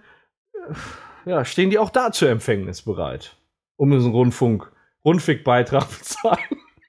[1.26, 3.38] ja, stehen die auch da zur Empfängnis bereit,
[3.76, 4.72] um diesen Rundfunk,
[5.04, 6.40] Rundfickbeitrag zu zahlen.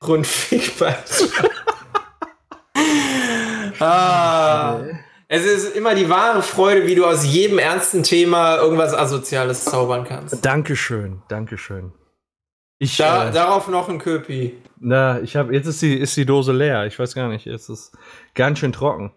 [0.07, 1.51] Rundfickbeitrag.
[3.81, 4.81] Ah,
[5.29, 10.05] es ist immer die wahre Freude, wie du aus jedem ernsten Thema irgendwas Asoziales zaubern
[10.05, 10.45] kannst.
[10.45, 11.93] Dankeschön, Dankeschön.
[12.79, 14.57] Ich, da, äh, darauf noch ein Köpi.
[14.79, 16.87] Na, ich habe jetzt ist die, ist die Dose leer.
[16.87, 17.45] Ich weiß gar nicht.
[17.45, 17.93] Jetzt ist
[18.35, 19.13] ganz schön trocken.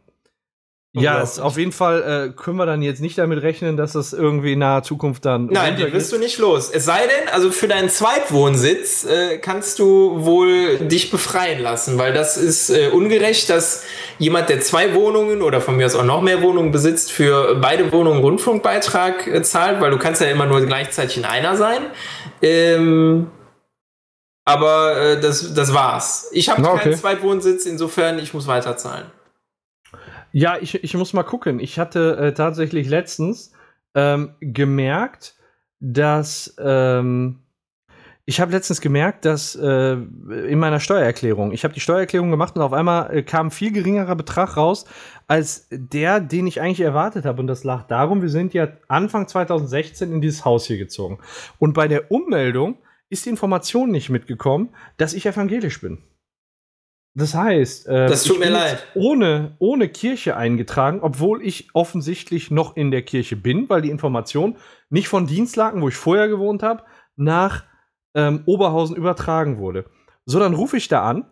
[0.95, 4.13] Ja, es, auf jeden Fall äh, können wir dann jetzt nicht damit rechnen, dass das
[4.13, 5.47] irgendwie in naher Zukunft dann.
[5.47, 6.69] Nein, die wirst du nicht los.
[6.69, 12.13] Es sei denn, also für deinen Zweitwohnsitz äh, kannst du wohl dich befreien lassen, weil
[12.13, 13.83] das ist äh, ungerecht, dass
[14.19, 17.91] jemand, der zwei Wohnungen oder von mir aus auch noch mehr Wohnungen besitzt, für beide
[17.91, 21.81] Wohnungen Rundfunkbeitrag äh, zahlt, weil du kannst ja immer nur gleichzeitig in einer sein.
[22.43, 23.31] Ähm,
[24.45, 26.29] aber äh, das, das war's.
[26.33, 26.83] Ich habe okay.
[26.83, 29.05] keinen Zweitwohnsitz, insofern ich muss weiterzahlen.
[30.35, 31.59] Ja, ich, ich muss mal gucken.
[31.59, 33.53] Ich hatte äh, tatsächlich letztens
[33.93, 35.35] ähm, gemerkt,
[35.79, 37.43] dass ähm,
[38.25, 42.63] ich habe letztens gemerkt, dass äh, in meiner Steuererklärung, ich habe die Steuererklärung gemacht und
[42.63, 44.85] auf einmal äh, kam viel geringerer Betrag raus
[45.27, 47.39] als der, den ich eigentlich erwartet habe.
[47.39, 51.19] Und das lag darum, wir sind ja Anfang 2016 in dieses Haus hier gezogen.
[51.59, 52.79] Und bei der Ummeldung
[53.09, 55.99] ist die Information nicht mitgekommen, dass ich evangelisch bin.
[57.15, 58.87] Das heißt, äh, das tut mir leid.
[58.95, 64.57] Ohne, ohne Kirche eingetragen, obwohl ich offensichtlich noch in der Kirche bin, weil die Information
[64.89, 66.83] nicht von Dienstlaken, wo ich vorher gewohnt habe,
[67.15, 67.65] nach
[68.15, 69.85] ähm, Oberhausen übertragen wurde.
[70.25, 71.25] So, dann rufe ich da an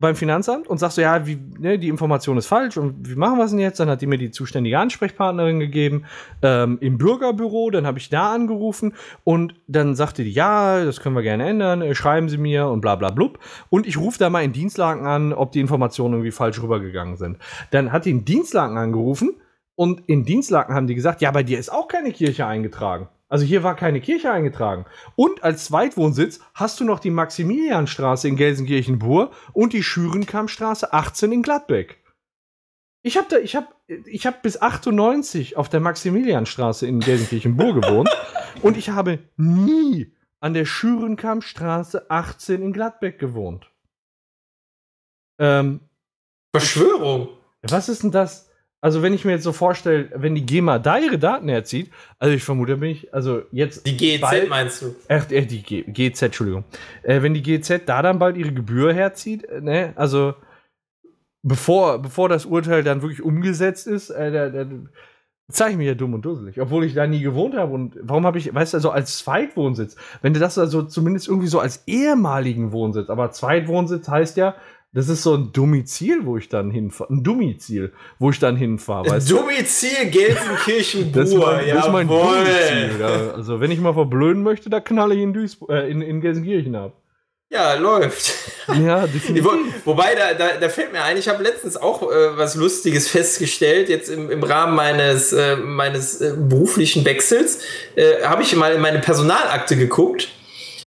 [0.00, 3.38] beim Finanzamt und sagst so, ja, wie, ne, die Information ist falsch und wie machen
[3.38, 3.78] wir es denn jetzt?
[3.78, 6.04] Dann hat die mir die zuständige Ansprechpartnerin gegeben
[6.42, 11.14] ähm, im Bürgerbüro, dann habe ich da angerufen und dann sagte die, ja, das können
[11.14, 13.38] wir gerne ändern, äh, schreiben Sie mir und bla bla blub.
[13.70, 17.38] Und ich rufe da mal in Dienstlagen an, ob die Informationen irgendwie falsch rübergegangen sind.
[17.70, 19.36] Dann hat die in Dienstlagen angerufen
[19.76, 23.08] und in Dienstlagen haben die gesagt, ja, bei dir ist auch keine Kirche eingetragen.
[23.34, 24.86] Also hier war keine Kirche eingetragen.
[25.16, 31.42] Und als Zweitwohnsitz hast du noch die Maximilianstraße in Gelsenkirchen-Bur und die Schürenkammstraße 18 in
[31.42, 32.00] Gladbeck.
[33.02, 33.66] Ich habe ich habe
[34.06, 38.08] ich habe bis 98 auf der Maximilianstraße in Gelsenkirchen-Bur gewohnt
[38.62, 43.68] und ich habe nie an der Schürenkammstraße 18 in Gladbeck gewohnt.
[45.40, 45.80] Ähm,
[46.54, 47.30] Verschwörung.
[47.62, 48.48] Was ist denn das?
[48.84, 52.34] Also, wenn ich mir jetzt so vorstelle, wenn die GEMA da ihre Daten herzieht, also
[52.34, 53.86] ich vermute, bin ich, also jetzt.
[53.86, 54.94] Die GEZ bald, meinst du?
[55.08, 56.64] Ach, äh, die G, GZ, Entschuldigung.
[57.02, 60.34] Äh, wenn die GZ da dann bald ihre Gebühr herzieht, äh, ne, also
[61.42, 64.66] bevor, bevor das Urteil dann wirklich umgesetzt ist, äh, da, da
[65.50, 67.72] zeige ich mich ja dumm und dusselig, obwohl ich da nie gewohnt habe.
[67.72, 71.48] Und warum habe ich, weißt du, also als Zweitwohnsitz, wenn du das also zumindest irgendwie
[71.48, 74.56] so als ehemaligen Wohnsitz, aber Zweitwohnsitz heißt ja,
[74.94, 77.12] das ist so ein Domizil, wo ich dann hinfahre.
[77.12, 79.10] Ein Domizil, wo ich dann hinfahre.
[79.10, 82.90] Weißt Domizil gelsenkirchen das, ist mein, das ist mein Domizil.
[83.00, 86.20] Ja, also, wenn ich mal verblöden möchte, da knalle ich in, Duisburg, äh, in, in
[86.20, 86.92] Gelsenkirchen ab.
[87.50, 88.32] Ja, läuft.
[88.82, 89.46] Ja, definitiv.
[89.84, 93.90] Wobei, da, da, da fällt mir ein, ich habe letztens auch äh, was Lustiges festgestellt,
[93.90, 97.58] jetzt im, im Rahmen meines, äh, meines äh, beruflichen Wechsels,
[97.94, 100.28] äh, habe ich mal in meine Personalakte geguckt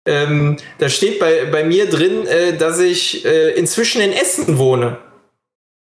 [0.08, 4.98] ähm, da steht bei, bei mir drin, äh, dass ich äh, inzwischen in Essen wohne.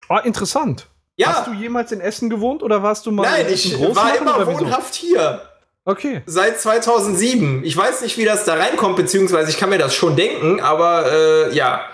[0.10, 0.88] Ah, interessant.
[1.16, 1.28] Ja.
[1.28, 3.96] Hast du jemals in Essen gewohnt oder warst du mal Nein, in ich Essen groß
[3.96, 4.60] war immer oder wieso?
[4.60, 5.42] wohnhaft hier.
[5.86, 6.22] Okay.
[6.26, 7.64] Seit 2007.
[7.64, 11.12] Ich weiß nicht, wie das da reinkommt, beziehungsweise ich kann mir das schon denken, aber
[11.12, 11.86] äh, ja.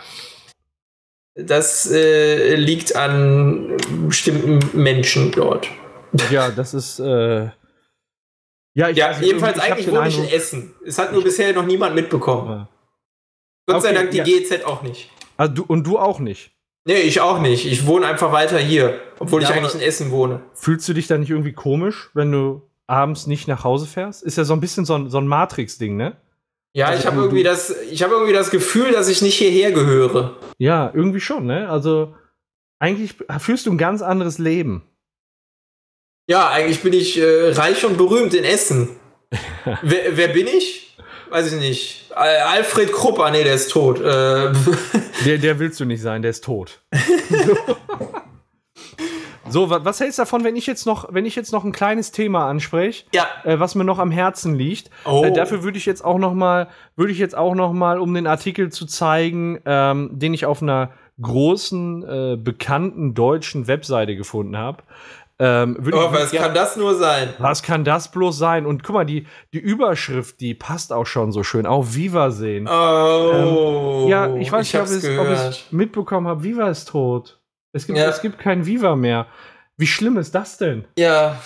[1.35, 3.77] Das äh, liegt an
[4.07, 5.67] bestimmten Menschen dort.
[6.31, 6.99] Ja, das ist.
[8.77, 10.75] Ja, ich Ja, ich hab eigentlich wohne ich in Essen.
[10.85, 12.47] Es hat nur bisher noch niemand mitbekommen.
[12.47, 12.67] Ja.
[13.65, 14.23] Gott sei Okay, Dank die ja.
[14.23, 15.09] GEZ auch nicht.
[15.35, 16.51] Ah, du, und du auch nicht.
[16.85, 17.65] Nee, ich auch nicht.
[17.65, 20.41] Ich wohne einfach weiter hier, obwohl Ja, ich eigentlich in Essen wohne.
[20.53, 24.21] Fühlst du dich da nicht irgendwie komisch, wenn du abends nicht nach Hause fährst?
[24.23, 26.15] Ist ja so ein bisschen so ein, so ein Matrix-Ding, ne?
[26.73, 29.71] Ja, Also ich habe irgendwie das, ich habe irgendwie das Gefühl, dass ich nicht hierher
[29.71, 30.35] gehöre.
[30.59, 31.67] Ja, irgendwie schon, ne?
[31.67, 32.13] Also,
[32.77, 34.83] eigentlich führst du ein ganz anderes Leben.
[36.27, 38.89] Ja, eigentlich bin ich äh, reich und berühmt in Essen.
[39.81, 40.97] wer, wer bin ich?
[41.29, 42.11] Weiß ich nicht.
[42.15, 43.99] Al Alfred Krupp, ah nee, der ist tot.
[44.01, 44.51] Äh,
[45.25, 46.81] Der, der willst du nicht sein, der ist tot.
[49.49, 51.71] so, wa- was hältst du davon, wenn ich jetzt noch, wenn ich jetzt noch ein
[51.71, 53.25] kleines Thema anspreche, ja.
[53.43, 54.89] äh, was mir noch am Herzen liegt?
[55.05, 55.23] Oh.
[55.25, 58.13] Äh, dafür würde ich jetzt auch noch mal, würde ich jetzt auch noch mal, um
[58.13, 60.91] den Artikel zu zeigen, ähm, den ich auf einer
[61.21, 64.83] großen, äh, bekannten deutschen Webseite gefunden habe.
[65.39, 67.29] Ähm, oh, was kann das nur sein?
[67.37, 68.65] was kann das bloß sein?
[68.65, 71.65] Und guck mal, die, die Überschrift, die passt auch schon so schön.
[71.67, 72.67] Auch Viva sehen.
[72.67, 74.01] Oh.
[74.03, 74.81] Ähm, ja, ich weiß nicht,
[75.19, 76.43] ob ich es mitbekommen habe.
[76.43, 77.39] Viva ist tot.
[77.71, 78.07] Es gibt, Ja.
[78.09, 79.27] es gibt kein Viva mehr.
[79.79, 80.85] Wie schlimm ist das denn?
[80.97, 81.39] Ja,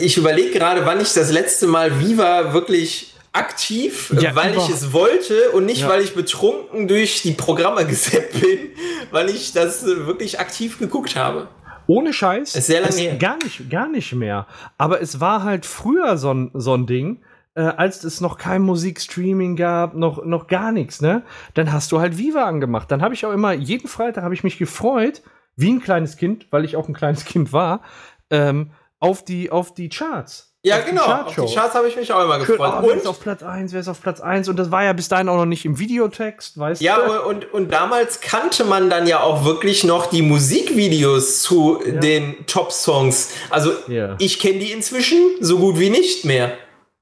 [0.00, 4.70] ich überlege gerade, wann ich das letzte Mal Viva wirklich aktiv, Ja, weil über- ich
[4.70, 5.88] es wollte und nicht, Ja.
[5.90, 8.70] weil ich betrunken durch die Programme gesäppt bin,
[9.10, 11.48] weil ich das wirklich aktiv geguckt habe.
[11.86, 12.54] Ohne Scheiß.
[12.54, 13.16] Ist sehr lange her.
[13.16, 14.46] Gar nicht, gar nicht mehr.
[14.78, 17.20] Aber es war halt früher so ein, so ein Ding,
[17.54, 21.22] äh, als es noch kein Musikstreaming gab, noch, noch gar nichts, ne?
[21.54, 22.90] Dann hast du halt Viva angemacht.
[22.90, 25.22] Dann habe ich auch immer, jeden Freitag habe ich mich gefreut,
[25.56, 27.82] wie ein kleines Kind, weil ich auch ein kleines Kind war,
[28.30, 30.51] ähm, auf, die, auf die Charts.
[30.64, 31.02] Ja, Auf die genau.
[31.02, 31.46] Auf Chartshow.
[31.46, 32.60] die Charts habe ich mich auch immer gefreut.
[32.60, 34.48] oh, wer ist auf Platz 1, wer ist auf Platz 1?
[34.48, 37.20] Und das war ja bis dahin auch noch nicht im Videotext, weißt Ja, du?
[37.28, 41.98] und, und damals kannte man dann ja auch wirklich noch die Musikvideos zu Ja.
[42.00, 43.30] den Top-Songs.
[43.50, 44.14] Also Ja.
[44.20, 46.52] ich kenne die inzwischen so gut wie nicht mehr.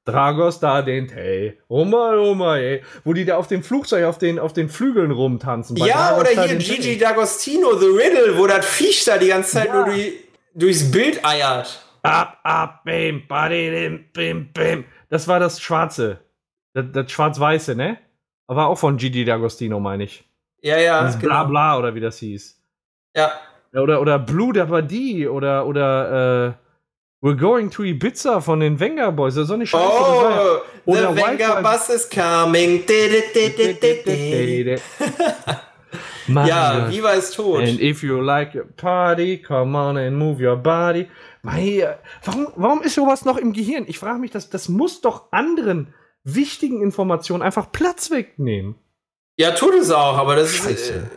[0.06, 1.58] Dragos da den Tay.
[1.68, 2.82] Oh mal, oh ey.
[3.04, 5.76] Wo die da auf dem Flugzeug, auf den, auf den Flügeln rumtanzen.
[5.76, 7.04] ja, Dragos oder hier Gigi.
[7.04, 9.74] D'Agostino, The Riddle, wo das Viech da die ganze Zeit Ja.
[9.74, 10.14] nur durch,
[10.54, 11.84] durchs Bild eiert.
[12.02, 14.84] Ab, ab, bim, badidim, bim, bim.
[15.08, 16.18] Das war das Schwarze.
[16.72, 17.98] Das, das Schwarz-Weiße, ne?
[18.46, 20.24] Aber auch von Gigi D'Agostino, meine ich.
[20.62, 21.28] Ja, ja, das genau.
[21.28, 22.60] Bla Bla oder wie das hieß.
[23.16, 23.32] Ja.
[23.74, 26.52] Oder, oder Blue Dabadi oder, oder äh,
[27.26, 29.34] We're Going to Ibiza von den Venga Boys.
[29.34, 29.84] So eine Scheiße.
[29.84, 32.82] das war ja- Oh, the Oder Venga Wild- Bus is coming.
[36.28, 37.60] Ja, Viva ist tot.
[37.62, 41.08] And if you like your party, come on and move your body.
[41.42, 43.84] Mei, warum, warum ist sowas noch im Gehirn?
[43.86, 48.74] Ich frage mich, das, das muss doch anderen wichtigen Informationen einfach Platz wegnehmen.
[49.38, 50.62] Ja, tut es auch, aber das ist.
[50.64, 51.10] Scheiße.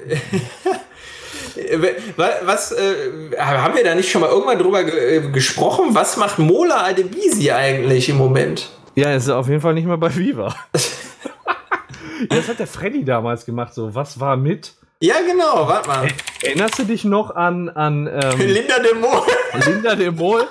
[1.58, 1.78] Äh,
[2.16, 5.88] wa- was äh, haben wir da nicht schon mal irgendwann drüber ge äh, gesprochen?
[5.94, 8.70] Was macht Mola Adebisi eigentlich im Moment?
[8.95, 10.56] Ja, es ist auf jeden Fall nicht mehr bei Viva.
[12.30, 13.74] das hat der Freddy damals gemacht.
[13.74, 14.74] So, was war mit?
[15.04, 16.08] Ja, genau, warte mal.
[16.42, 19.22] Erinnerst du dich noch an, an ähm, Linda de Mol.
[19.66, 20.48] Linda de Mol?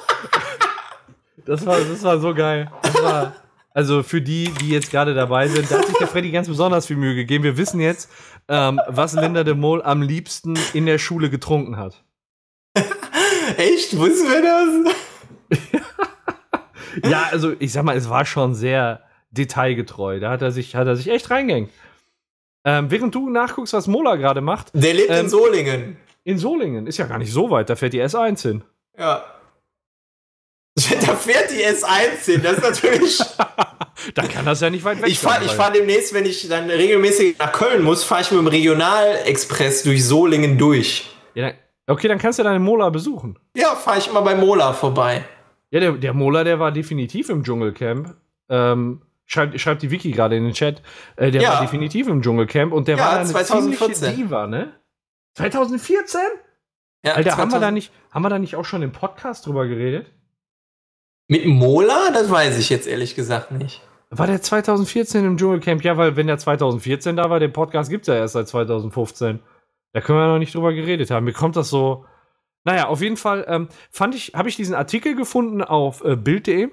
[1.47, 2.71] Das war, das war so geil.
[3.01, 3.33] War,
[3.73, 6.85] also für die, die jetzt gerade dabei sind, da hat sich der Freddy ganz besonders
[6.85, 7.45] viel Mühe gegeben.
[7.45, 8.11] Wir wissen jetzt,
[8.47, 12.05] ähm, was Linda de Mol am liebsten in der Schule getrunken hat.
[13.57, 13.97] Echt?
[13.97, 15.63] Wussten wir das?
[17.09, 19.01] Ja, also ich sag mal, es war schon sehr
[19.31, 20.21] detailgetreu.
[20.21, 21.71] Da hat er sich, hat er sich echt reingehängt.
[22.65, 25.97] Ähm, während du nachguckst, was Mola gerade macht, Der lebt Ähm, in Solingen.
[26.25, 28.65] in Solingen, ist ja gar nicht so weit, da fährt die S1 hin.
[28.99, 29.25] Ja.
[31.07, 33.19] Da fährt die S1 hin, das ist natürlich.
[34.15, 36.25] Da kann das ja nicht weit weg ich fahre sein, ich weil- fahr demnächst, wenn
[36.27, 41.09] ich dann regelmäßig nach Köln muss, fahre ich mit dem Regionalexpress durch Solingen durch.
[41.35, 41.55] Ja, dann,
[41.87, 43.39] okay, dann kannst du deine Mola besuchen.
[43.57, 45.25] Ja, fahre ich immer bei Mola vorbei.
[45.71, 48.17] Ja, der, der Mola, der war definitiv im Dschungelcamp.
[48.49, 49.03] Ähm,
[49.33, 50.83] schreibt, schreibt die Wiki gerade in den Chat.
[51.17, 51.53] Äh, der Ja.
[51.55, 53.95] war definitiv im Dschungelcamp und der Ja, war eine 2014.
[53.95, 54.73] ziemliche Diva, ne?
[55.37, 56.21] 2014?
[57.05, 59.47] Ja, Alter, haben wir, 2000 da nicht, haben wir da nicht auch schon im Podcast
[59.47, 60.13] drüber geredet?
[61.29, 62.11] Mit Mola?
[62.13, 63.81] Das weiß ich jetzt ehrlich gesagt nicht.
[64.11, 65.83] War der 2014 im Dschungelcamp?
[65.83, 69.41] Ja, weil wenn der 2014 da war, den Podcast gibt es ja erst seit 2015.
[69.95, 71.25] Da können wir noch nicht drüber geredet haben.
[71.25, 72.05] Mir kommt das so.
[72.65, 76.71] Naja, auf jeden Fall ähm, fand ich, habe ich diesen Artikel gefunden auf äh, Bild.de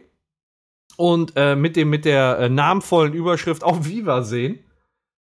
[0.99, 4.59] und äh, mit dem mit der äh, namenvollen Überschrift auf Viva sehen.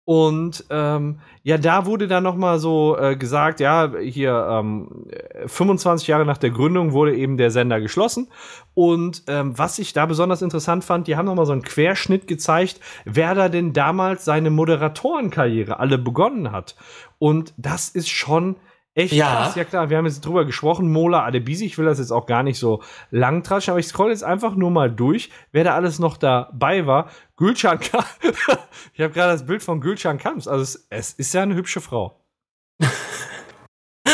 [0.04, 5.06] Und ähm, ja, da wurde dann noch mal so äh, gesagt, ja, hier ähm,
[5.46, 8.26] 25 Jahre nach der Gründung wurde eben der Sender geschlossen.
[8.74, 12.26] Und ähm, was ich da besonders interessant fand, die haben noch mal so einen Querschnitt
[12.26, 16.74] gezeigt, wer da denn damals seine Moderatorenkarriere alle begonnen hat.
[17.20, 18.56] Und das ist schon
[18.94, 19.44] Echt Ja.
[19.44, 22.26] krass, ja klar, wir haben jetzt drüber gesprochen, Mola Adebisi, ich will das jetzt auch
[22.26, 25.74] gar nicht so lang tratschen, aber ich scroll jetzt einfach nur mal durch, wer da
[25.74, 27.08] alles noch dabei war.
[27.36, 28.04] Gülcan Kam
[28.92, 31.80] ich habe gerade das Bild von Gülcan Kams, also es, es ist ja eine hübsche
[31.80, 32.20] Frau.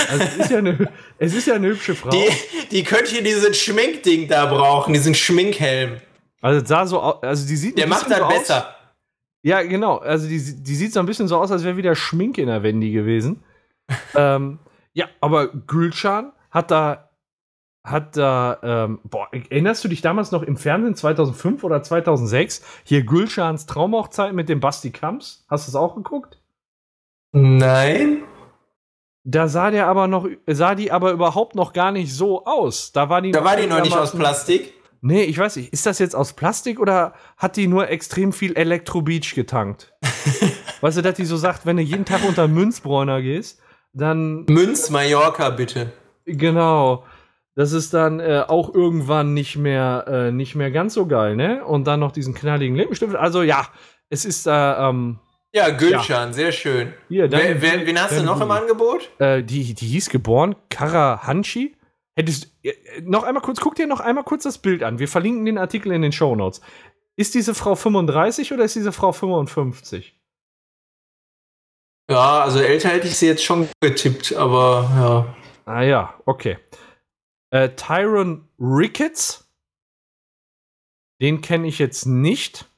[0.09, 0.89] Also es ist ja eine,
[1.19, 2.11] es ist ja eine hübsche Frau.
[2.11, 2.29] Die,
[2.71, 6.01] die könnte hier diesen Schminkding da brauchen, diesen Schminkhelm.
[6.43, 8.69] also es sah so aus, also die sieht Der macht das so besser.
[8.69, 8.75] Aus,
[9.43, 12.43] ja, genau, also die, die sieht so ein bisschen so aus, als wäre wieder Schminke
[12.43, 13.45] in der Wendy gewesen.
[14.15, 14.59] ähm,
[14.97, 17.11] ja, aber Gülcan hat da,
[17.85, 22.63] hat da, ähm, boah, erinnerst du dich damals noch im Fernsehen 2005 oder 2006?
[22.83, 25.45] Hier Gülcans Traumhochzeit mit dem Basti Kamps.
[25.51, 26.41] Hast du es auch geguckt?
[27.33, 28.23] Nein.
[29.23, 32.93] Da sah der aber noch, sah die aber überhaupt noch gar nicht so aus.
[32.93, 34.73] Da war die, Da war die noch nicht aus Plastik.
[35.03, 35.75] Nee, ich weiß nicht.
[35.75, 39.93] Ist das jetzt aus Plastik oder hat die nur extrem viel Elektrobeach getankt?
[40.81, 43.61] weißt du, dass die so sagt, wenn du jeden Tag unter Münzbräuner gehst,
[43.97, 45.93] dann Münz Mallorca, bitte.
[46.25, 47.05] Genau.
[47.55, 51.65] Das ist dann äh, auch irgendwann nicht mehr, äh, nicht mehr ganz so geil, ne?
[51.65, 53.15] Und dann noch diesen knalligen Lippenstift.
[53.17, 53.67] Also ja,
[54.11, 55.19] es ist da, ähm,
[55.55, 56.93] Ja, Gülcan, sehr schön.
[57.09, 58.45] hier, dann, Wer, wer, wen hast du dann noch du.
[58.45, 59.09] im Angebot?
[59.19, 61.75] Äh, die, die hieß geboren, Kara Hanchi.
[62.15, 64.99] Hättest äh, noch einmal kurz, guck dir noch einmal kurz das Bild an.
[64.99, 66.61] Wir verlinken den Artikel in den Shownotes.
[67.17, 70.16] Ist diese Frau 35 oder ist diese Frau 55?
[72.11, 75.37] Ja, also älter hätte ich sie jetzt schon getippt, aber ja.
[75.65, 76.59] Ah ja, okay.
[77.51, 79.51] Äh, Tyron Ricketts.
[81.21, 82.71] Den kenne ich jetzt nicht.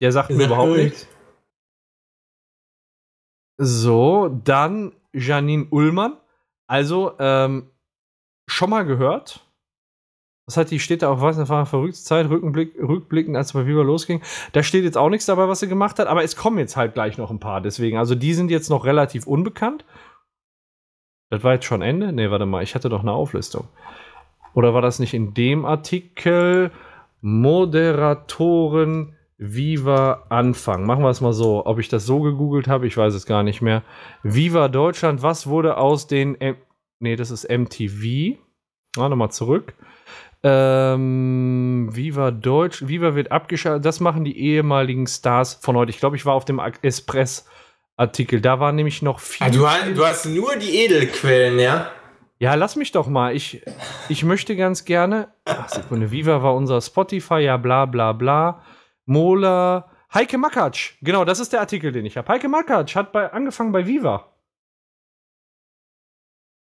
[0.00, 1.06] Der sagt mir überhaupt nichts.
[3.58, 6.16] So, dann Janine Ullmann.
[6.66, 7.70] Also, ähm,
[8.48, 9.46] schon mal gehört.
[10.46, 11.36] Was hat die, steht da auf was?
[11.36, 14.22] Das war eine verrückte Zeit, Rückblick, rückblickend, als es bei Viva losging.
[14.52, 16.94] Da steht jetzt auch nichts dabei, was sie gemacht hat, aber es kommen jetzt halt
[16.94, 17.60] gleich noch ein paar.
[17.60, 19.84] Deswegen, also die sind jetzt noch relativ unbekannt.
[21.30, 22.12] Das war jetzt schon Ende?
[22.12, 23.68] Nee, warte mal, ich hatte doch eine Auflistung.
[24.54, 26.72] Oder war das nicht in dem Artikel?
[27.20, 30.84] Moderatoren Viva Anfang.
[30.86, 31.64] Machen wir es mal so.
[31.66, 33.82] Ob ich das so gegoogelt habe, ich weiß es gar nicht mehr.
[34.22, 36.40] Viva Deutschland, was wurde aus den.
[36.40, 36.56] M
[37.00, 38.38] nee, das ist MTV.
[38.98, 39.74] Ah, nochmal zurück.
[40.44, 42.86] Ähm, Viva Deutsch.
[42.86, 43.84] Viva wird abgeschaltet.
[43.84, 45.90] Das machen die ehemaligen Stars von heute.
[45.90, 48.40] Ich glaube, ich war auf dem Express-Artikel.
[48.40, 49.46] Da war nämlich noch viel.
[49.46, 51.90] Ah, du, hast, du hast nur die Edelquellen, ja?
[52.38, 53.36] Ja, lass mich doch mal.
[53.36, 53.62] Ich,
[54.08, 55.28] ich möchte ganz gerne.
[55.44, 56.10] Ach, Sekunde.
[56.10, 58.62] Viva war unser Spotify, ja, bla, bla, bla.
[59.06, 59.88] Mola.
[60.12, 60.94] Heike Makatsch.
[61.02, 62.28] Genau, das ist der Artikel, den ich habe.
[62.28, 64.32] Heike Makatsch hat bei, angefangen bei Viva.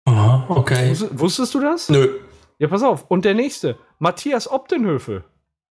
[0.06, 0.92] Oh, okay.
[0.92, 1.90] Wusstest, wusstest du das?
[1.90, 2.20] Nö,
[2.62, 3.10] Ja, pass auf.
[3.10, 3.80] Und der nächste.
[3.98, 5.24] Matthias Obdenhöfe.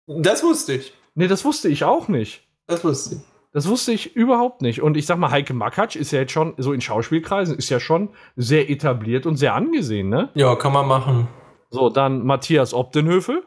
[0.08, 0.92] das wusste ich.
[1.14, 2.48] Nee, das wusste ich auch nicht.
[2.66, 3.22] Das wusste ich.
[3.52, 4.82] Das wusste ich überhaupt nicht.
[4.82, 7.80] Und ich sag mal, Heike Makatsch ist ja jetzt schon, so in Schauspielkreisen, ist ja
[7.80, 10.30] schon sehr etabliert und sehr angesehen, ne?
[10.34, 11.28] Ja, kann man machen.
[11.70, 13.46] So, dann Matthias Obdenhöfel.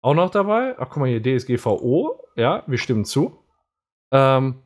[0.00, 0.74] Auch noch dabei.
[0.78, 2.18] Ach, guck mal hier, DSGVO.
[2.36, 3.38] Ja, wir stimmen zu.
[4.10, 4.62] Ähm,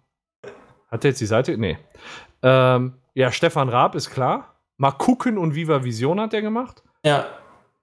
[0.88, 1.58] hat der jetzt die Seite?
[1.58, 1.78] Nee.
[2.44, 4.49] Ähm, ja, Stefan Raab ist klar.
[4.80, 6.82] Mal gucken und Viva Vision hat der gemacht.
[7.04, 7.28] Ja.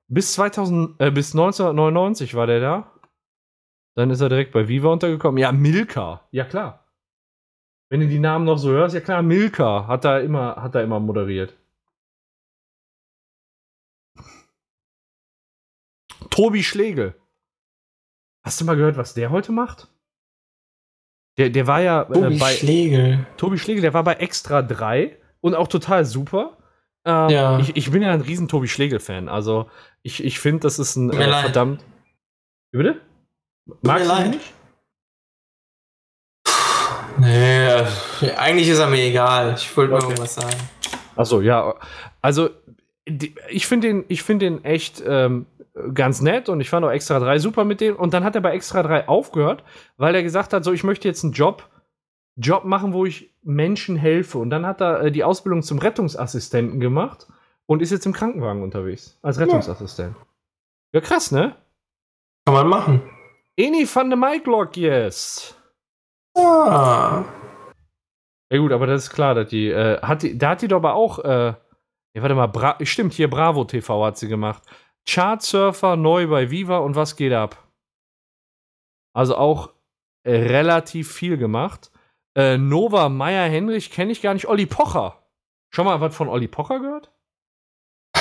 [0.07, 2.91] Bis 2000, äh, bis 1999 war der da.
[3.95, 5.37] Dann ist er direkt bei Viva untergekommen.
[5.37, 6.27] Ja, Milka.
[6.31, 6.87] Ja, klar.
[7.89, 10.81] Wenn du die Namen noch so hörst, ja klar, Milka hat da immer, hat da
[10.81, 11.55] immer moderiert.
[16.31, 17.13] Tobi Schlegel.
[18.43, 19.87] Hast du mal gehört, was der heute macht?
[21.37, 23.27] Der, der war ja Tobi äh, bei Schlegel.
[23.37, 26.56] Tobi Schlegel, der war bei Extra 3 und auch total super.
[27.07, 27.59] Ähm, Ja.
[27.59, 29.29] ich, ich bin ja ein riesen Tobi Schlegel-Fan.
[29.29, 29.69] Also,
[30.03, 31.41] ich, ich finde, das ist ein äh, leid.
[31.45, 31.83] verdammt.
[32.71, 33.01] Wie bitte?
[33.81, 34.53] Magst du nicht?
[37.19, 37.85] Nee, äh,
[38.37, 39.55] eigentlich ist er mir egal.
[39.57, 40.09] Ich wollte nur Okay.
[40.11, 40.55] irgendwas sagen.
[41.15, 41.73] Achso, ja.
[42.21, 42.49] Also,
[43.07, 45.47] die, ich finde den, ich find den echt ähm,
[45.93, 47.95] ganz nett und ich fand auch Extra 3 super mit dem.
[47.95, 49.63] Und dann hat er bei Extra 3 aufgehört,
[49.97, 51.67] weil er gesagt hat: So, ich möchte jetzt einen Job,
[52.37, 54.37] Job machen, wo ich Menschen helfe.
[54.37, 57.27] Und dann hat er äh, die Ausbildung zum Rettungsassistenten gemacht
[57.65, 60.15] und ist jetzt im Krankenwagen unterwegs als Rettungsassistent.
[60.93, 61.55] Ja, krass, ne?
[62.45, 63.01] Kann man machen.
[63.57, 65.55] Eni van de Maiklock, yes.
[66.35, 67.25] Ah.
[68.51, 70.77] Ja gut, aber das ist klar, dass die, äh, hat die, da hat die doch
[70.77, 71.53] aber auch, äh,
[72.13, 74.63] ja warte mal, Bra stimmt, hier Bravo TV hat sie gemacht.
[75.05, 77.67] Chartsurfer neu bei Viva und was geht ab?
[79.13, 79.73] Also auch
[80.25, 81.91] relativ viel gemacht.
[82.37, 84.47] Äh, Nova Meyer Henrich kenne ich gar nicht.
[84.47, 85.23] Olli Pocher.
[85.71, 87.11] Schon mal was von Olli Pocher gehört?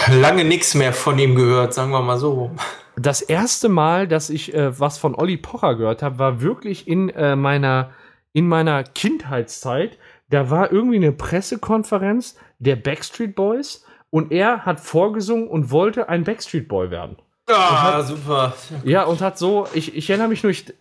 [0.08, 2.50] Lange nichts mehr von ihm gehört, sagen wir mal so.
[2.96, 7.10] Das erste Mal, dass ich äh, was von Olli Pocher gehört habe, war wirklich in
[7.10, 7.90] äh, meiner
[8.32, 9.98] in meiner Kindheitszeit.
[10.30, 16.24] Da war irgendwie eine Pressekonferenz der Backstreet Boys und er hat vorgesungen und wollte ein
[16.24, 17.16] Backstreet Boy werden.
[17.48, 18.54] Ah, hat, super.
[18.84, 20.72] Ja, und hat so, ich, ich erinnere mich nur, ich,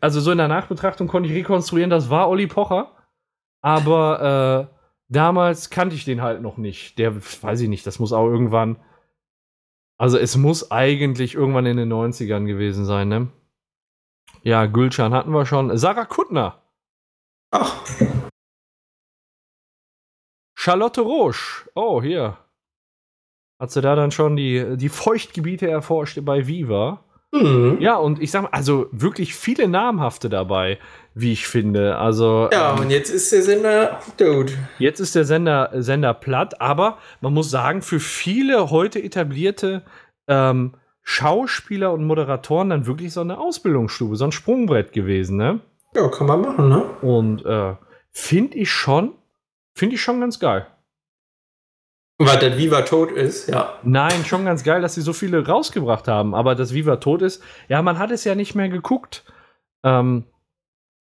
[0.00, 2.92] also so in der Nachbetrachtung konnte ich rekonstruieren, das war Olli Pocher.
[3.62, 4.76] Aber äh,
[5.08, 6.98] damals kannte ich den halt noch nicht.
[6.98, 8.78] Der, weiß ich nicht, das muss auch irgendwann.
[9.98, 13.32] Also es muss eigentlich irgendwann in den 90ern gewesen sein, ne?
[14.42, 15.76] Ja, Gülcan hatten wir schon.
[15.76, 16.62] Sarah Kuttner.
[17.50, 17.82] Ach.
[20.56, 21.68] Charlotte Roche.
[21.74, 22.38] Oh, hier.
[23.58, 27.00] Hat sie da dann schon die, die Feuchtgebiete erforscht bei Viva?
[27.32, 27.78] Mhm.
[27.80, 30.78] Ja, und ich sag mal, also wirklich viele namhafte dabei,
[31.14, 31.96] wie ich finde.
[31.96, 34.52] Also, ja, ähm, und jetzt ist der Sender tot.
[34.78, 39.82] Jetzt ist der Sender, Sender platt, aber man muss sagen, für viele heute etablierte
[40.28, 45.60] ähm, Schauspieler und Moderatoren dann wirklich so eine Ausbildungsstube, so ein Sprungbrett gewesen, ne?
[45.94, 46.82] Ja, kann man machen, ne?
[47.00, 47.74] Und äh,
[48.10, 49.12] finde ich schon,
[49.74, 50.66] finde ich schon ganz geil.
[52.18, 53.78] Weil der Viva tot ist, ja.
[53.82, 56.34] Nein, schon ganz geil, dass sie so viele rausgebracht haben.
[56.34, 59.24] Aber dass Viva tot ist, ja, man hat es ja nicht mehr geguckt.
[59.84, 60.24] Ähm,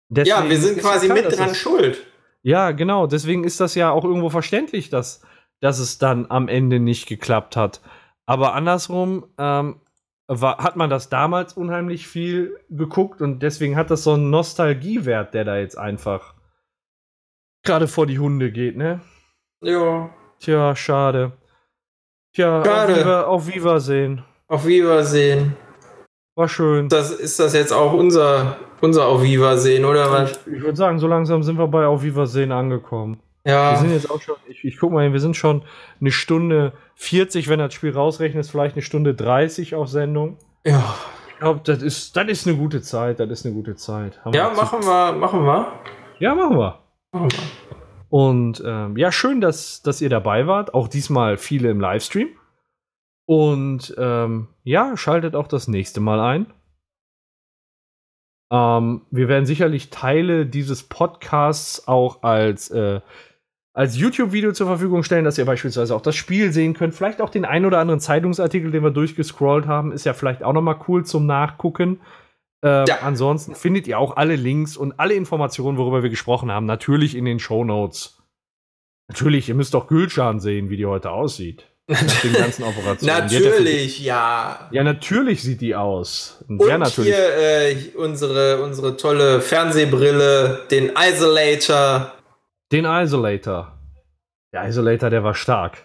[0.10, 2.06] ja, wir sind quasi klar, mit dran schuld.
[2.44, 3.08] Ja, genau.
[3.08, 5.22] Deswegen ist das ja auch irgendwo verständlich, dass,
[5.60, 7.82] dass es dann am Ende nicht geklappt hat.
[8.26, 9.82] Aber andersrum ähm,
[10.28, 15.34] war, hat man das damals unheimlich viel geguckt und deswegen hat das so einen Nostalgiewert,
[15.34, 16.36] der da jetzt einfach
[17.64, 19.02] gerade vor die Hunde geht, ne?
[19.62, 20.10] Ja.
[20.42, 21.34] Tja, schade.
[22.34, 22.94] Tja, schade.
[22.96, 24.24] Auf, Viva, auf Wiedersehen.
[24.48, 25.56] Auf Wiedersehen.
[26.36, 26.90] War schön.
[26.90, 30.32] Das, ist das jetzt auch unser, unser Auf Wiedersehen, oder was?
[30.48, 33.20] Ich, ich würde sagen, so langsam sind wir bei Auf Wiedersehen angekommen.
[33.46, 33.72] Ja.
[33.72, 35.64] Wir sind jetzt auch schon, ich, ich guck mal, wir sind schon
[36.00, 40.38] eine Stunde 40, wenn das Spiel rausrechnet, ist vielleicht eine Stunde 30 auf Sendung.
[40.66, 40.96] Ja.
[41.30, 43.20] Ich glaube, das ist, das ist eine gute Zeit.
[43.20, 44.24] Das ist eine gute Zeit.
[44.26, 45.74] Haben ja, machen wir, machen wir.
[46.18, 46.80] Ja, machen wir.
[47.12, 47.81] Machen wir.
[48.12, 50.74] Und ähm, ja, schön, dass, dass ihr dabei wart.
[50.74, 52.28] Auch diesmal viele im Livestream.
[53.26, 56.48] Und ähm, ja, schaltet auch das nächste Mal ein.
[58.52, 63.00] Ähm, wir werden sicherlich Teile dieses Podcasts auch als, äh,
[63.72, 66.94] als YouTube-Video zur Verfügung stellen, dass ihr beispielsweise auch das Spiel sehen könnt.
[66.94, 70.52] Vielleicht auch den ein oder anderen Zeitungsartikel, den wir durchgescrollt haben, ist ja vielleicht auch
[70.52, 72.02] nochmal cool zum Nachgucken.
[72.64, 73.00] Ähm, ja.
[73.02, 77.26] Ansonsten findet ihr auch alle Links und alle Informationen, worüber wir gesprochen haben, natürlich in
[77.26, 78.22] den Show Notes.
[79.08, 81.66] Natürlich, ihr müsst doch Gülschan sehen, wie die heute aussieht.
[81.88, 83.18] Nach den ganzen Operationen.
[83.18, 84.70] natürlich, ja.
[84.72, 86.44] Ja, natürlich sieht die aus.
[86.48, 87.14] Und ja, natürlich.
[87.14, 92.14] hier äh, unsere, unsere tolle Fernsehbrille, den Isolator.
[92.72, 93.78] Den Isolator.
[94.54, 95.84] Der Isolator, der war stark.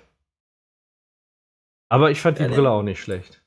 [1.89, 3.43] Aber ich fand die ja, Brille auch nicht schlecht.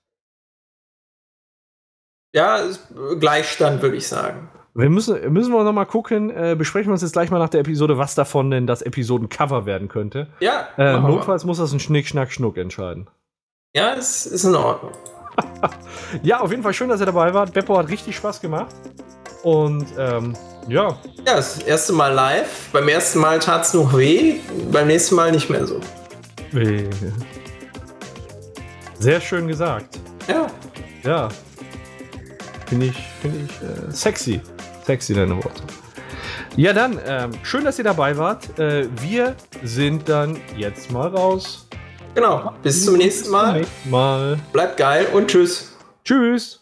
[2.34, 2.60] Ja,
[3.19, 4.49] Gleichstand, würde ich sagen.
[4.76, 7.49] Wir müssen, müssen wir noch mal gucken, äh, besprechen wir uns jetzt gleich mal nach
[7.49, 10.27] der Episode, was davon denn das Episodencover werden könnte.
[10.39, 10.68] Ja.
[10.77, 13.07] Äh, notfalls muss das ein Schnick, Schnack, Schnuck entscheiden.
[13.76, 14.91] Ja, es ist in Ordnung.
[16.23, 17.53] ja, auf jeden Fall schön, dass ihr dabei wart.
[17.53, 18.76] Beppo hat richtig Spaß gemacht.
[19.43, 20.35] Und ähm,
[20.68, 20.97] ja.
[21.26, 22.69] Ja, das erste Mal live.
[22.72, 24.35] Beim ersten Mal tat es noch weh,
[24.72, 25.80] beim nächsten Mal nicht mehr so.
[28.99, 29.99] Sehr schön gesagt.
[30.27, 30.47] Ja.
[31.03, 31.30] Ja.
[32.70, 34.41] Finde ich, find ich äh, sexy.
[34.86, 35.64] Sexy, deine Worte.
[36.56, 38.60] Ja, dann, ähm, schön, dass ihr dabei wart.
[38.60, 41.68] Äh, wir sind dann jetzt mal raus.
[42.14, 43.60] Genau, bis zum nächsten Mal.
[43.60, 44.40] Bis zum nächsten Mal.
[44.54, 45.76] Bleibt geil und tschüss.
[46.06, 46.60] Tschüss.